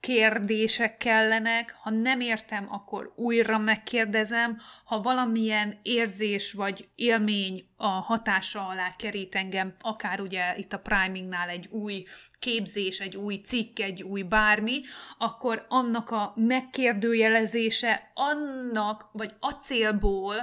kérdések 0.00 0.96
kellenek, 0.96 1.76
ha 1.80 1.90
nem 1.90 2.20
értem, 2.20 2.66
akkor 2.70 3.12
újra 3.16 3.58
megkérdezem, 3.58 4.58
ha 4.84 5.00
valamilyen 5.00 5.78
érzés 5.82 6.52
vagy 6.52 6.88
élmény 6.94 7.68
a 7.76 7.86
hatása 7.86 8.66
alá 8.66 8.94
kerít 8.96 9.34
engem, 9.34 9.74
akár 9.80 10.20
ugye 10.20 10.56
itt 10.56 10.72
a 10.72 10.78
primingnál 10.78 11.48
egy 11.48 11.66
új 11.70 12.04
képzés, 12.38 13.00
egy 13.00 13.16
új 13.16 13.34
cikk, 13.34 13.78
egy 13.78 14.02
új 14.02 14.22
bármi, 14.22 14.80
akkor 15.18 15.66
annak 15.68 16.10
a 16.10 16.32
megkérdőjelezése 16.36 18.10
annak, 18.14 19.08
vagy 19.12 19.34
a 19.40 19.50
célból, 19.50 20.34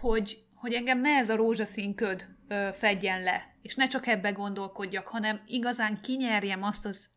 hogy, 0.00 0.38
hogy 0.54 0.72
engem 0.72 1.00
ne 1.00 1.10
ez 1.10 1.30
a 1.30 1.36
rózsaszín 1.36 1.94
köd 1.94 2.26
fedjen 2.72 3.22
le, 3.22 3.54
és 3.62 3.74
ne 3.74 3.86
csak 3.86 4.06
ebbe 4.06 4.30
gondolkodjak, 4.30 5.08
hanem 5.08 5.40
igazán 5.46 6.00
kinyerjem 6.02 6.62
azt 6.62 6.86
az 6.86 7.10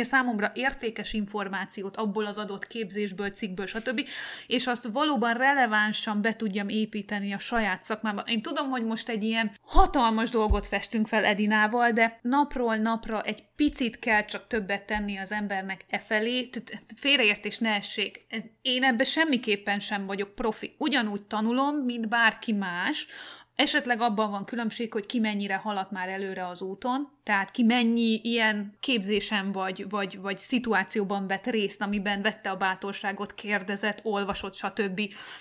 számomra 0.00 0.52
értékes 0.54 1.12
információt 1.12 1.96
abból 1.96 2.26
az 2.26 2.38
adott 2.38 2.66
képzésből, 2.66 3.30
cikkből, 3.30 3.66
stb., 3.66 4.08
és 4.46 4.66
azt 4.66 4.88
valóban 4.92 5.34
relevánsan 5.34 6.22
be 6.22 6.36
tudjam 6.36 6.68
építeni 6.68 7.32
a 7.32 7.38
saját 7.38 7.82
szakmába. 7.82 8.20
Én 8.26 8.42
tudom, 8.42 8.70
hogy 8.70 8.84
most 8.84 9.08
egy 9.08 9.22
ilyen 9.22 9.52
hatalmas 9.60 10.30
dolgot 10.30 10.66
festünk 10.66 11.06
fel 11.08 11.24
Edinával, 11.24 11.90
de 11.90 12.18
napról 12.22 12.76
napra 12.76 13.22
egy 13.22 13.44
picit 13.56 13.98
kell 13.98 14.24
csak 14.24 14.46
többet 14.46 14.86
tenni 14.86 15.16
az 15.16 15.32
embernek 15.32 15.84
e 15.88 15.98
felé, 15.98 16.50
félreértés 16.96 17.58
ne 17.58 17.70
essék. 17.70 18.26
Én 18.62 18.84
ebbe 18.84 19.04
semmiképpen 19.04 19.80
sem 19.80 20.06
vagyok 20.06 20.34
profi. 20.34 20.74
Ugyanúgy 20.78 21.22
tanulom, 21.22 21.76
mint 21.76 22.08
bárki 22.08 22.52
más, 22.52 23.06
Esetleg 23.54 24.00
abban 24.00 24.30
van 24.30 24.44
különbség, 24.44 24.92
hogy 24.92 25.06
ki 25.06 25.18
mennyire 25.18 25.56
haladt 25.56 25.90
már 25.90 26.08
előre 26.08 26.46
az 26.46 26.62
úton, 26.62 27.08
tehát 27.22 27.50
ki 27.50 27.62
mennyi 27.62 28.20
ilyen 28.22 28.76
képzésen 28.80 29.52
vagy, 29.52 29.88
vagy, 29.88 30.20
vagy 30.20 30.38
szituációban 30.38 31.26
vett 31.26 31.46
részt, 31.46 31.82
amiben 31.82 32.22
vette 32.22 32.50
a 32.50 32.56
bátorságot, 32.56 33.34
kérdezett, 33.34 34.00
olvasott, 34.02 34.54
stb. 34.54 35.00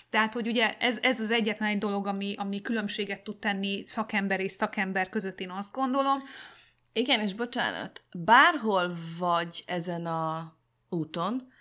Tehát, 0.10 0.34
hogy 0.34 0.48
ugye 0.48 0.78
ez, 0.78 0.98
ez 1.02 1.20
az 1.20 1.32
egyetlen 1.32 1.70
egy 1.70 1.78
dolog, 1.78 2.08
ami, 2.08 2.36
ami 2.38 2.62
különbséget 2.62 3.24
tud 3.24 3.38
tenni 3.38 3.84
szakember 3.88 4.40
és 4.40 4.52
szakember 4.52 5.10
között, 5.10 5.40
én 5.40 5.50
azt 5.50 5.72
gondolom. 5.72 6.24
Igen, 6.94 7.20
és 7.20 7.34
bocsánat, 7.34 8.04
bárhol 8.12 8.96
vagy 9.20 9.64
ezen 9.66 10.06
a 10.06 10.56
úton, 10.90 11.52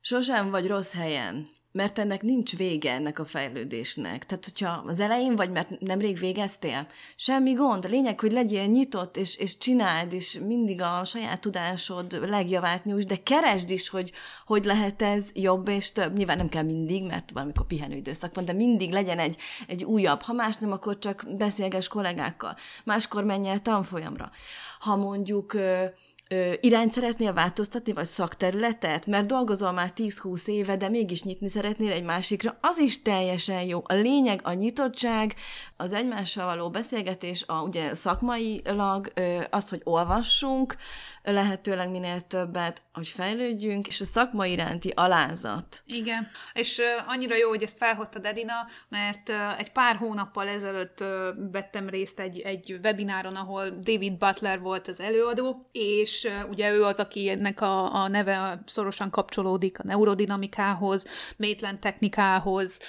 sosem 0.00 0.50
vagy 0.50 0.66
rossz 0.66 0.92
helyen 0.92 1.48
mert 1.72 1.98
ennek 1.98 2.22
nincs 2.22 2.56
vége 2.56 2.92
ennek 2.92 3.18
a 3.18 3.24
fejlődésnek. 3.24 4.26
Tehát, 4.26 4.44
hogyha 4.44 4.82
az 4.86 5.00
elején 5.00 5.34
vagy, 5.34 5.50
mert 5.50 5.80
nemrég 5.80 6.18
végeztél, 6.18 6.86
semmi 7.16 7.52
gond. 7.52 7.84
A 7.84 7.88
lényeg, 7.88 8.20
hogy 8.20 8.32
legyél 8.32 8.66
nyitott, 8.66 9.16
és, 9.16 9.36
és 9.36 9.58
csináld, 9.58 10.12
és 10.12 10.38
mindig 10.46 10.80
a 10.80 11.04
saját 11.04 11.40
tudásod 11.40 12.28
legjavát 12.28 12.84
nyújts, 12.84 13.06
de 13.06 13.22
keresd 13.22 13.70
is, 13.70 13.88
hogy 13.88 14.12
hogy 14.46 14.64
lehet 14.64 15.02
ez 15.02 15.30
jobb 15.34 15.68
és 15.68 15.92
több. 15.92 16.16
Nyilván 16.16 16.36
nem 16.36 16.48
kell 16.48 16.62
mindig, 16.62 17.06
mert 17.06 17.30
valamikor 17.30 17.66
pihenő 17.66 17.96
időszak 17.96 18.34
van, 18.34 18.44
de 18.44 18.52
mindig 18.52 18.92
legyen 18.92 19.18
egy, 19.18 19.36
egy 19.66 19.84
újabb. 19.84 20.20
Ha 20.20 20.32
más 20.32 20.56
nem, 20.56 20.72
akkor 20.72 20.98
csak 20.98 21.26
beszélges 21.36 21.88
kollégákkal. 21.88 22.56
Máskor 22.84 23.24
menj 23.24 23.48
el 23.48 23.62
tanfolyamra. 23.62 24.30
Ha 24.78 24.96
mondjuk 24.96 25.56
ö, 26.32 26.52
irányt 26.60 26.92
szeretnél 26.92 27.32
változtatni, 27.32 27.92
vagy 27.92 28.06
szakterületet, 28.06 29.06
mert 29.06 29.26
dolgozol 29.26 29.72
már 29.72 29.92
10-20 29.96 30.46
éve, 30.46 30.76
de 30.76 30.88
mégis 30.88 31.22
nyitni 31.22 31.48
szeretnél 31.48 31.92
egy 31.92 32.04
másikra, 32.04 32.56
az 32.60 32.78
is 32.78 33.02
teljesen 33.02 33.62
jó. 33.62 33.82
A 33.84 33.94
lényeg 33.94 34.40
a 34.42 34.52
nyitottság, 34.52 35.34
az 35.76 35.92
egymással 35.92 36.44
való 36.44 36.70
beszélgetés, 36.70 37.44
a, 37.46 37.62
ugye 37.62 37.94
szakmailag 37.94 39.12
ö, 39.14 39.40
az, 39.50 39.68
hogy 39.68 39.80
olvassunk, 39.84 40.76
lehetőleg 41.22 41.90
minél 41.90 42.20
többet, 42.20 42.82
hogy 42.92 43.08
fejlődjünk, 43.08 43.86
és 43.86 44.00
a 44.00 44.04
szakma 44.04 44.46
iránti 44.46 44.92
alázat. 44.94 45.82
Igen, 45.86 46.28
és 46.52 46.80
annyira 47.06 47.36
jó, 47.36 47.48
hogy 47.48 47.62
ezt 47.62 47.76
felhoztad 47.76 48.24
Edina, 48.24 48.66
mert 48.88 49.30
egy 49.58 49.72
pár 49.72 49.96
hónappal 49.96 50.48
ezelőtt 50.48 51.00
uh, 51.00 51.08
vettem 51.52 51.88
részt 51.88 52.20
egy, 52.20 52.40
egy 52.40 52.78
webináron, 52.82 53.36
ahol 53.36 53.70
David 53.70 54.12
Butler 54.12 54.60
volt 54.60 54.88
az 54.88 55.00
előadó, 55.00 55.68
és 55.72 56.21
ugye 56.50 56.72
ő 56.72 56.84
az, 56.84 56.98
aki 56.98 57.38
a, 57.56 57.94
a 57.94 58.08
neve 58.08 58.62
szorosan 58.66 59.10
kapcsolódik 59.10 59.78
a 59.78 59.82
neurodinamikához, 59.86 61.06
Maitland 61.36 61.78
technikához, 61.78 62.80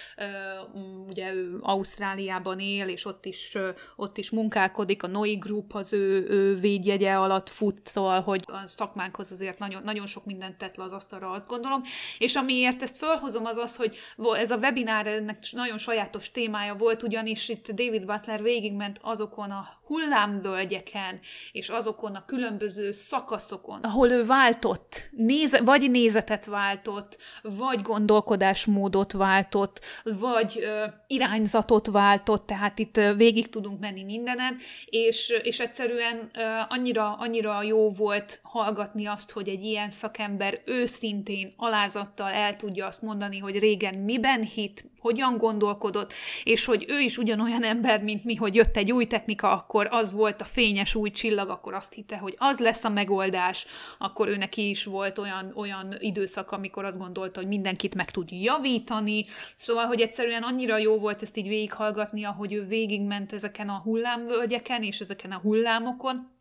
ugye 1.08 1.34
ő 1.34 1.58
Ausztráliában 1.62 2.60
él, 2.60 2.88
és 2.88 3.06
ott 3.06 3.26
is, 3.26 3.58
ott 3.96 4.18
is 4.18 4.30
munkálkodik, 4.32 5.04
a 5.04 5.08
NOI 5.08 5.36
Group 5.36 5.74
az 5.74 5.94
ő, 5.94 6.28
ő 6.30 6.56
védjegye 6.56 7.16
alatt 7.18 7.50
fut, 7.50 7.88
szóval 7.88 8.22
hogy 8.22 8.44
a 8.46 8.68
szakmánkhoz 8.68 9.32
azért 9.32 9.60
nagyon, 9.60 9.84
nagyon 9.84 10.06
sok 10.06 10.26
mindent 10.26 10.58
tett 10.58 10.76
le 10.76 10.84
az 10.84 10.92
asztalra, 10.92 11.32
azt 11.32 11.48
gondolom. 11.48 11.82
És 12.18 12.36
amiért 12.36 12.82
ezt 12.82 12.98
fölhozom, 12.98 13.46
az 13.46 13.58
az, 13.58 13.76
hogy 13.76 13.98
ez 14.38 14.52
a 14.52 14.58
webinár 14.58 15.08
ennek 15.08 15.44
nagyon 15.52 15.78
sajátos 15.78 16.32
témája 16.32 16.76
volt, 16.76 17.04
ugyanis 17.04 17.50
itt 17.50 17.72
David 17.72 18.06
Butler 18.06 18.42
végigment 18.42 19.00
azokon 19.02 19.52
a 19.52 19.82
hullámvölgyeken, 19.86 21.20
és 21.52 21.70
azokon 21.70 22.16
a 22.16 22.26
különböző 22.26 22.92
szakaszokon, 22.92 23.80
ahol 23.82 24.10
ő 24.10 24.24
váltott, 24.24 25.10
néze, 25.12 25.62
vagy 25.62 25.92
nézetet 25.92 26.46
váltott, 26.46 27.18
vagy 27.42 27.82
gondolkodásmódot 27.82 29.12
váltott, 29.12 29.80
vagy 30.04 30.60
ö, 30.62 30.84
irányzatot 31.08 31.88
váltott, 31.88 32.46
tehát 32.46 32.80
itt 32.80 32.98
ö, 32.98 33.14
végig 33.14 33.50
tudunk 33.50 33.80
menni 33.80 34.04
mindenen, 34.04 34.58
és, 34.86 35.40
és 35.44 35.60
egyszerűen 35.60 36.30
ö, 36.34 36.42
annyira, 36.68 37.14
annyira 37.14 37.64
jó 37.64 37.92
volt 37.92 38.40
hallgatni 38.44 39.06
azt, 39.06 39.32
hogy 39.32 39.48
egy 39.48 39.64
ilyen 39.64 39.90
szakember 39.90 40.62
őszintén, 40.66 41.54
alázattal 41.58 42.32
el 42.32 42.56
tudja 42.56 42.86
azt 42.88 43.02
mondani, 43.02 43.38
hogy 43.38 43.60
régen 43.60 43.96
miben 43.96 44.42
hit, 44.42 44.92
hogyan 45.04 45.38
gondolkodott, 45.38 46.14
és 46.44 46.66
hogy 46.66 46.86
ő 46.88 47.00
is 47.00 47.18
ugyanolyan 47.18 47.64
ember, 47.64 48.04
mint 48.04 48.24
mi, 48.24 48.36
hogy 48.36 48.56
jött 48.56 48.78
egy 48.78 48.92
új 48.92 49.08
technika, 49.08 49.52
akkor 49.52 49.88
az 49.92 50.12
volt 50.12 50.42
a 50.42 50.46
fényes 50.46 50.96
új 50.96 51.12
csillag, 51.12 51.50
akkor 51.50 51.74
azt 51.74 51.94
hitte, 51.94 52.18
hogy 52.18 52.36
az 52.38 52.60
lesz 52.60 52.84
a 52.84 52.90
megoldás, 52.90 53.66
akkor 53.98 54.28
ő 54.28 54.38
neki 54.38 54.70
is 54.70 54.86
volt 54.86 55.18
olyan, 55.18 55.52
olyan 55.56 55.96
időszak, 56.00 56.52
amikor 56.52 56.86
azt 56.86 56.98
gondolta, 56.98 57.40
hogy 57.40 57.48
mindenkit 57.48 57.96
meg 57.96 58.12
tud 58.12 58.32
javítani, 58.32 59.26
szóval, 59.56 59.86
hogy 59.86 60.02
egyszerűen 60.02 60.44
annyira 60.44 60.78
jó 60.78 60.98
volt 60.98 61.22
ezt 61.22 61.38
így 61.38 61.48
végighallgatni, 61.48 62.24
ahogy 62.24 62.54
ő 62.54 62.66
végigment 62.66 63.34
ezeken 63.34 63.70
a 63.70 63.82
hullámvölgyeken 63.84 64.84
és 64.84 65.00
ezeken 65.00 65.32
a 65.32 65.40
hullámokon, 65.40 66.32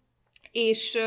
és, 0.52 0.98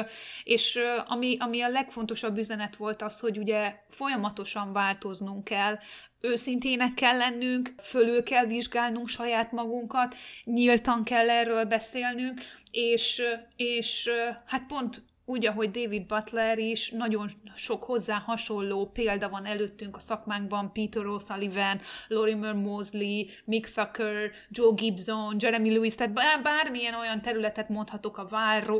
és 0.44 0.80
ami, 1.08 1.38
ami 1.40 1.62
a 1.62 1.70
legfontosabb 1.70 2.38
üzenet 2.38 2.76
volt 2.76 3.02
az, 3.02 3.20
hogy 3.20 3.38
ugye 3.38 3.76
folyamatosan 3.90 4.74
változnunk 4.74 5.44
kell, 5.44 5.78
őszintének 6.26 6.94
kell 6.94 7.18
lennünk, 7.18 7.74
fölül 7.82 8.24
kell 8.24 8.46
vizsgálnunk 8.46 9.08
saját 9.08 9.52
magunkat, 9.52 10.16
nyíltan 10.44 11.04
kell 11.04 11.30
erről 11.30 11.66
beszélnünk, 11.66 12.42
és, 12.72 13.22
és 13.56 14.10
hát 14.46 14.66
pont 14.68 15.02
úgy, 15.26 15.46
ahogy 15.46 15.72
David 15.72 16.06
Butler 16.06 16.58
is, 16.58 16.90
nagyon 16.90 17.30
sok 17.56 17.84
hozzá 17.84 18.18
hasonló 18.18 18.90
példa 18.94 19.30
van 19.30 19.46
előttünk 19.46 19.96
a 19.96 20.00
szakmánkban, 20.00 20.72
Peter 20.74 21.04
O'Sullivan, 21.06 21.82
Lorimer 22.08 22.54
Mosley, 22.54 23.26
Mick 23.46 23.70
Thucker, 23.70 24.32
Joe 24.50 24.74
Gibson, 24.76 25.36
Jeremy 25.40 25.74
Lewis, 25.74 25.96
tehát 25.96 26.42
bármilyen 26.42 26.94
olyan 26.94 27.22
területet 27.22 27.70
mondhatok 27.70 28.18
a 28.18 28.26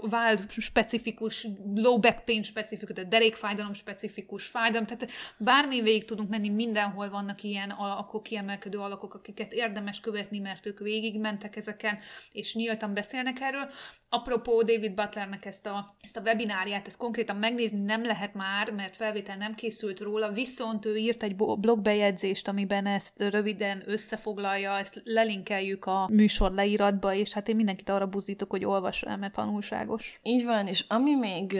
váll, 0.10 0.38
specifikus, 0.48 1.48
low 1.76 2.00
back 2.00 2.26
pain 2.26 2.44
specifikus, 2.44 2.96
tehát 2.96 3.10
derékfájdalom 3.10 3.74
specifikus 3.74 4.46
fájdalom, 4.46 4.86
tehát 4.86 5.10
bármi 5.38 5.82
végig 5.82 6.06
tudunk 6.06 6.30
menni, 6.30 6.50
mindenhol 6.50 7.10
vannak 7.10 7.44
ilyen 7.44 7.70
alakok, 7.70 8.24
kiemelkedő 8.24 8.78
alakok, 8.78 9.14
akiket 9.14 9.54
érdemes 9.54 10.00
követni, 10.00 10.40
mert 10.40 10.66
ők 10.66 10.80
végig 10.80 11.20
mentek 11.20 11.56
ezeken, 11.56 11.98
és 12.32 12.56
nyíltan 12.56 12.94
beszélnek 12.94 13.40
erről. 13.40 13.70
Apropó 14.10 14.62
David 14.62 14.94
Butlernek 14.94 15.46
ezt 15.46 15.66
a, 15.66 15.96
ezt 16.02 16.18
a 16.18 16.22
webinárját, 16.36 16.88
ezt 16.88 16.98
konkrétan 16.98 17.36
megnézni 17.36 17.80
nem 17.80 18.06
lehet 18.06 18.34
már, 18.34 18.72
mert 18.72 18.96
felvétel 18.96 19.38
nem 19.38 19.56
készült 19.56 20.00
róla, 20.00 20.32
viszont 20.32 20.86
ő 20.86 20.96
írt 20.96 21.24
egy 21.24 21.36
blogbejegyzést, 21.36 22.48
amiben 22.48 22.86
ezt 22.86 23.20
röviden 23.20 23.84
összefoglalja, 23.86 24.78
ezt 24.78 25.02
lelinkeljük 25.04 25.86
a 25.86 26.08
műsor 26.12 26.52
leíratba, 26.52 27.14
és 27.14 27.34
hát 27.34 27.48
én 27.48 27.56
mindenkit 27.56 27.90
arra 27.90 28.08
buzdítok, 28.08 28.50
hogy 28.50 28.66
olvassa 28.66 29.08
el, 29.08 29.18
mert 29.18 29.34
tanulságos. 29.34 30.20
Így 30.24 30.46
van, 30.46 30.68
és 30.68 30.86
ami 30.88 31.16
még 31.16 31.58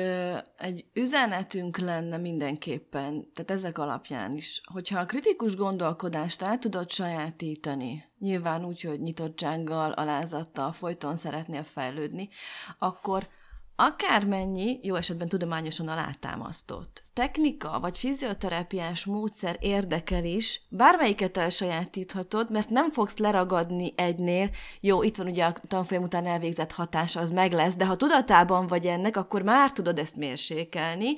egy 0.58 0.86
üzenetünk 0.94 1.78
lenne 1.78 2.18
mindenképpen, 2.18 3.28
tehát 3.34 3.52
ezek 3.52 3.78
alapján 3.78 4.36
is, 4.36 4.62
hogyha 4.74 5.00
a 5.00 5.06
kritikus 5.06 5.56
gondolkodást 5.56 6.42
el 6.42 6.60
tudod 6.60 6.92
sajátítani, 6.92 8.04
nyilván 8.20 8.66
úgy, 8.66 8.82
hogy 8.82 9.02
nyitottsággal, 9.02 9.92
alázattal 9.92 10.72
folyton 10.72 11.16
szeretnél 11.16 11.64
fejlődni, 11.64 12.30
akkor 12.80 13.28
akármennyi, 13.76 14.80
jó 14.82 14.96
esetben 14.96 15.28
tudományosan 15.28 15.88
alátámasztott, 15.88 17.04
technika 17.14 17.80
vagy 17.80 17.98
fizioterápiás 17.98 19.06
módszer 19.06 19.58
érdekel 19.60 20.26
is, 20.26 20.62
bármelyiket 20.70 21.38
elsajátíthatod, 21.38 22.52
mert 22.52 22.70
nem 22.70 22.90
fogsz 22.90 23.18
leragadni 23.18 23.94
egynél, 23.96 24.50
jó, 24.80 25.04
itt 25.04 25.16
van 25.16 25.28
ugye 25.28 25.46
a 25.46 25.56
tanfolyam 25.68 26.04
után 26.04 26.26
elvégzett 26.26 26.72
hatása, 26.72 27.20
az 27.20 27.30
meg 27.30 27.52
lesz, 27.52 27.76
de 27.76 27.86
ha 27.86 27.96
tudatában 27.96 28.68
vagy 28.68 28.86
ennek, 28.86 29.18
akkor 29.18 29.42
már 29.42 29.72
tudod 29.72 30.00
ezt 30.00 30.16
mérsékelni, 30.16 31.14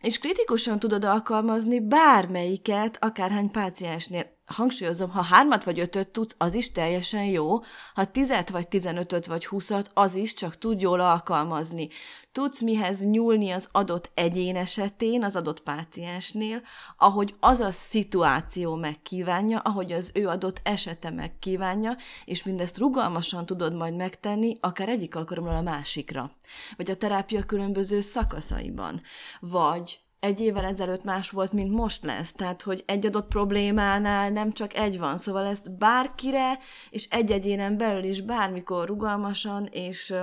és 0.00 0.18
kritikusan 0.18 0.78
tudod 0.78 1.04
alkalmazni 1.04 1.80
bármelyiket, 1.80 2.96
akárhány 3.00 3.50
páciensnél 3.50 4.40
hangsúlyozom, 4.52 5.10
ha 5.10 5.22
hármat 5.22 5.64
vagy 5.64 5.80
ötöt 5.80 6.08
tudsz, 6.08 6.34
az 6.38 6.54
is 6.54 6.72
teljesen 6.72 7.24
jó, 7.24 7.60
ha 7.94 8.04
tizet 8.04 8.50
vagy 8.50 8.68
tizenötöt 8.68 9.26
vagy 9.26 9.46
húszat, 9.46 9.90
az 9.94 10.14
is 10.14 10.34
csak 10.34 10.58
tud 10.58 10.80
jól 10.80 11.00
alkalmazni. 11.00 11.88
Tudsz 12.32 12.60
mihez 12.60 13.04
nyúlni 13.04 13.50
az 13.50 13.68
adott 13.72 14.10
egyén 14.14 14.56
esetén, 14.56 15.24
az 15.24 15.36
adott 15.36 15.60
páciensnél, 15.60 16.62
ahogy 16.96 17.34
az 17.40 17.60
a 17.60 17.70
szituáció 17.70 18.74
megkívánja, 18.74 19.58
ahogy 19.58 19.92
az 19.92 20.10
ő 20.14 20.28
adott 20.28 20.60
esete 20.62 21.10
megkívánja, 21.10 21.96
és 22.24 22.42
mindezt 22.42 22.78
rugalmasan 22.78 23.46
tudod 23.46 23.74
majd 23.74 23.96
megtenni, 23.96 24.56
akár 24.60 24.88
egyik 24.88 25.16
alkalommal 25.16 25.54
a 25.54 25.62
másikra. 25.62 26.32
Vagy 26.76 26.90
a 26.90 26.96
terápia 26.96 27.42
különböző 27.42 28.00
szakaszaiban. 28.00 29.00
Vagy 29.40 30.00
egy 30.22 30.40
évvel 30.40 30.64
ezelőtt 30.64 31.04
más 31.04 31.30
volt, 31.30 31.52
mint 31.52 31.70
most 31.70 32.04
lesz. 32.04 32.32
Tehát, 32.32 32.62
hogy 32.62 32.82
egy 32.86 33.06
adott 33.06 33.28
problémánál 33.28 34.30
nem 34.30 34.52
csak 34.52 34.74
egy 34.74 34.98
van. 34.98 35.18
Szóval 35.18 35.46
ezt 35.46 35.78
bárkire, 35.78 36.58
és 36.90 37.08
egy 37.08 37.30
egyénen 37.30 37.76
belül 37.76 38.02
is 38.02 38.20
bármikor 38.20 38.86
rugalmasan 38.86 39.66
és 39.70 40.14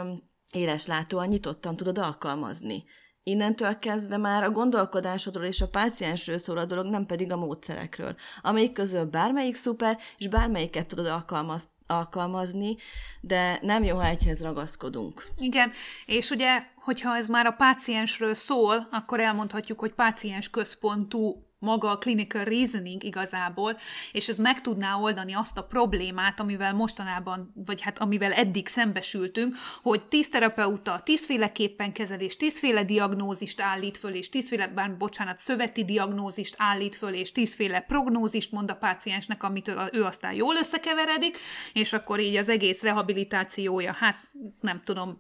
éleslátóan 0.52 1.28
nyitottan 1.28 1.76
tudod 1.76 1.98
alkalmazni. 1.98 2.84
Innentől 3.24 3.80
kezdve 3.80 4.18
már 4.18 4.44
a 4.44 4.52
gondolkodásodról 4.52 5.44
és 5.44 5.62
a 5.62 5.70
páciensről 5.70 6.38
szól 6.38 6.58
a 6.58 6.66
dolog, 6.66 6.86
nem 6.86 7.06
pedig 7.06 7.32
a 7.32 7.38
módszerekről, 7.38 8.16
amelyik 8.42 8.72
közül 8.72 9.04
bármelyik 9.04 9.56
szuper, 9.56 9.98
és 10.18 10.28
bármelyiket 10.28 10.88
tudod 10.88 11.06
alkalmaz, 11.06 11.70
alkalmazni, 11.90 12.76
de 13.22 13.60
nem 13.62 13.84
jó, 13.84 13.96
ha 13.96 14.06
egyhez 14.06 14.42
ragaszkodunk. 14.42 15.28
Igen, 15.38 15.72
és 16.06 16.30
ugye, 16.30 16.64
hogyha 16.76 17.16
ez 17.16 17.28
már 17.28 17.46
a 17.46 17.52
páciensről 17.52 18.34
szól, 18.34 18.88
akkor 18.92 19.20
elmondhatjuk, 19.20 19.80
hogy 19.80 19.94
páciens 19.94 20.50
központú 20.50 21.49
maga 21.60 21.90
a 21.90 21.98
clinical 21.98 22.44
reasoning 22.44 23.04
igazából, 23.04 23.78
és 24.12 24.28
ez 24.28 24.38
meg 24.38 24.62
tudná 24.62 24.96
oldani 24.96 25.34
azt 25.34 25.58
a 25.58 25.64
problémát, 25.64 26.40
amivel 26.40 26.74
mostanában, 26.74 27.54
vagy 27.66 27.82
hát 27.82 28.00
amivel 28.00 28.34
eddig 28.34 28.68
szembesültünk, 28.68 29.56
hogy 29.82 30.04
tíz 30.04 30.30
terapeuta 30.30 31.02
tízféleképpen 31.04 31.92
kezel, 31.94 32.20
és 32.20 32.38
tízféle 32.38 32.84
diagnózist 32.84 33.62
állít 33.62 33.98
föl, 33.98 34.14
és 34.14 34.30
tízféle, 34.30 34.68
bár 34.68 34.98
bocsánat, 34.98 35.40
szöveti 35.40 35.86
diagnózist 35.86 36.56
állít 36.58 36.96
föl, 36.96 37.14
és 37.14 37.32
tízféle 37.32 37.82
prognózist 37.82 38.52
mond 38.52 38.72
a 38.72 38.76
páciensnek, 38.76 39.44
amitől 39.44 39.90
ő 39.92 40.04
aztán 40.04 40.34
jól 40.34 40.56
összekeveredik, 40.56 41.38
és 41.74 41.94
akkor 41.94 42.20
így 42.20 42.36
az 42.36 42.50
egész 42.50 42.82
rehabilitációja, 42.82 43.94
hát 43.94 44.16
nem 44.62 44.82
tudom, 44.84 45.18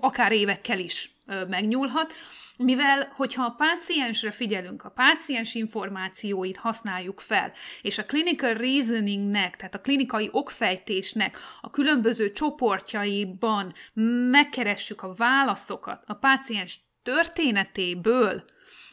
akár 0.00 0.32
évekkel 0.32 0.78
is 0.78 1.15
megnyúlhat, 1.48 2.12
mivel, 2.56 3.12
hogyha 3.16 3.44
a 3.44 3.54
páciensre 3.58 4.30
figyelünk, 4.30 4.84
a 4.84 4.90
páciens 4.90 5.54
információit 5.54 6.56
használjuk 6.56 7.20
fel, 7.20 7.52
és 7.82 7.98
a 7.98 8.04
clinical 8.04 8.54
reasoningnek, 8.54 9.56
tehát 9.56 9.74
a 9.74 9.80
klinikai 9.80 10.28
okfejtésnek 10.32 11.38
a 11.60 11.70
különböző 11.70 12.32
csoportjaiban 12.32 13.74
megkeressük 14.30 15.02
a 15.02 15.14
válaszokat 15.14 16.02
a 16.06 16.14
páciens 16.14 16.80
történetéből, 17.02 18.44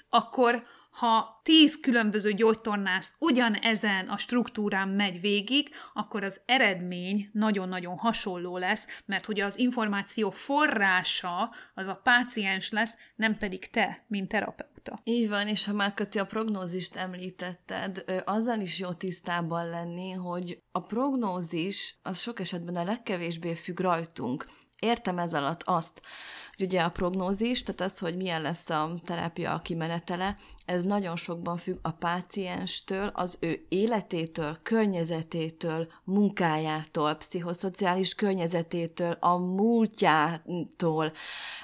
akkor 0.10 0.64
ha 0.94 1.42
tíz 1.44 1.80
különböző 1.80 2.34
gyógytornász 2.34 3.14
ugyanezen 3.20 4.08
a 4.08 4.18
struktúrán 4.18 4.90
megy 4.90 5.22
végig, 5.22 5.70
akkor 5.94 6.24
az 6.24 6.42
eredmény 6.46 7.30
nagyon-nagyon 7.34 7.98
hasonló 7.98 8.58
lesz, 8.58 8.88
mert 9.06 9.26
hogy 9.26 9.40
az 9.40 9.58
információ 9.58 10.30
forrása 10.30 11.54
az 11.74 11.88
a 11.88 12.00
páciens 12.04 12.70
lesz, 12.70 12.98
nem 13.16 13.38
pedig 13.38 13.70
te, 13.70 14.06
mint 14.08 14.28
terapeuta. 14.28 15.00
Így 15.04 15.30
van, 15.30 15.48
és 15.48 15.66
ha 15.66 15.74
már 15.74 15.94
Kati 15.94 16.20
a 16.20 16.26
prognózist 16.26 16.96
említetted, 16.96 18.04
azzal 18.26 18.60
is 18.60 18.80
jó 18.80 18.94
tisztában 18.94 19.70
lenni, 19.70 20.12
hogy 20.12 20.62
a 20.72 20.80
prognózis 20.80 21.98
az 22.02 22.20
sok 22.20 22.40
esetben 22.40 22.76
a 22.76 22.84
legkevésbé 22.84 23.56
függ 23.56 23.80
rajtunk. 23.80 24.48
Értem 24.80 25.20
ez 25.20 25.34
alatt 25.34 25.64
azt, 25.64 26.02
hogy 26.56 26.66
ugye 26.66 26.82
a 26.82 26.90
prognózis, 26.90 27.64
tehát 27.64 27.82
az, 27.82 28.00
hogy 28.00 28.16
milyen 28.16 28.42
lesz 28.42 28.70
a 28.70 28.94
terápia 29.06 29.60
kimenetele, 29.64 30.38
ez 30.66 30.84
nagyon 30.84 31.16
sokban 31.16 31.58
függ 31.58 31.78
a 31.82 31.92
pácienstől, 31.92 33.12
az 33.14 33.38
ő 33.40 33.62
életétől, 33.70 34.58
környezetétől, 34.64 35.88
munkájától, 36.04 37.14
pszichoszociális 37.14 38.16
környezetétől, 38.16 39.18
a 39.20 39.38
múltjától, 39.38 41.12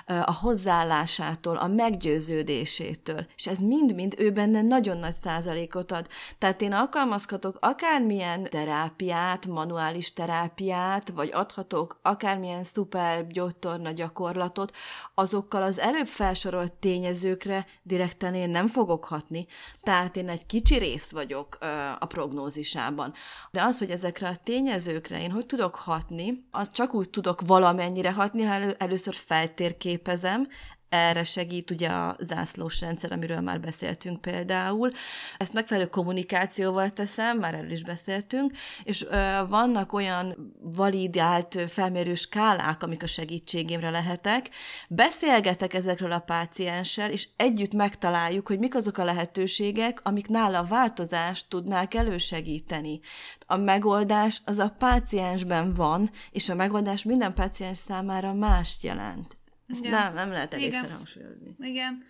a 0.06 0.34
hozzáállásától, 0.34 1.58
a 1.58 1.68
meggyőződésétől. 1.68 3.26
És 3.36 3.48
ez 3.48 3.58
mind-mind 3.58 4.16
ő 4.18 4.32
benne 4.32 4.62
nagyon 4.62 4.98
nagy 4.98 5.14
százalékot 5.14 5.92
ad. 5.92 6.08
Tehát 6.38 6.62
én 6.62 6.74
alkalmazhatok 6.74 7.58
akármilyen 7.60 8.44
terápiát, 8.44 9.46
manuális 9.46 10.14
terápiát, 10.14 11.10
vagy 11.10 11.30
adhatok 11.34 12.00
akármilyen 12.02 12.64
szuper 12.64 13.28
gyógytorna 13.28 13.92
gyakorlatot, 13.92 14.76
azokkal 15.16 15.64
az 15.64 15.80
előbb 15.80 16.08
felsorolt 16.08 16.74
tényezőkre 16.74 17.66
direkten 17.84 18.36
én 18.36 18.50
nem 18.50 18.68
fogok 18.68 18.88
fogok 18.89 19.06
hatni, 19.06 19.47
tehát 19.82 20.15
én 20.15 20.30
egy 20.30 20.45
kicsi 20.45 20.78
rész 20.78 21.12
vagyok 21.12 21.58
a 21.99 22.06
prognózisában. 22.06 23.13
De 23.52 23.63
az, 23.63 23.78
hogy 23.78 23.91
ezekre 23.91 24.28
a 24.28 24.36
tényezőkre 24.43 25.21
én 25.21 25.32
hogy 25.32 25.45
tudok 25.45 25.75
hatni, 25.75 26.45
az 26.52 26.71
csak 26.71 26.93
úgy 26.93 27.10
tudok 27.10 27.41
valamennyire 27.45 28.12
hatni, 28.12 28.43
ha 28.43 28.54
elő, 28.54 28.75
először 28.78 29.13
feltérképezem, 29.13 30.47
erre 30.89 31.23
segít 31.23 31.71
ugye 31.71 31.88
a 31.88 32.15
zászlós 32.19 32.82
rendszer, 32.82 33.12
amiről 33.12 33.39
már 33.39 33.60
beszéltünk 33.60 34.21
például. 34.21 34.89
Ezt 35.38 35.54
megfelelő 35.54 35.88
kommunikációval 35.88 36.89
teszem, 36.89 37.38
már 37.38 37.54
erről 37.54 37.71
is 37.71 37.84
beszéltünk, 37.84 38.52
és 38.84 39.06
ö, 39.10 39.39
vannak 39.47 39.93
olyan 39.93 40.54
validált 40.62 41.60
felmérő 41.67 42.15
skálák, 42.15 42.84
amik 42.84 43.04
a 43.04 43.08
segítségemre 43.08 43.89
lehetek. 43.89 44.49
Beszélgetek 44.89 45.73
ezekről 45.73 46.12
a 46.12 46.19
pácienssel, 46.19 47.12
és 47.12 47.28
együtt 47.36 47.73
megtaláljuk, 47.73 48.47
hogy 48.47 48.60
mik 48.60 48.75
azok 48.75 48.97
a 48.97 49.04
lehetőségek, 49.04 49.99
amik 50.04 50.28
nála 50.28 50.63
változást 50.63 51.49
tudnák 51.49 51.93
elősegíteni. 51.93 52.99
A 53.45 53.58
megoldás 53.58 54.41
az 54.45 54.60
a 54.60 54.75
páciensben 54.78 55.73
van, 55.73 56.12
és 56.32 56.49
a 56.49 56.56
megoldás 56.56 57.04
minden 57.04 57.34
páciens 57.34 57.78
számára 57.78 58.34
mást 58.34 58.84
jelent. 58.84 59.38
Ezt 59.70 59.80
Igen. 59.80 59.92
nem, 59.92 60.14
nem 60.14 60.30
lehet 60.30 60.54
elégszer 60.54 60.92
hangsúlyozni. 60.92 61.56
Igen. 61.60 62.04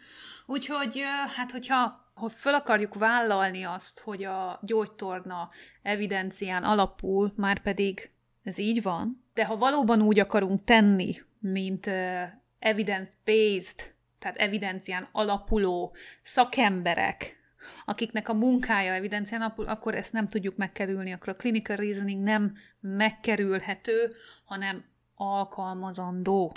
Úgyhogy, 0.45 1.04
hát 1.36 1.52
hogyha 1.52 2.08
ha 2.19 2.30
föl 2.30 2.54
akarjuk 2.54 2.93
vállalni 2.93 3.63
azt, 3.63 4.00
hogy 4.00 4.24
a 4.24 4.60
gyógytorna 4.63 5.50
evidencián 5.82 6.63
alapul, 6.63 7.34
már 7.36 7.62
pedig 7.62 8.12
ez 8.43 8.58
így 8.58 8.82
van, 8.82 9.24
de 9.34 9.45
ha 9.45 9.58
valóban 9.58 10.02
úgy 10.02 10.19
akarunk 10.19 10.63
tenni, 10.63 11.22
mint 11.39 11.86
uh, 11.86 12.22
evidence-based, 12.60 13.93
tehát 14.19 14.38
evidencián 14.38 15.08
alapuló 15.12 15.95
szakemberek, 16.22 17.38
akiknek 17.86 18.30
a 18.30 18.34
munkája 18.34 18.93
evidencián 18.93 19.41
alapul, 19.41 19.65
akkor 19.65 19.95
ezt 19.95 20.13
nem 20.13 20.28
tudjuk 20.28 20.56
megkerülni, 20.56 21.12
akkor 21.12 21.30
a 21.30 21.36
clinical 21.36 21.76
reasoning 21.76 22.24
nem 22.24 22.56
megkerülhető, 22.80 24.15
hanem 24.45 24.84
alkalmazandó. 25.15 26.52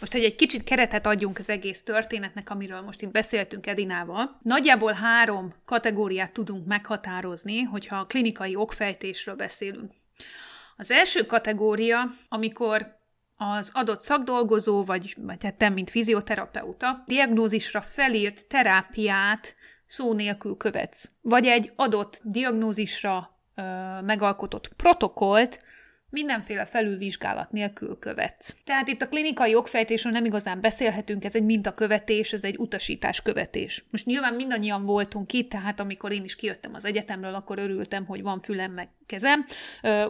Most, 0.00 0.12
hogy 0.12 0.24
egy 0.24 0.34
kicsit 0.34 0.64
keretet 0.64 1.06
adjunk 1.06 1.38
az 1.38 1.48
egész 1.48 1.82
történetnek, 1.82 2.50
amiről 2.50 2.80
most 2.80 3.02
itt 3.02 3.10
beszéltünk 3.10 3.66
Edinával, 3.66 4.38
nagyjából 4.42 4.92
három 4.92 5.54
kategóriát 5.64 6.32
tudunk 6.32 6.66
meghatározni, 6.66 7.62
hogyha 7.62 7.96
a 7.96 8.06
klinikai 8.06 8.56
okfejtésről 8.56 9.34
beszélünk. 9.34 9.92
Az 10.76 10.90
első 10.90 11.26
kategória, 11.26 12.10
amikor 12.28 13.00
az 13.36 13.70
adott 13.74 14.02
szakdolgozó, 14.02 14.84
vagy, 14.84 15.16
vagy 15.18 15.44
hát 15.44 15.54
te, 15.54 15.68
mint 15.68 15.90
fizioterapeuta, 15.90 17.02
diagnózisra 17.06 17.82
felírt 17.82 18.46
terápiát 18.46 19.54
szó 19.86 20.12
nélkül 20.12 20.56
követsz. 20.56 21.10
Vagy 21.20 21.46
egy 21.46 21.72
adott 21.76 22.20
diagnózisra 22.24 23.38
ö, 23.54 23.62
megalkotott 24.00 24.68
protokolt 24.76 25.60
mindenféle 26.12 26.64
felülvizsgálat 26.64 27.52
nélkül 27.52 27.98
követsz. 27.98 28.56
Tehát 28.64 28.88
itt 28.88 29.02
a 29.02 29.08
klinikai 29.08 29.54
okfejtésről 29.54 30.12
nem 30.12 30.24
igazán 30.24 30.60
beszélhetünk, 30.60 31.24
ez 31.24 31.34
egy 31.34 31.44
mintakövetés, 31.44 32.32
ez 32.32 32.44
egy 32.44 32.56
utasításkövetés. 32.58 33.84
Most 33.90 34.06
nyilván 34.06 34.34
mindannyian 34.34 34.84
voltunk 34.84 35.32
itt, 35.32 35.50
tehát 35.50 35.80
amikor 35.80 36.12
én 36.12 36.24
is 36.24 36.34
kijöttem 36.34 36.74
az 36.74 36.84
egyetemről, 36.84 37.34
akkor 37.34 37.58
örültem, 37.58 38.06
hogy 38.06 38.22
van 38.22 38.40
fülem 38.40 38.72
meg 38.72 38.88
kezem, 39.06 39.44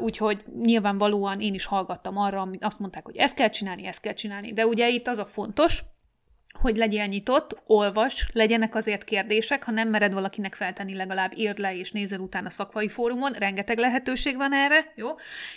úgyhogy 0.00 0.42
nyilvánvalóan 0.62 1.40
én 1.40 1.54
is 1.54 1.64
hallgattam 1.64 2.16
arra, 2.16 2.40
amit 2.40 2.64
azt 2.64 2.78
mondták, 2.78 3.04
hogy 3.04 3.16
ezt 3.16 3.36
kell 3.36 3.48
csinálni, 3.48 3.86
ezt 3.86 4.00
kell 4.00 4.14
csinálni. 4.14 4.52
De 4.52 4.66
ugye 4.66 4.88
itt 4.88 5.06
az 5.06 5.18
a 5.18 5.26
fontos, 5.26 5.84
hogy 6.60 6.76
legyél 6.76 7.06
nyitott, 7.06 7.62
olvas, 7.66 8.28
legyenek 8.32 8.74
azért 8.74 9.04
kérdések, 9.04 9.64
ha 9.64 9.70
nem 9.70 9.88
mered 9.88 10.12
valakinek 10.12 10.54
feltenni, 10.54 10.94
legalább 10.94 11.32
írd 11.36 11.58
le 11.58 11.76
és 11.76 11.90
nézel 11.90 12.20
utána 12.20 12.46
a 12.46 12.50
szakmai 12.50 12.88
fórumon, 12.88 13.32
rengeteg 13.32 13.78
lehetőség 13.78 14.36
van 14.36 14.52
erre, 14.52 14.92
jó? 14.94 15.08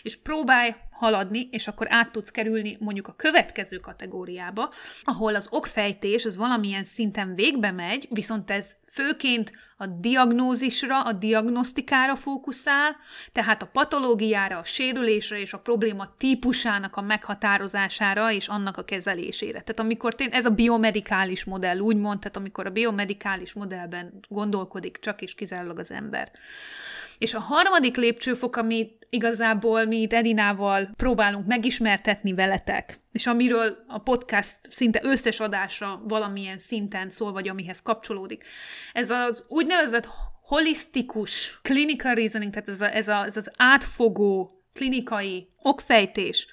És 0.03 0.17
próbálj 0.17 0.75
haladni, 0.95 1.47
és 1.51 1.67
akkor 1.67 1.88
át 1.89 2.12
tudsz 2.12 2.31
kerülni 2.31 2.77
mondjuk 2.79 3.08
a 3.08 3.15
következő 3.15 3.77
kategóriába, 3.77 4.73
ahol 5.03 5.36
az 5.36 5.47
okfejtés 5.51 6.25
az 6.25 6.38
valamilyen 6.38 6.84
szinten 6.84 7.36
végbe 7.36 7.71
megy, 7.71 8.08
viszont 8.10 8.51
ez 8.51 8.75
főként 8.91 9.51
a 9.77 9.88
diagnózisra, 9.88 11.01
a 11.01 11.13
diagnosztikára 11.13 12.15
fókuszál, 12.15 12.95
tehát 13.31 13.62
a 13.62 13.65
patológiára, 13.65 14.58
a 14.58 14.63
sérülésre 14.63 15.39
és 15.39 15.53
a 15.53 15.60
probléma 15.60 16.13
típusának 16.17 16.95
a 16.95 17.01
meghatározására 17.01 18.31
és 18.31 18.47
annak 18.47 18.77
a 18.77 18.84
kezelésére. 18.84 19.62
Tehát 19.62 19.79
amikor 19.79 20.15
tény, 20.15 20.29
ez 20.31 20.45
a 20.45 20.49
biomedikális 20.49 21.43
modell, 21.43 21.77
úgymond, 21.77 22.20
tehát 22.20 22.38
amikor 22.38 22.65
a 22.65 22.70
biomedikális 22.72 23.53
modellben 23.53 24.20
gondolkodik 24.28 24.99
csak 25.01 25.22
és 25.22 25.36
kizárólag 25.36 25.80
az 25.80 25.91
ember. 25.91 26.32
És 27.18 27.34
a 27.34 27.39
harmadik 27.39 27.97
lépcsőfok, 27.97 28.55
amit 28.55 29.07
igazából 29.09 29.86
mi 29.86 30.01
itt 30.01 30.13
Edinával 30.13 30.89
próbálunk 30.95 31.45
megismertetni 31.45 32.34
veletek, 32.34 32.99
és 33.11 33.28
amiről 33.28 33.84
a 33.88 33.99
podcast 33.99 34.57
szinte 34.70 34.99
összes 35.03 35.39
adásra 35.39 36.01
valamilyen 36.03 36.59
szinten 36.59 37.09
szól, 37.09 37.32
vagy 37.32 37.47
amihez 37.47 37.82
kapcsolódik. 37.82 38.43
Ez 38.93 39.09
az 39.09 39.45
úgynevezett 39.47 40.07
holisztikus 40.41 41.59
clinical 41.61 42.13
reasoning, 42.13 42.51
tehát 42.53 42.70
ez, 42.70 42.82
a, 42.82 42.95
ez, 42.95 43.07
a, 43.07 43.24
ez 43.24 43.38
az 43.38 43.51
átfogó 43.57 44.63
klinikai 44.74 45.49
okfejtés, 45.61 46.47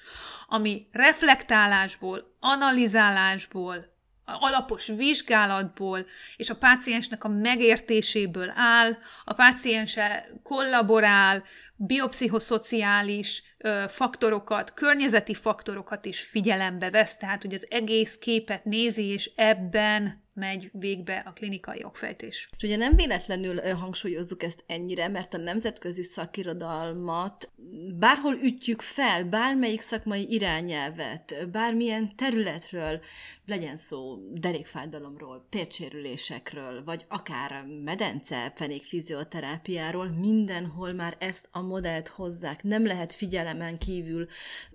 ami 0.47 0.87
reflektálásból, 0.91 2.35
analizálásból, 2.39 3.92
alapos 4.25 4.87
vizsgálatból 4.87 6.05
és 6.37 6.49
a 6.49 6.55
páciensnek 6.55 7.23
a 7.23 7.27
megértéséből 7.27 8.51
áll, 8.55 8.97
a 9.25 9.33
páciense 9.33 10.29
kollaborál, 10.43 11.43
biopszichoszociális 11.75 13.43
faktorokat, 13.87 14.73
környezeti 14.73 15.33
faktorokat 15.33 16.05
is 16.05 16.21
figyelembe 16.21 16.89
vesz, 16.89 17.17
tehát 17.17 17.41
hogy 17.41 17.53
az 17.53 17.67
egész 17.69 18.17
képet 18.17 18.65
nézi, 18.65 19.03
és 19.03 19.31
ebben 19.35 20.22
megy 20.33 20.69
végbe 20.73 21.23
a 21.25 21.33
klinikai 21.33 21.83
okfejtés. 21.83 22.49
És 22.57 22.63
ugye 22.63 22.75
nem 22.75 22.95
véletlenül 22.95 23.61
hangsúlyozzuk 23.61 24.43
ezt 24.43 24.63
ennyire, 24.67 25.07
mert 25.07 25.33
a 25.33 25.37
nemzetközi 25.37 26.03
szakirodalmat 26.03 27.51
bárhol 27.99 28.33
ütjük 28.33 28.81
fel, 28.81 29.23
bármelyik 29.23 29.81
szakmai 29.81 30.33
irányelvet, 30.33 31.49
bármilyen 31.51 32.15
területről, 32.15 33.01
legyen 33.45 33.77
szó 33.77 34.17
derékfájdalomról, 34.33 35.45
tércsérülésekről, 35.49 36.83
vagy 36.83 37.05
akár 37.07 37.65
medence 37.83 38.53
fizioterápiáról, 38.81 40.07
mindenhol 40.07 40.93
már 40.93 41.15
ezt 41.19 41.47
a 41.51 41.61
modellt 41.61 42.07
hozzák. 42.07 42.63
Nem 42.63 42.85
lehet 42.85 43.13
figyelemen 43.13 43.77
kívül 43.77 44.27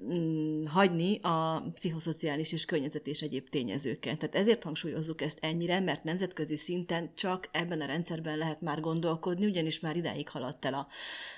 mm, 0.02 0.62
hagyni 0.64 1.18
a 1.22 1.70
pszichoszociális 1.74 2.52
és 2.52 2.64
környezet 2.64 3.06
és 3.06 3.20
egyéb 3.20 3.48
tényezőket. 3.48 4.18
Tehát 4.18 4.34
ezért 4.34 4.62
hangsúlyozzuk 4.62 5.20
ezt 5.20 5.38
ennyire, 5.48 5.80
mert 5.80 6.04
nemzetközi 6.04 6.56
szinten 6.56 7.14
csak 7.14 7.48
ebben 7.52 7.80
a 7.80 7.86
rendszerben 7.86 8.38
lehet 8.38 8.60
már 8.60 8.80
gondolkodni, 8.80 9.46
ugyanis 9.46 9.80
már 9.80 9.96
idáig 9.96 10.28
haladt 10.28 10.64
el 10.64 10.74
a 10.74 10.88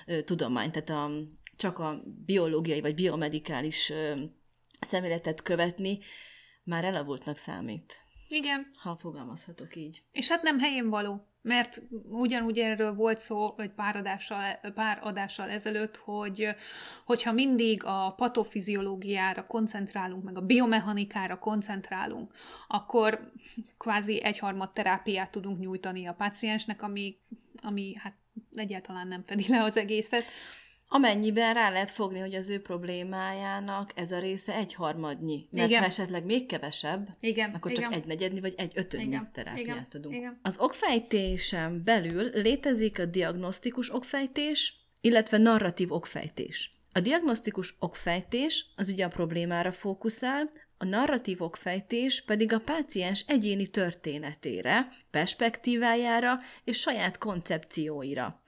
ö, 0.05 0.21
tudomány, 0.21 0.71
tehát 0.71 0.89
a, 0.89 1.11
csak 1.55 1.79
a 1.79 2.03
biológiai 2.25 2.81
vagy 2.81 2.95
biomedikális 2.95 3.89
ö, 3.89 4.21
szemléletet 4.81 5.41
követni 5.41 5.99
már 6.63 6.85
elavultnak 6.85 7.37
számít. 7.37 8.00
Igen. 8.31 8.71
Ha 8.77 8.95
fogalmazhatok 8.95 9.75
így. 9.75 10.03
És 10.11 10.29
hát 10.29 10.41
nem 10.41 10.59
helyén 10.59 10.89
való, 10.89 11.27
mert 11.41 11.81
ugyanúgy 12.09 12.59
erről 12.59 12.93
volt 12.93 13.19
szó 13.19 13.55
egy 13.57 13.71
pár 13.71 13.95
adással, 13.95 14.43
pár 14.73 14.99
adással 15.03 15.49
ezelőtt, 15.49 15.95
hogy 15.95 16.47
hogyha 17.05 17.31
mindig 17.31 17.83
a 17.83 18.13
patofiziológiára 18.17 19.47
koncentrálunk, 19.47 20.23
meg 20.23 20.37
a 20.37 20.41
biomechanikára 20.45 21.39
koncentrálunk, 21.39 22.33
akkor 22.67 23.31
kvázi 23.77 24.23
egyharmad 24.23 24.73
terápiát 24.73 25.31
tudunk 25.31 25.59
nyújtani 25.59 26.07
a 26.07 26.13
páciensnek, 26.13 26.81
ami, 26.81 27.17
ami 27.61 27.95
hát 27.97 28.15
egyáltalán 28.53 29.07
nem 29.07 29.23
fedi 29.23 29.45
le 29.47 29.63
az 29.63 29.77
egészet. 29.77 30.23
Amennyiben 30.93 31.53
rá 31.53 31.69
lehet 31.69 31.89
fogni, 31.89 32.19
hogy 32.19 32.33
az 32.33 32.49
ő 32.49 32.61
problémájának 32.61 33.91
ez 33.95 34.11
a 34.11 34.19
része 34.19 34.55
egy 34.55 34.73
harmadnyi. 34.73 35.47
Mert 35.51 35.69
igen. 35.69 35.81
ha 35.81 35.87
esetleg 35.87 36.25
még 36.25 36.45
kevesebb, 36.45 37.17
igen, 37.19 37.53
akkor 37.53 37.71
igen. 37.71 37.83
csak 37.83 37.93
egy 37.93 38.05
negyednyi 38.05 38.39
vagy 38.39 38.53
egy 38.57 38.71
ötödnyi 38.75 39.05
igen, 39.05 39.29
terápiát 39.33 39.65
igen, 39.65 39.87
adunk. 39.93 40.15
Igen. 40.15 40.39
Az 40.41 40.57
okfejtésen 40.59 41.83
belül 41.83 42.29
létezik 42.33 42.99
a 42.99 43.05
diagnosztikus 43.05 43.93
okfejtés, 43.93 44.75
illetve 45.01 45.37
narratív 45.37 45.91
okfejtés. 45.91 46.75
A 46.91 46.99
diagnosztikus 46.99 47.75
okfejtés 47.79 48.65
az 48.75 48.89
ugye 48.89 49.05
a 49.05 49.09
problémára 49.09 49.71
fókuszál, 49.71 50.49
a 50.81 50.85
narratív 50.85 51.41
okfejtés 51.41 52.21
pedig 52.21 52.53
a 52.53 52.59
páciens 52.59 53.25
egyéni 53.27 53.67
történetére, 53.67 54.87
perspektívájára 55.11 56.39
és 56.63 56.79
saját 56.79 57.17
koncepcióira. 57.17 58.41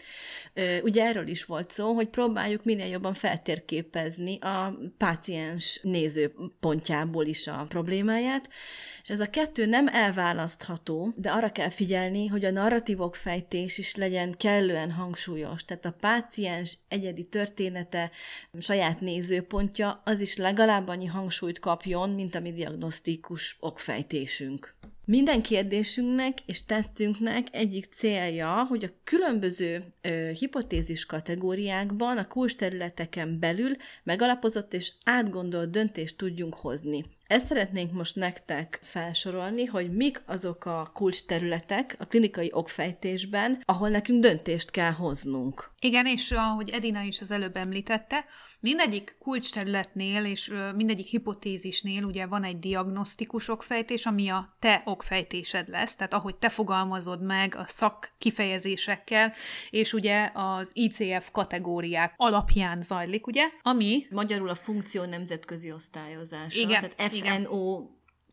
Ugye 0.84 1.04
erről 1.04 1.28
is 1.28 1.46
volt 1.46 1.72
szó, 1.72 1.94
hogy 1.94 2.08
próbáljuk 2.08 2.64
minél 2.64 2.88
jobban 2.88 3.14
feltérképezni 3.14 4.40
a 4.40 4.80
páciens 4.98 5.80
nézőpontjából 5.84 7.26
is 7.26 7.48
a 7.48 7.66
problémáját, 7.70 8.50
és 9.04 9.10
ez 9.10 9.20
a 9.20 9.30
kettő 9.30 9.66
nem 9.66 9.88
elválasztható, 9.88 11.14
de 11.16 11.32
arra 11.32 11.52
kell 11.52 11.70
figyelni, 11.70 12.28
hogy 12.28 12.46
a 12.46 12.52
narratív 12.52 13.02
okfejtés 13.02 13.78
is 13.78 13.96
legyen 13.96 14.36
kellően 14.38 14.92
hangsúlyos, 14.92 15.66
tehát 15.66 15.86
a 15.86 15.96
páciens 16.00 16.78
egyedi 16.88 17.24
története, 17.24 18.12
saját 18.60 19.02
nézőpontja, 19.02 20.02
az 20.06 20.20
is 20.20 20.36
legalább 20.38 20.88
annyi 20.88 21.06
hangsúlyt 21.06 21.60
kapjon, 21.60 22.10
mint 22.24 22.36
a 22.36 22.39
mi 22.39 22.53
diagnosztikus 22.53 23.57
okfejtésünk. 23.59 24.76
Minden 25.05 25.41
kérdésünknek 25.41 26.38
és 26.45 26.65
tesztünknek 26.65 27.47
egyik 27.51 27.86
célja, 27.86 28.65
hogy 28.69 28.84
a 28.84 28.89
különböző 29.03 29.84
ö, 30.01 30.30
hipotézis 30.39 31.05
kategóriákban, 31.05 32.17
a 32.17 32.28
kulcsterületeken 32.28 33.39
belül 33.39 33.76
megalapozott 34.03 34.74
és 34.74 34.91
átgondolt 35.05 35.69
döntést 35.69 36.17
tudjunk 36.17 36.53
hozni. 36.53 37.05
Ezt 37.28 37.47
szeretnénk 37.47 37.91
most 37.91 38.15
nektek 38.15 38.80
felsorolni, 38.84 39.65
hogy 39.65 39.95
mik 39.95 40.21
azok 40.26 40.65
a 40.65 40.91
kulcsterületek 40.93 41.95
a 41.99 42.05
klinikai 42.05 42.49
okfejtésben, 42.53 43.61
ahol 43.65 43.89
nekünk 43.89 44.21
döntést 44.21 44.71
kell 44.71 44.91
hoznunk. 44.91 45.71
Igen, 45.80 46.05
és 46.05 46.32
ahogy 46.32 46.69
Edina 46.69 47.01
is 47.01 47.21
az 47.21 47.32
előbb 47.32 47.55
említette, 47.55 48.26
mindegyik 48.64 49.16
kulcsterületnél 49.20 50.26
és 50.26 50.51
mindegyik 50.76 51.07
hipotézisnél 51.07 52.03
ugye 52.03 52.26
van 52.26 52.43
egy 52.43 52.59
diagnosztikus 52.59 53.49
okfejtés, 53.49 54.05
ami 54.05 54.30
a 54.30 54.55
te 54.59 54.82
okfejtésed 54.86 55.68
lesz, 55.68 55.95
tehát 55.95 56.14
ahogy 56.14 56.36
te 56.36 56.49
fogalmazod 56.49 57.22
meg 57.22 57.55
a 57.55 57.66
szak 57.68 58.11
kifejezésekkel, 58.18 59.34
és 59.70 59.93
ugye 59.93 60.32
az 60.34 60.72
ICF 60.74 61.32
kategóriák 61.32 62.14
alapján 62.18 62.82
zajlik, 62.82 63.28
ugye, 63.28 63.49
ami... 63.61 64.05
Magyarul 64.09 64.49
a 64.49 64.55
funkció 64.55 65.03
nemzetközi 65.03 65.72
osztályozása, 65.72 66.59
Igen, 66.59 66.89
tehát 66.95 67.14
FNO 67.14 67.88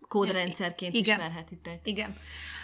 kódrendszerként 0.09 0.95
Igen. 0.95 1.18
ismerhetitek. 1.18 1.81
Igen. 1.85 2.16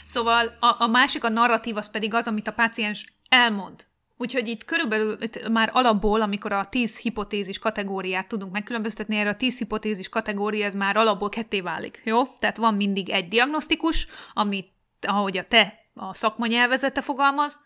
Szóval 0.04 0.56
a, 0.60 0.76
a 0.78 0.86
másik, 0.86 1.24
a 1.24 1.28
narratív, 1.28 1.76
az 1.76 1.90
pedig 1.90 2.14
az, 2.14 2.26
amit 2.26 2.48
a 2.48 2.52
páciens 2.52 3.14
elmond. 3.28 3.86
Úgyhogy 4.18 4.48
itt 4.48 4.64
körülbelül 4.64 5.18
már 5.50 5.70
alapból, 5.72 6.20
amikor 6.20 6.52
a 6.52 6.66
10 6.70 6.98
hipotézis 6.98 7.58
kategóriát 7.58 8.28
tudunk 8.28 8.52
megkülönböztetni, 8.52 9.16
erre 9.16 9.30
a 9.30 9.36
10 9.36 9.58
hipotézis 9.58 10.08
kategória, 10.08 10.66
ez 10.66 10.74
már 10.74 10.96
alapból 10.96 11.28
ketté 11.28 11.60
válik, 11.60 12.00
jó? 12.04 12.24
Tehát 12.24 12.56
van 12.56 12.74
mindig 12.74 13.10
egy 13.10 13.28
diagnosztikus, 13.28 14.06
amit, 14.32 14.72
ahogy 15.00 15.38
a 15.38 15.46
te 15.48 15.84
a 15.94 16.14
szakmanyelvezete 16.14 17.00
fogalmaz, 17.00 17.60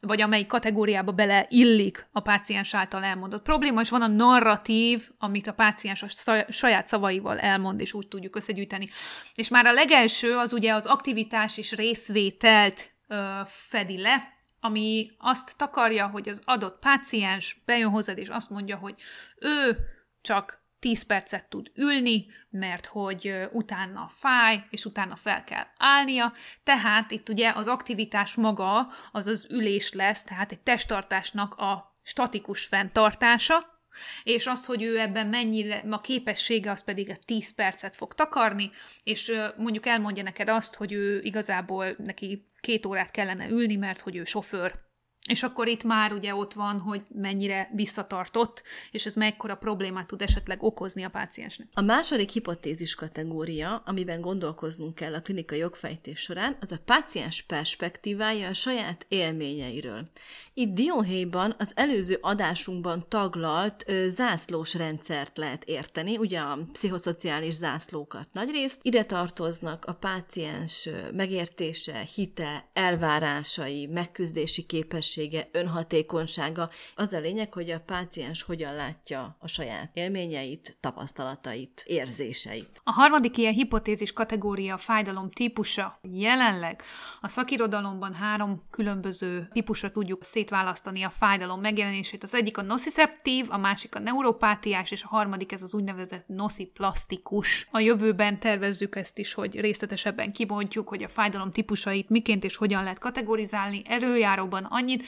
vagy 0.00 0.20
amelyik 0.20 0.46
kategóriába 0.46 1.12
bele 1.12 1.46
illik 1.48 2.06
a 2.12 2.20
páciens 2.20 2.74
által 2.74 3.04
elmondott 3.04 3.42
probléma, 3.42 3.80
és 3.80 3.90
van 3.90 4.02
a 4.02 4.06
narratív, 4.06 5.08
amit 5.18 5.46
a 5.46 5.52
páciens 5.52 6.02
a 6.02 6.32
saját 6.48 6.88
szavaival 6.88 7.38
elmond, 7.38 7.80
és 7.80 7.92
úgy 7.92 8.08
tudjuk 8.08 8.36
összegyűjteni. 8.36 8.88
És 9.34 9.48
már 9.48 9.66
a 9.66 9.72
legelső 9.72 10.36
az 10.36 10.52
ugye 10.52 10.74
az 10.74 10.86
aktivitás 10.86 11.58
és 11.58 11.72
részvételt 11.72 12.90
ö, 13.08 13.40
fedi 13.44 14.00
le, 14.00 14.35
ami 14.66 15.10
azt 15.18 15.56
takarja, 15.56 16.06
hogy 16.06 16.28
az 16.28 16.42
adott 16.44 16.78
páciens 16.78 17.62
bejön 17.64 17.90
hozzád, 17.90 18.18
és 18.18 18.28
azt 18.28 18.50
mondja, 18.50 18.76
hogy 18.76 18.94
ő 19.38 19.76
csak 20.20 20.64
10 20.78 21.02
percet 21.02 21.48
tud 21.48 21.70
ülni, 21.74 22.26
mert 22.50 22.86
hogy 22.86 23.48
utána 23.52 24.08
fáj, 24.10 24.66
és 24.70 24.84
utána 24.84 25.16
fel 25.16 25.44
kell 25.44 25.64
állnia. 25.78 26.32
Tehát 26.62 27.10
itt 27.10 27.28
ugye 27.28 27.52
az 27.54 27.68
aktivitás 27.68 28.34
maga 28.34 28.88
az 29.12 29.26
az 29.26 29.46
ülés 29.50 29.92
lesz, 29.92 30.22
tehát 30.22 30.52
egy 30.52 30.60
testtartásnak 30.60 31.54
a 31.54 31.92
statikus 32.02 32.64
fenntartása, 32.64 33.75
és 34.22 34.46
azt, 34.46 34.66
hogy 34.66 34.82
ő 34.82 34.98
ebben 34.98 35.26
mennyire, 35.26 35.82
a 35.90 36.00
képessége, 36.00 36.70
az 36.70 36.84
pedig 36.84 37.08
ez 37.08 37.18
10 37.24 37.54
percet 37.54 37.96
fog 37.96 38.14
takarni, 38.14 38.70
és 39.04 39.32
mondjuk 39.56 39.86
elmondja 39.86 40.22
neked 40.22 40.48
azt, 40.48 40.74
hogy 40.74 40.92
ő 40.92 41.20
igazából 41.22 41.94
neki 41.98 42.46
két 42.60 42.86
órát 42.86 43.10
kellene 43.10 43.48
ülni, 43.48 43.76
mert 43.76 44.00
hogy 44.00 44.16
ő 44.16 44.24
sofőr, 44.24 44.85
és 45.26 45.42
akkor 45.42 45.68
itt 45.68 45.84
már 45.84 46.12
ugye 46.12 46.34
ott 46.34 46.52
van, 46.52 46.80
hogy 46.80 47.02
mennyire 47.14 47.70
visszatartott, 47.74 48.62
és 48.90 49.06
ez 49.06 49.14
mekkora 49.14 49.54
problémát 49.54 50.06
tud 50.06 50.22
esetleg 50.22 50.62
okozni 50.62 51.04
a 51.04 51.08
páciensnek. 51.08 51.68
A 51.72 51.80
második 51.80 52.30
hipotézis 52.30 52.94
kategória, 52.94 53.82
amiben 53.86 54.20
gondolkoznunk 54.20 54.94
kell 54.94 55.14
a 55.14 55.22
klinikai 55.22 55.58
jogfejtés 55.58 56.20
során, 56.20 56.56
az 56.60 56.72
a 56.72 56.80
páciens 56.84 57.42
perspektívája 57.42 58.48
a 58.48 58.52
saját 58.52 59.06
élményeiről. 59.08 60.08
Itt 60.54 60.74
Dióhéjban 60.74 61.54
az 61.58 61.72
előző 61.74 62.18
adásunkban 62.20 63.04
taglalt 63.08 63.84
ö, 63.86 64.06
zászlós 64.08 64.74
rendszert 64.74 65.36
lehet 65.36 65.64
érteni, 65.64 66.16
ugye 66.16 66.38
a 66.38 66.58
pszichoszociális 66.72 67.54
zászlókat 67.54 68.28
nagyrészt. 68.32 68.78
Ide 68.82 69.04
tartoznak 69.04 69.84
a 69.84 69.92
páciens 69.92 70.88
megértése, 71.12 72.08
hite, 72.14 72.68
elvárásai, 72.72 73.86
megküzdési 73.86 74.62
képessége, 74.62 75.14
egészsége, 75.16 75.48
önhatékonysága. 75.52 76.70
Az 76.94 77.12
a 77.12 77.18
lényeg, 77.18 77.52
hogy 77.52 77.70
a 77.70 77.80
páciens 77.80 78.42
hogyan 78.42 78.74
látja 78.74 79.36
a 79.38 79.48
saját 79.48 79.90
élményeit, 79.94 80.76
tapasztalatait, 80.80 81.82
érzéseit. 81.86 82.80
A 82.84 82.90
harmadik 82.90 83.36
ilyen 83.36 83.52
hipotézis 83.52 84.12
kategória 84.12 84.74
a 84.74 84.78
fájdalom 84.78 85.30
típusa. 85.30 85.98
Jelenleg 86.02 86.82
a 87.20 87.28
szakirodalomban 87.28 88.14
három 88.14 88.62
különböző 88.70 89.48
típusra 89.52 89.90
tudjuk 89.90 90.24
szétválasztani 90.24 91.02
a 91.02 91.10
fájdalom 91.10 91.60
megjelenését. 91.60 92.22
Az 92.22 92.34
egyik 92.34 92.58
a 92.58 92.62
nociceptív, 92.62 93.46
a 93.48 93.58
másik 93.58 93.94
a 93.94 93.98
neuropátiás, 93.98 94.90
és 94.90 95.02
a 95.02 95.08
harmadik 95.08 95.52
ez 95.52 95.62
az 95.62 95.74
úgynevezett 95.74 96.28
nociplasztikus. 96.28 97.68
A 97.70 97.78
jövőben 97.78 98.38
tervezzük 98.38 98.96
ezt 98.96 99.18
is, 99.18 99.34
hogy 99.34 99.60
részletesebben 99.60 100.32
kibontjuk, 100.32 100.88
hogy 100.88 101.02
a 101.02 101.08
fájdalom 101.08 101.50
típusait 101.50 102.08
miként 102.08 102.44
és 102.44 102.56
hogyan 102.56 102.82
lehet 102.82 102.98
kategorizálni. 102.98 103.82
Előjáróban 103.84 104.64
annyit, 104.64 105.05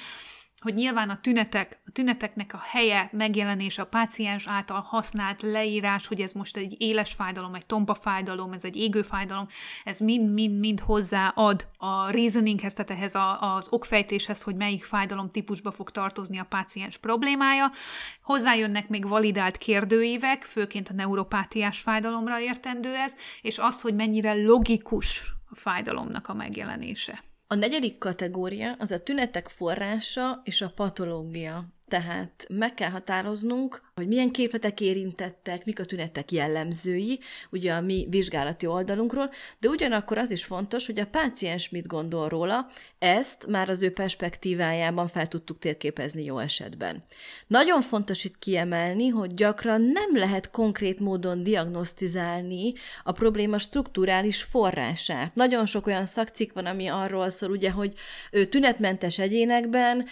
hogy 0.60 0.74
nyilván 0.74 1.10
a 1.10 1.20
tünetek, 1.20 1.78
a 1.86 1.90
tüneteknek 1.90 2.54
a 2.54 2.60
helye, 2.62 3.08
megjelenése 3.12 3.82
a 3.82 3.86
páciens 3.86 4.46
által 4.46 4.80
használt 4.80 5.42
leírás, 5.42 6.06
hogy 6.06 6.20
ez 6.20 6.32
most 6.32 6.56
egy 6.56 6.74
éles 6.78 7.12
fájdalom, 7.12 7.54
egy 7.54 7.66
tompa 7.66 7.94
fájdalom, 7.94 8.52
ez 8.52 8.64
egy 8.64 8.76
égő 8.76 9.02
fájdalom, 9.02 9.48
ez 9.84 10.00
mind-mind-mind 10.00 10.80
hozzáad 10.80 11.66
a 11.76 12.10
reasoninghez, 12.10 12.74
tehát 12.74 12.90
ehhez 12.90 13.14
a, 13.14 13.56
az 13.56 13.68
okfejtéshez, 13.70 14.42
hogy 14.42 14.54
melyik 14.54 14.84
fájdalom 14.84 15.30
típusba 15.30 15.70
fog 15.70 15.90
tartozni 15.90 16.38
a 16.38 16.46
páciens 16.48 16.96
problémája. 16.96 17.72
Hozzájönnek 18.22 18.88
még 18.88 19.08
validált 19.08 19.58
kérdőívek, 19.58 20.42
főként 20.42 20.88
a 20.88 20.94
neuropátiás 20.94 21.80
fájdalomra 21.80 22.40
értendő 22.40 22.94
ez, 22.94 23.16
és 23.42 23.58
az, 23.58 23.80
hogy 23.80 23.94
mennyire 23.94 24.32
logikus 24.34 25.32
a 25.50 25.54
fájdalomnak 25.54 26.28
a 26.28 26.34
megjelenése. 26.34 27.27
A 27.50 27.54
negyedik 27.54 27.98
kategória 27.98 28.74
az 28.78 28.90
a 28.90 29.02
tünetek 29.02 29.48
forrása 29.48 30.40
és 30.44 30.60
a 30.60 30.72
patológia. 30.74 31.64
Tehát 31.86 32.46
meg 32.48 32.74
kell 32.74 32.90
határoznunk, 32.90 33.82
hogy 33.94 34.08
milyen 34.08 34.30
képletek 34.30 34.80
érintettek, 34.80 35.64
mik 35.64 35.80
a 35.80 35.84
tünetek 35.84 36.32
jellemzői, 36.32 37.20
ugye 37.50 37.72
a 37.72 37.80
mi 37.80 38.06
vizsgálati 38.10 38.66
oldalunkról, 38.66 39.30
de 39.58 39.68
ugyanakkor 39.68 40.18
az 40.18 40.30
is 40.30 40.44
fontos, 40.44 40.86
hogy 40.86 40.98
a 40.98 41.06
páciens 41.06 41.68
mit 41.68 41.86
gondol 41.86 42.28
róla, 42.28 42.66
ezt 42.98 43.46
már 43.46 43.68
az 43.68 43.82
ő 43.82 43.92
perspektívájában 43.92 45.08
fel 45.08 45.26
tudtuk 45.26 45.58
térképezni 45.58 46.24
jó 46.24 46.38
esetben. 46.38 47.04
Nagyon 47.46 47.80
fontos 47.80 48.24
itt 48.24 48.38
kiemelni, 48.38 49.08
hogy 49.08 49.34
gyakran 49.34 49.80
nem 49.80 50.16
lehet 50.16 50.50
konkrét 50.50 51.00
módon 51.00 51.42
diagnosztizálni 51.42 52.72
a 53.04 53.12
probléma 53.12 53.58
strukturális 53.58 54.42
forrását. 54.42 55.34
Nagyon 55.34 55.66
sok 55.66 55.86
olyan 55.86 56.06
szakcik 56.06 56.52
van, 56.52 56.66
ami 56.66 56.86
arról 56.86 57.30
szól, 57.30 57.50
ugye, 57.50 57.70
hogy 57.70 57.94
tünetmentes 58.50 59.18
egyénekben 59.18 60.06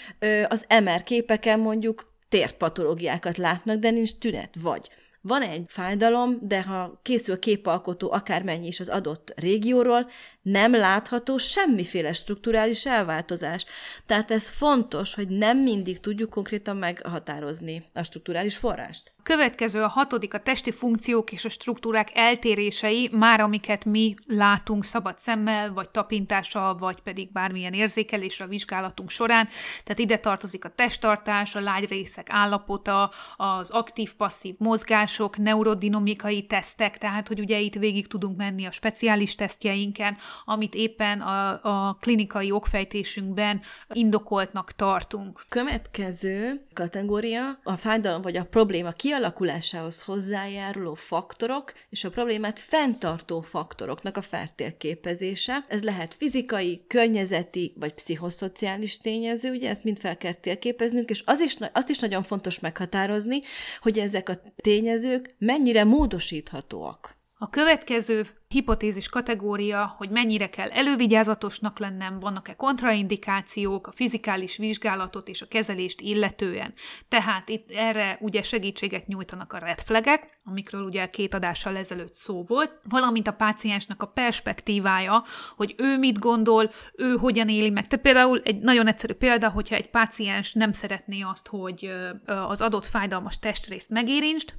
az 0.48 0.66
MR 0.84 1.02
képeken 1.02 1.60
mondjuk 1.60 2.14
térpatológiákat 2.28 3.36
látnak, 3.36 3.78
de 3.78 3.90
nincs 3.90 4.18
tünet, 4.18 4.54
vagy 4.60 4.88
van 5.26 5.42
egy 5.42 5.64
fájdalom, 5.68 6.38
de 6.40 6.62
ha 6.62 7.00
készül 7.02 7.38
képalkotó 7.38 8.12
akármennyi 8.12 8.66
is 8.66 8.80
az 8.80 8.88
adott 8.88 9.32
régióról, 9.36 10.10
nem 10.42 10.74
látható 10.74 11.38
semmiféle 11.38 12.12
strukturális 12.12 12.86
elváltozás. 12.86 13.64
Tehát 14.06 14.30
ez 14.30 14.48
fontos, 14.48 15.14
hogy 15.14 15.28
nem 15.28 15.58
mindig 15.58 16.00
tudjuk 16.00 16.30
konkrétan 16.30 16.76
meghatározni 16.76 17.84
a 17.94 18.02
strukturális 18.02 18.56
forrást. 18.56 19.14
Következő 19.22 19.82
a 19.82 19.88
hatodik 19.88 20.34
a 20.34 20.40
testi 20.40 20.70
funkciók 20.70 21.32
és 21.32 21.44
a 21.44 21.48
struktúrák 21.48 22.10
eltérései, 22.14 23.08
már 23.12 23.40
amiket 23.40 23.84
mi 23.84 24.14
látunk 24.26 24.84
szabad 24.84 25.18
szemmel, 25.18 25.72
vagy 25.72 25.90
tapintással, 25.90 26.74
vagy 26.74 27.00
pedig 27.00 27.32
bármilyen 27.32 27.72
érzékelésre 27.72 28.44
a 28.44 28.48
vizsgálatunk 28.48 29.10
során. 29.10 29.48
Tehát 29.84 29.98
ide 29.98 30.18
tartozik 30.18 30.64
a 30.64 30.74
testtartás, 30.74 31.54
a 31.54 31.60
lágy 31.60 31.88
részek 31.88 32.26
állapota, 32.30 33.10
az 33.36 33.70
aktív-passzív 33.70 34.54
mozgások, 35.18 35.36
neurodinamikai 35.36 36.46
tesztek, 36.46 36.98
tehát 36.98 37.28
hogy 37.28 37.40
ugye 37.40 37.58
itt 37.58 37.74
végig 37.74 38.06
tudunk 38.06 38.36
menni 38.36 38.64
a 38.64 38.70
speciális 38.70 39.34
tesztjeinken, 39.34 40.16
amit 40.44 40.74
éppen 40.74 41.20
a, 41.20 41.60
a 41.62 41.96
klinikai 42.00 42.50
okfejtésünkben 42.50 43.60
indokoltnak 43.92 44.72
tartunk. 44.72 45.44
Következő 45.48 46.66
kategória 46.72 47.58
a 47.62 47.76
fájdalom 47.76 48.22
vagy 48.22 48.36
a 48.36 48.44
probléma 48.44 48.90
kialakulásához 48.90 50.02
hozzájáruló 50.02 50.94
faktorok 50.94 51.72
és 51.90 52.04
a 52.04 52.10
problémát 52.10 52.60
fenntartó 52.60 53.40
faktoroknak 53.40 54.16
a 54.16 54.22
feltérképezése. 54.22 55.64
Ez 55.68 55.82
lehet 55.82 56.14
fizikai, 56.14 56.84
környezeti 56.86 57.72
vagy 57.78 57.94
pszichoszociális 57.94 58.98
tényező, 58.98 59.50
ugye 59.50 59.68
ezt 59.68 59.84
mind 59.84 59.98
fel 59.98 60.16
kell 60.16 60.34
térképeznünk, 60.34 61.10
és 61.10 61.22
az 61.26 61.40
is, 61.40 61.56
azt 61.72 61.88
is 61.88 61.98
nagyon 61.98 62.22
fontos 62.22 62.60
meghatározni, 62.60 63.40
hogy 63.80 63.98
ezek 63.98 64.28
a 64.28 64.40
tényezők 64.56 65.05
mennyire 65.38 65.84
módosíthatóak. 65.84 67.14
A 67.38 67.50
következő 67.50 68.26
hipotézis 68.48 69.08
kategória, 69.08 69.94
hogy 69.98 70.10
mennyire 70.10 70.48
kell 70.48 70.70
elővigyázatosnak 70.70 71.78
lennem, 71.78 72.18
vannak-e 72.18 72.54
kontraindikációk 72.54 73.86
a 73.86 73.92
fizikális 73.92 74.56
vizsgálatot 74.56 75.28
és 75.28 75.42
a 75.42 75.48
kezelést 75.48 76.00
illetően. 76.00 76.74
Tehát 77.08 77.48
itt 77.48 77.70
erre 77.70 78.18
ugye 78.20 78.42
segítséget 78.42 79.06
nyújtanak 79.06 79.52
a 79.52 79.58
red 79.58 79.80
flagek, 79.80 80.40
amikről 80.44 80.84
ugye 80.84 81.10
két 81.10 81.34
adással 81.34 81.76
ezelőtt 81.76 82.14
szó 82.14 82.42
volt, 82.42 82.80
valamint 82.88 83.26
a 83.26 83.32
páciensnek 83.32 84.02
a 84.02 84.06
perspektívája, 84.06 85.24
hogy 85.56 85.74
ő 85.78 85.98
mit 85.98 86.18
gondol, 86.18 86.70
ő 86.94 87.16
hogyan 87.16 87.48
éli 87.48 87.70
meg. 87.70 87.86
Tehát 87.86 88.04
például 88.04 88.40
egy 88.44 88.58
nagyon 88.58 88.86
egyszerű 88.86 89.12
példa, 89.12 89.50
hogyha 89.50 89.74
egy 89.74 89.90
páciens 89.90 90.52
nem 90.52 90.72
szeretné 90.72 91.20
azt, 91.20 91.46
hogy 91.46 91.90
az 92.26 92.60
adott 92.60 92.86
fájdalmas 92.86 93.38
testrészt 93.38 93.90
megérintsd, 93.90 94.54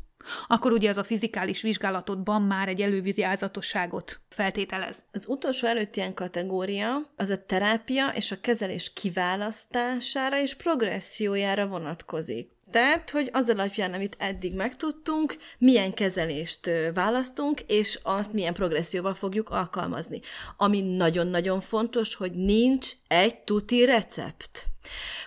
akkor 0.48 0.72
ugye 0.72 0.90
az 0.90 0.98
a 0.98 1.04
fizikális 1.04 1.62
vizsgálatodban 1.62 2.42
már 2.42 2.68
egy 2.68 2.82
elővigyázatosságot 2.82 4.20
feltételez. 4.30 5.06
Az 5.12 5.28
utolsó 5.28 5.68
előtt 5.68 5.96
ilyen 5.96 6.14
kategória 6.14 7.12
az 7.16 7.30
a 7.30 7.46
terápia 7.46 8.08
és 8.08 8.32
a 8.32 8.40
kezelés 8.42 8.94
kiválasztására 8.94 10.40
és 10.40 10.56
progressziójára 10.56 11.68
vonatkozik. 11.68 12.57
Tehát, 12.72 13.10
hogy 13.10 13.30
az 13.34 13.50
alapján, 13.50 13.94
amit 13.94 14.16
eddig 14.20 14.56
megtudtunk, 14.56 15.38
milyen 15.58 15.94
kezelést 15.94 16.70
választunk, 16.94 17.62
és 17.62 18.00
azt 18.04 18.34
milyen 18.34 18.54
progresszióval 18.54 19.14
fogjuk 19.14 19.50
alkalmazni. 19.50 20.22
Ami 20.58 20.82
nagyon-nagyon 20.82 21.62
fontos, 21.62 22.16
hogy 22.16 22.32
nincs 22.32 22.92
egy 23.08 23.36
tuti 23.40 23.86
recept. 23.86 24.66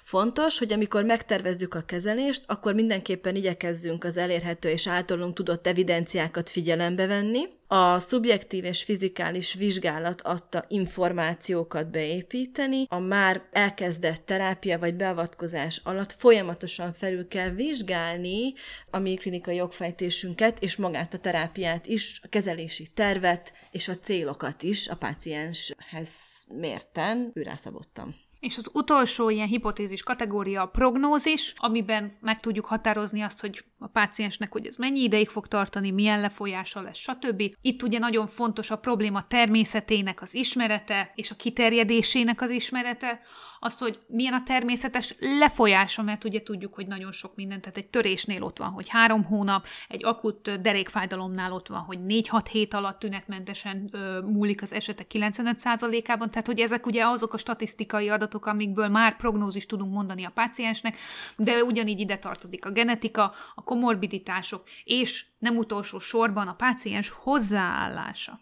Fontos, 0.04 0.58
hogy 0.58 0.72
amikor 0.72 1.04
megtervezzük 1.04 1.74
a 1.74 1.84
kezelést, 1.84 2.44
akkor 2.46 2.74
mindenképpen 2.74 3.34
igyekezzünk 3.34 4.04
az 4.04 4.16
elérhető 4.16 4.68
és 4.68 4.86
általunk 4.86 5.34
tudott 5.34 5.66
evidenciákat 5.66 6.50
figyelembe 6.50 7.06
venni. 7.06 7.48
A 7.72 8.00
szubjektív 8.00 8.64
és 8.64 8.82
fizikális 8.82 9.54
vizsgálat 9.54 10.20
adta 10.20 10.64
információkat 10.68 11.90
beépíteni, 11.90 12.84
a 12.88 12.98
már 12.98 13.42
elkezdett 13.52 14.26
terápia 14.26 14.78
vagy 14.78 14.94
beavatkozás 14.94 15.80
alatt 15.84 16.12
folyamatosan 16.12 16.92
felül 16.92 17.28
kell 17.28 17.50
vizsgálni 17.50 18.52
a 18.90 18.98
mi 18.98 19.14
klinikai 19.14 19.56
jogfejtésünket, 19.56 20.62
és 20.62 20.76
magát 20.76 21.14
a 21.14 21.18
terápiát 21.18 21.86
is, 21.86 22.20
a 22.22 22.28
kezelési 22.28 22.88
tervet 22.94 23.52
és 23.70 23.88
a 23.88 23.98
célokat 23.98 24.62
is 24.62 24.88
a 24.88 24.96
pácienshez 24.96 26.10
mérten 26.48 27.30
őrászabottam. 27.34 28.29
És 28.40 28.56
az 28.56 28.70
utolsó 28.72 29.30
ilyen 29.30 29.46
hipotézis 29.46 30.02
kategória 30.02 30.62
a 30.62 30.66
prognózis, 30.66 31.54
amiben 31.56 32.16
meg 32.20 32.40
tudjuk 32.40 32.64
határozni 32.64 33.20
azt, 33.20 33.40
hogy 33.40 33.64
a 33.78 33.86
páciensnek, 33.86 34.52
hogy 34.52 34.66
ez 34.66 34.76
mennyi 34.76 35.00
ideig 35.00 35.28
fog 35.28 35.46
tartani, 35.48 35.90
milyen 35.90 36.20
lefolyása 36.20 36.80
lesz, 36.80 36.98
stb. 36.98 37.42
Itt 37.60 37.82
ugye 37.82 37.98
nagyon 37.98 38.26
fontos 38.26 38.70
a 38.70 38.78
probléma 38.78 39.26
természetének 39.26 40.22
az 40.22 40.34
ismerete 40.34 41.12
és 41.14 41.30
a 41.30 41.34
kiterjedésének 41.34 42.40
az 42.40 42.50
ismerete, 42.50 43.20
az, 43.62 43.78
hogy 43.78 43.98
milyen 44.06 44.32
a 44.32 44.42
természetes 44.42 45.14
lefolyása, 45.18 46.02
mert 46.02 46.24
ugye 46.24 46.42
tudjuk, 46.42 46.74
hogy 46.74 46.86
nagyon 46.86 47.12
sok 47.12 47.34
minden, 47.34 47.60
tehát 47.60 47.76
egy 47.76 47.86
törésnél 47.86 48.42
ott 48.42 48.58
van, 48.58 48.68
hogy 48.68 48.88
három 48.88 49.24
hónap, 49.24 49.66
egy 49.88 50.04
akut 50.04 50.60
derékfájdalomnál 50.60 51.52
ott 51.52 51.66
van, 51.66 51.80
hogy 51.80 51.98
4-6 52.08 52.46
hét 52.50 52.74
alatt 52.74 52.98
tünetmentesen 52.98 53.88
ö, 53.92 54.20
múlik 54.20 54.62
az 54.62 54.72
esetek 54.72 55.06
95%-ában, 55.14 56.30
tehát 56.30 56.46
hogy 56.46 56.60
ezek 56.60 56.86
ugye 56.86 57.06
azok 57.06 57.34
a 57.34 57.38
statisztikai 57.38 58.08
adatok, 58.08 58.46
amikből 58.46 58.88
már 58.88 59.16
prognózis 59.16 59.66
tudunk 59.66 59.92
mondani 59.92 60.24
a 60.24 60.30
páciensnek, 60.34 60.98
de 61.36 61.62
ugyanígy 61.62 62.00
ide 62.00 62.18
tartozik 62.18 62.66
a 62.66 62.70
genetika, 62.70 63.32
a 63.54 63.62
komorbiditások, 63.62 64.62
és 64.84 65.24
nem 65.38 65.56
utolsó 65.56 65.98
sorban 65.98 66.48
a 66.48 66.54
páciens 66.54 67.08
hozzáállása. 67.08 68.38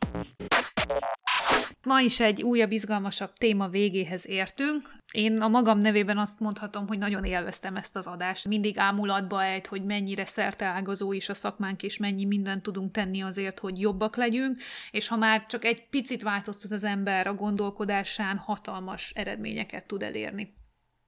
Ma 1.89 2.01
is 2.01 2.20
egy 2.20 2.43
újabb, 2.43 2.72
izgalmasabb 2.72 3.32
téma 3.32 3.68
végéhez 3.68 4.28
értünk. 4.28 4.82
Én 5.12 5.41
a 5.41 5.49
magam 5.49 5.78
nevében 5.78 6.18
azt 6.18 6.41
mondhatom, 6.41 6.86
hogy 6.86 6.99
nagyon 6.99 7.24
élveztem 7.24 7.76
ezt 7.76 7.97
az 7.97 8.07
adást. 8.07 8.49
Mindig 8.49 8.78
ámulatba 8.78 9.45
ejt, 9.45 9.66
hogy 9.66 9.84
mennyire 9.84 10.26
ágazó 10.59 11.12
is 11.12 11.28
a 11.28 11.34
szakmánk, 11.34 11.82
és 11.82 11.97
mennyi 11.97 12.24
mindent 12.24 12.62
tudunk 12.62 12.93
tenni 12.93 13.22
azért, 13.22 13.59
hogy 13.59 13.80
jobbak 13.80 14.16
legyünk, 14.16 14.57
és 14.91 15.09
ha 15.09 15.16
már 15.16 15.47
csak 15.47 15.64
egy 15.64 15.89
picit 15.89 16.22
változtat 16.22 16.70
az 16.70 16.84
ember 16.84 17.26
a 17.26 17.34
gondolkodásán, 17.34 18.36
hatalmas 18.36 19.12
eredményeket 19.14 19.86
tud 19.86 20.03
elérni. 20.03 20.55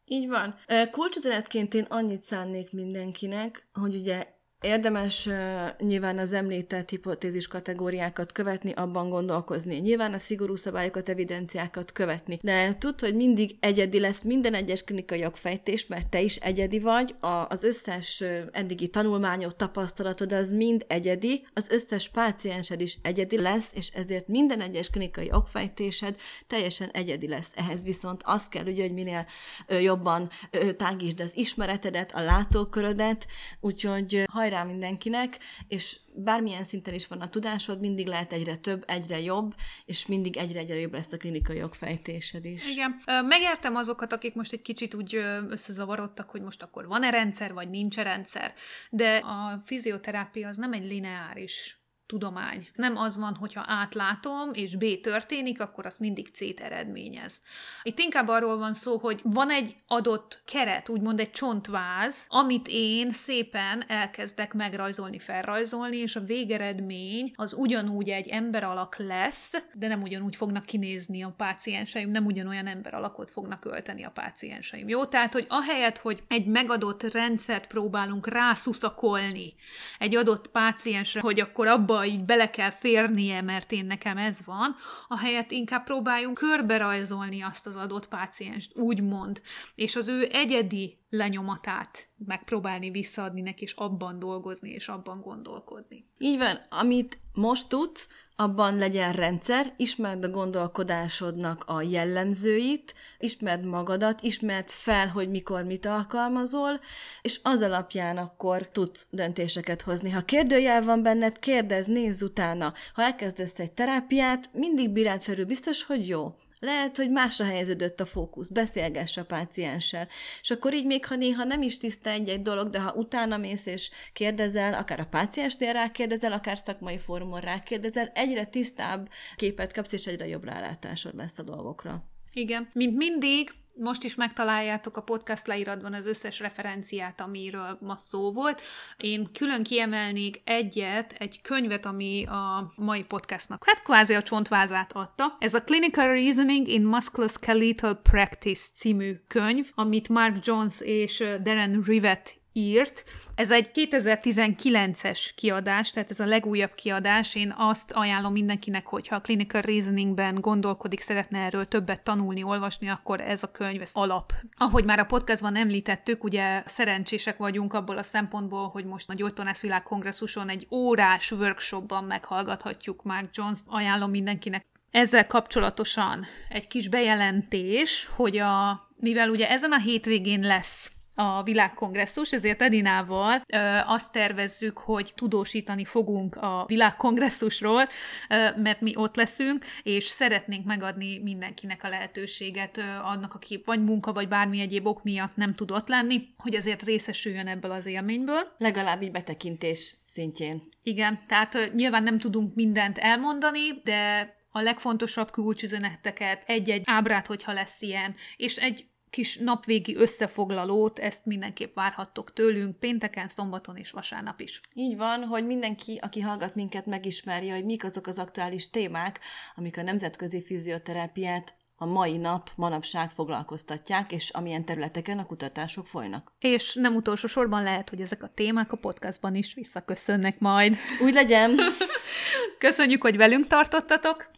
Így 0.04 0.28
van. 0.28 0.54
Kulcsüzenetként 0.90 1.74
én 1.74 1.86
annyit 1.88 2.22
szánnék 2.22 2.72
mindenkinek, 2.72 3.68
hogy 3.72 3.94
ugye 3.94 4.26
Érdemes 4.60 5.26
uh, 5.26 5.34
nyilván 5.78 6.18
az 6.18 6.32
említett 6.32 6.88
hipotézis 6.90 7.48
kategóriákat 7.48 8.32
követni, 8.32 8.72
abban 8.72 9.08
gondolkozni. 9.08 9.76
Nyilván 9.76 10.12
a 10.12 10.18
szigorú 10.18 10.56
szabályokat, 10.56 11.08
evidenciákat 11.08 11.92
követni. 11.92 12.38
De 12.42 12.74
tudd, 12.74 13.00
hogy 13.00 13.14
mindig 13.14 13.56
egyedi 13.60 14.00
lesz 14.00 14.22
minden 14.22 14.54
egyes 14.54 14.84
klinikai 14.84 15.18
jogfejtés, 15.18 15.86
mert 15.86 16.08
te 16.08 16.20
is 16.20 16.36
egyedi 16.36 16.78
vagy, 16.78 17.14
a, 17.20 17.46
az 17.48 17.64
összes 17.64 18.24
eddigi 18.52 18.88
tanulmányod, 18.88 19.56
tapasztalatod 19.56 20.32
az 20.32 20.50
mind 20.50 20.84
egyedi, 20.88 21.46
az 21.54 21.68
összes 21.68 22.08
páciensed 22.08 22.80
is 22.80 22.98
egyedi 23.02 23.40
lesz, 23.40 23.70
és 23.74 23.88
ezért 23.88 24.28
minden 24.28 24.60
egyes 24.60 24.90
klinikai 24.90 25.26
jogfejtésed 25.26 26.16
teljesen 26.46 26.88
egyedi 26.92 27.28
lesz. 27.28 27.52
Ehhez 27.54 27.84
viszont 27.84 28.20
az 28.24 28.48
kell, 28.48 28.64
ugye, 28.64 28.82
hogy 28.82 28.92
minél 28.92 29.26
jobban 29.68 30.30
tágítsd 30.76 31.20
az 31.20 31.36
ismeretedet, 31.36 32.12
a 32.12 32.20
látókörödet, 32.20 33.26
úgyhogy 33.60 34.14
uh, 34.14 34.22
hajrá 34.50 34.64
mindenkinek, 34.64 35.38
és 35.68 35.98
bármilyen 36.14 36.64
szinten 36.64 36.94
is 36.94 37.06
van 37.06 37.20
a 37.20 37.28
tudásod, 37.28 37.80
mindig 37.80 38.06
lehet 38.06 38.32
egyre 38.32 38.56
több, 38.56 38.84
egyre 38.86 39.20
jobb, 39.20 39.54
és 39.84 40.06
mindig 40.06 40.36
egyre-egyre 40.36 40.80
jobb 40.80 40.92
lesz 40.92 41.12
a 41.12 41.16
klinikai 41.16 41.56
jogfejtésed 41.56 42.44
is. 42.44 42.66
Igen. 42.66 43.00
Megértem 43.26 43.76
azokat, 43.76 44.12
akik 44.12 44.34
most 44.34 44.52
egy 44.52 44.62
kicsit 44.62 44.94
úgy 44.94 45.14
összezavarodtak, 45.48 46.30
hogy 46.30 46.42
most 46.42 46.62
akkor 46.62 46.86
van-e 46.86 47.10
rendszer, 47.10 47.52
vagy 47.52 47.70
nincs 47.70 47.98
-e 47.98 48.02
rendszer, 48.02 48.54
de 48.90 49.16
a 49.16 49.60
fizioterápia 49.64 50.48
az 50.48 50.56
nem 50.56 50.72
egy 50.72 50.84
lineáris 50.84 51.79
tudomány. 52.10 52.68
Nem 52.74 52.96
az 52.96 53.16
van, 53.16 53.34
hogyha 53.34 53.64
átlátom, 53.66 54.50
és 54.52 54.76
B 54.76 54.84
történik, 55.00 55.60
akkor 55.60 55.86
az 55.86 55.96
mindig 55.96 56.28
C-t 56.32 56.60
eredményez. 56.60 57.42
Itt 57.82 57.98
inkább 57.98 58.28
arról 58.28 58.56
van 58.56 58.74
szó, 58.74 58.98
hogy 58.98 59.20
van 59.22 59.50
egy 59.50 59.76
adott 59.86 60.42
keret, 60.44 60.88
úgymond 60.88 61.20
egy 61.20 61.30
csontváz, 61.30 62.24
amit 62.28 62.66
én 62.70 63.12
szépen 63.12 63.84
elkezdek 63.86 64.54
megrajzolni, 64.54 65.18
felrajzolni, 65.18 65.96
és 65.96 66.16
a 66.16 66.20
végeredmény 66.20 67.32
az 67.34 67.54
ugyanúgy 67.54 68.08
egy 68.08 68.28
ember 68.28 68.64
alak 68.64 68.96
lesz, 68.98 69.52
de 69.74 69.88
nem 69.88 70.02
ugyanúgy 70.02 70.36
fognak 70.36 70.64
kinézni 70.64 71.22
a 71.22 71.34
pácienseim, 71.36 72.10
nem 72.10 72.26
ugyanolyan 72.26 72.66
ember 72.66 72.94
alakot 72.94 73.30
fognak 73.30 73.64
ölteni 73.64 74.04
a 74.04 74.10
pácienseim. 74.10 74.88
Jó? 74.88 75.04
Tehát, 75.04 75.32
hogy 75.32 75.46
ahelyett, 75.48 75.98
hogy 75.98 76.22
egy 76.28 76.46
megadott 76.46 77.02
rendszert 77.02 77.66
próbálunk 77.66 78.28
rászuszakolni 78.28 79.54
egy 79.98 80.16
adott 80.16 80.48
páciensre, 80.48 81.20
hogy 81.20 81.40
akkor 81.40 81.66
abba 81.66 81.99
így 82.04 82.24
bele 82.24 82.50
kell 82.50 82.70
férnie, 82.70 83.40
mert 83.40 83.72
én 83.72 83.84
nekem 83.84 84.16
ez 84.16 84.44
van, 84.44 84.76
ahelyett 85.08 85.50
inkább 85.50 85.84
próbáljunk 85.84 86.38
körberajzolni 86.38 87.42
azt 87.42 87.66
az 87.66 87.76
adott 87.76 88.08
pácienst, 88.08 88.76
úgymond, 88.76 89.42
és 89.74 89.96
az 89.96 90.08
ő 90.08 90.28
egyedi 90.32 90.98
lenyomatát 91.10 92.08
megpróbálni 92.26 92.90
visszaadni 92.90 93.40
neki, 93.40 93.62
és 93.62 93.72
abban 93.72 94.18
dolgozni, 94.18 94.70
és 94.70 94.88
abban 94.88 95.20
gondolkodni. 95.20 96.08
Így 96.18 96.38
van, 96.38 96.60
amit 96.68 97.18
most 97.32 97.68
tudsz, 97.68 98.08
abban 98.40 98.76
legyen 98.76 99.12
rendszer, 99.12 99.72
ismerd 99.76 100.24
a 100.24 100.28
gondolkodásodnak 100.28 101.64
a 101.66 101.82
jellemzőit, 101.82 102.94
ismerd 103.18 103.64
magadat, 103.64 104.22
ismerd 104.22 104.68
fel, 104.68 105.08
hogy 105.08 105.30
mikor 105.30 105.62
mit 105.62 105.86
alkalmazol, 105.86 106.80
és 107.22 107.40
az 107.42 107.62
alapján 107.62 108.16
akkor 108.16 108.68
tudsz 108.68 109.06
döntéseket 109.10 109.82
hozni. 109.82 110.10
Ha 110.10 110.22
kérdőjel 110.22 110.82
van 110.82 111.02
benned, 111.02 111.38
kérdezz, 111.38 111.86
nézz 111.86 112.22
utána. 112.22 112.72
Ha 112.94 113.02
elkezdesz 113.02 113.58
egy 113.58 113.72
terápiát, 113.72 114.50
mindig 114.52 114.90
bírád 114.90 115.22
felül 115.22 115.44
biztos, 115.44 115.84
hogy 115.84 116.08
jó. 116.08 116.34
Lehet, 116.60 116.96
hogy 116.96 117.10
másra 117.10 117.44
helyeződött 117.44 118.00
a 118.00 118.06
fókusz, 118.06 118.48
beszélgess 118.48 119.16
a 119.16 119.24
pácienssel. 119.24 120.08
És 120.40 120.50
akkor 120.50 120.74
így 120.74 120.86
még, 120.86 121.06
ha 121.06 121.16
néha 121.16 121.44
nem 121.44 121.62
is 121.62 121.78
tiszta 121.78 122.10
egy-egy 122.10 122.42
dolog, 122.42 122.70
de 122.70 122.80
ha 122.80 122.92
utána 122.92 123.36
mész 123.36 123.66
és 123.66 123.90
kérdezel, 124.12 124.74
akár 124.74 125.00
a 125.00 125.06
páciensnél 125.10 125.72
rákérdezel, 125.72 126.32
akár 126.32 126.58
szakmai 126.58 126.98
fórumon 126.98 127.40
rákérdezel, 127.40 128.10
egyre 128.14 128.44
tisztább 128.44 129.08
képet 129.36 129.72
kapsz, 129.72 129.92
és 129.92 130.06
egyre 130.06 130.26
jobb 130.26 130.44
rálátásod 130.44 131.16
lesz 131.16 131.38
a 131.38 131.42
dolgokra. 131.42 132.04
Igen. 132.32 132.68
Mint 132.72 132.96
mindig, 132.96 133.52
most 133.80 134.04
is 134.04 134.14
megtaláljátok 134.14 134.96
a 134.96 135.02
podcast 135.02 135.46
leíratban 135.46 135.94
az 135.94 136.06
összes 136.06 136.38
referenciát, 136.38 137.20
amiről 137.20 137.78
ma 137.80 137.96
szó 137.96 138.32
volt. 138.32 138.62
Én 138.96 139.30
külön 139.32 139.62
kiemelnék 139.62 140.40
egyet, 140.44 141.12
egy 141.18 141.40
könyvet, 141.42 141.86
ami 141.86 142.24
a 142.26 142.72
mai 142.76 143.04
podcastnak 143.04 143.64
hát 143.66 143.82
kvázi 143.82 144.14
a 144.14 144.22
csontvázát 144.22 144.92
adta. 144.92 145.36
Ez 145.38 145.54
a 145.54 145.62
Clinical 145.62 146.06
Reasoning 146.06 146.68
in 146.68 146.82
Musculoskeletal 146.82 147.94
Practice 147.94 148.68
című 148.74 149.14
könyv, 149.28 149.70
amit 149.74 150.08
Mark 150.08 150.46
Jones 150.46 150.80
és 150.80 151.24
Darren 151.42 151.82
Rivet 151.86 152.39
írt. 152.52 153.04
Ez 153.34 153.50
egy 153.50 153.70
2019-es 153.74 155.30
kiadás, 155.34 155.90
tehát 155.90 156.10
ez 156.10 156.20
a 156.20 156.26
legújabb 156.26 156.74
kiadás. 156.74 157.34
Én 157.34 157.54
azt 157.58 157.90
ajánlom 157.92 158.32
mindenkinek, 158.32 158.86
hogyha 158.86 159.16
a 159.16 159.20
clinical 159.20 159.60
reasoningben 159.60 160.40
gondolkodik, 160.40 161.00
szeretne 161.00 161.38
erről 161.38 161.68
többet 161.68 162.02
tanulni, 162.02 162.42
olvasni, 162.42 162.88
akkor 162.88 163.20
ez 163.20 163.42
a 163.42 163.50
könyv, 163.50 163.82
ez 163.82 163.90
alap. 163.92 164.32
Ahogy 164.56 164.84
már 164.84 164.98
a 164.98 165.04
podcastban 165.04 165.56
említettük, 165.56 166.24
ugye 166.24 166.62
szerencsések 166.66 167.36
vagyunk 167.36 167.72
abból 167.72 167.98
a 167.98 168.02
szempontból, 168.02 168.68
hogy 168.68 168.84
most 168.84 169.10
a 169.10 169.14
Gyógytornász 169.14 169.60
világkongresszuson 169.60 170.48
egy 170.48 170.66
órás 170.70 171.32
workshopban 171.32 172.04
meghallgathatjuk 172.04 173.02
Mark 173.02 173.28
Jones. 173.32 173.58
Ajánlom 173.66 174.10
mindenkinek 174.10 174.64
ezzel 174.90 175.26
kapcsolatosan 175.26 176.24
egy 176.48 176.66
kis 176.66 176.88
bejelentés, 176.88 178.08
hogy 178.16 178.38
a, 178.38 178.88
mivel 178.96 179.30
ugye 179.30 179.50
ezen 179.50 179.72
a 179.72 179.78
hétvégén 179.78 180.40
lesz 180.40 180.92
a 181.14 181.42
világkongresszus, 181.42 182.32
ezért 182.32 182.62
Edinával 182.62 183.42
ö, 183.52 183.58
azt 183.86 184.12
tervezzük, 184.12 184.78
hogy 184.78 185.12
tudósítani 185.14 185.84
fogunk 185.84 186.36
a 186.36 186.64
világkongresszusról, 186.66 187.88
ö, 188.28 188.48
mert 188.56 188.80
mi 188.80 188.96
ott 188.96 189.16
leszünk, 189.16 189.64
és 189.82 190.04
szeretnénk 190.04 190.66
megadni 190.66 191.18
mindenkinek 191.18 191.84
a 191.84 191.88
lehetőséget 191.88 192.76
ö, 192.76 192.82
annak, 193.02 193.34
aki 193.34 193.62
vagy 193.64 193.84
munka, 193.84 194.12
vagy 194.12 194.28
bármi 194.28 194.60
egyéb 194.60 194.86
ok 194.86 195.02
miatt 195.02 195.36
nem 195.36 195.54
tud 195.54 195.70
ott 195.70 195.88
lenni, 195.88 196.28
hogy 196.36 196.54
azért 196.54 196.82
részesüljön 196.82 197.46
ebből 197.46 197.70
az 197.70 197.86
élményből. 197.86 198.54
Legalább 198.58 199.02
így 199.02 199.10
betekintés 199.10 199.94
szintjén. 200.06 200.62
Igen, 200.82 201.20
tehát 201.26 201.54
ö, 201.54 201.64
nyilván 201.74 202.02
nem 202.02 202.18
tudunk 202.18 202.54
mindent 202.54 202.98
elmondani, 202.98 203.80
de 203.84 204.34
a 204.52 204.60
legfontosabb 204.60 205.30
kulcsüzeneteket, 205.30 206.42
egy-egy 206.46 206.82
ábrát, 206.84 207.26
hogyha 207.26 207.52
lesz 207.52 207.82
ilyen, 207.82 208.14
és 208.36 208.56
egy 208.56 208.88
kis 209.10 209.36
napvégi 209.36 209.96
összefoglalót, 209.96 210.98
ezt 210.98 211.24
mindenképp 211.24 211.74
várhattok 211.74 212.32
tőlünk 212.32 212.78
pénteken, 212.78 213.28
szombaton 213.28 213.76
és 213.76 213.90
vasárnap 213.90 214.40
is. 214.40 214.60
Így 214.74 214.96
van, 214.96 215.24
hogy 215.24 215.46
mindenki, 215.46 215.98
aki 216.02 216.20
hallgat 216.20 216.54
minket, 216.54 216.86
megismerje, 216.86 217.54
hogy 217.54 217.64
mik 217.64 217.84
azok 217.84 218.06
az 218.06 218.18
aktuális 218.18 218.70
témák, 218.70 219.20
amik 219.54 219.78
a 219.78 219.82
nemzetközi 219.82 220.42
fizioterápiát 220.42 221.54
a 221.82 221.86
mai 221.86 222.16
nap, 222.16 222.50
manapság 222.54 223.10
foglalkoztatják, 223.10 224.12
és 224.12 224.30
amilyen 224.30 224.64
területeken 224.64 225.18
a 225.18 225.26
kutatások 225.26 225.86
folynak. 225.86 226.32
És 226.38 226.74
nem 226.74 226.94
utolsó 226.94 227.26
sorban 227.26 227.62
lehet, 227.62 227.88
hogy 227.90 228.00
ezek 228.00 228.22
a 228.22 228.28
témák 228.34 228.72
a 228.72 228.76
podcastban 228.76 229.34
is 229.34 229.54
visszaköszönnek 229.54 230.38
majd. 230.38 230.76
Úgy 231.02 231.12
legyen! 231.12 231.60
Köszönjük, 232.58 233.02
hogy 233.02 233.16
velünk 233.16 233.46
tartottatok! 233.46 234.30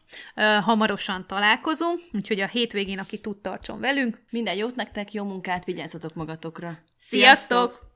Hamarosan 0.60 1.24
találkozunk, 1.26 2.00
úgyhogy 2.12 2.40
a 2.40 2.46
hétvégén, 2.46 2.98
aki 2.98 3.20
tud, 3.20 3.36
tartson 3.36 3.80
velünk. 3.80 4.20
Minden 4.30 4.56
jót 4.56 4.74
nektek, 4.74 5.12
jó 5.12 5.24
munkát, 5.24 5.64
vigyázzatok 5.64 6.14
magatokra! 6.14 6.78
Sziasztok! 6.96 7.70
Sziasztok! 7.70 7.91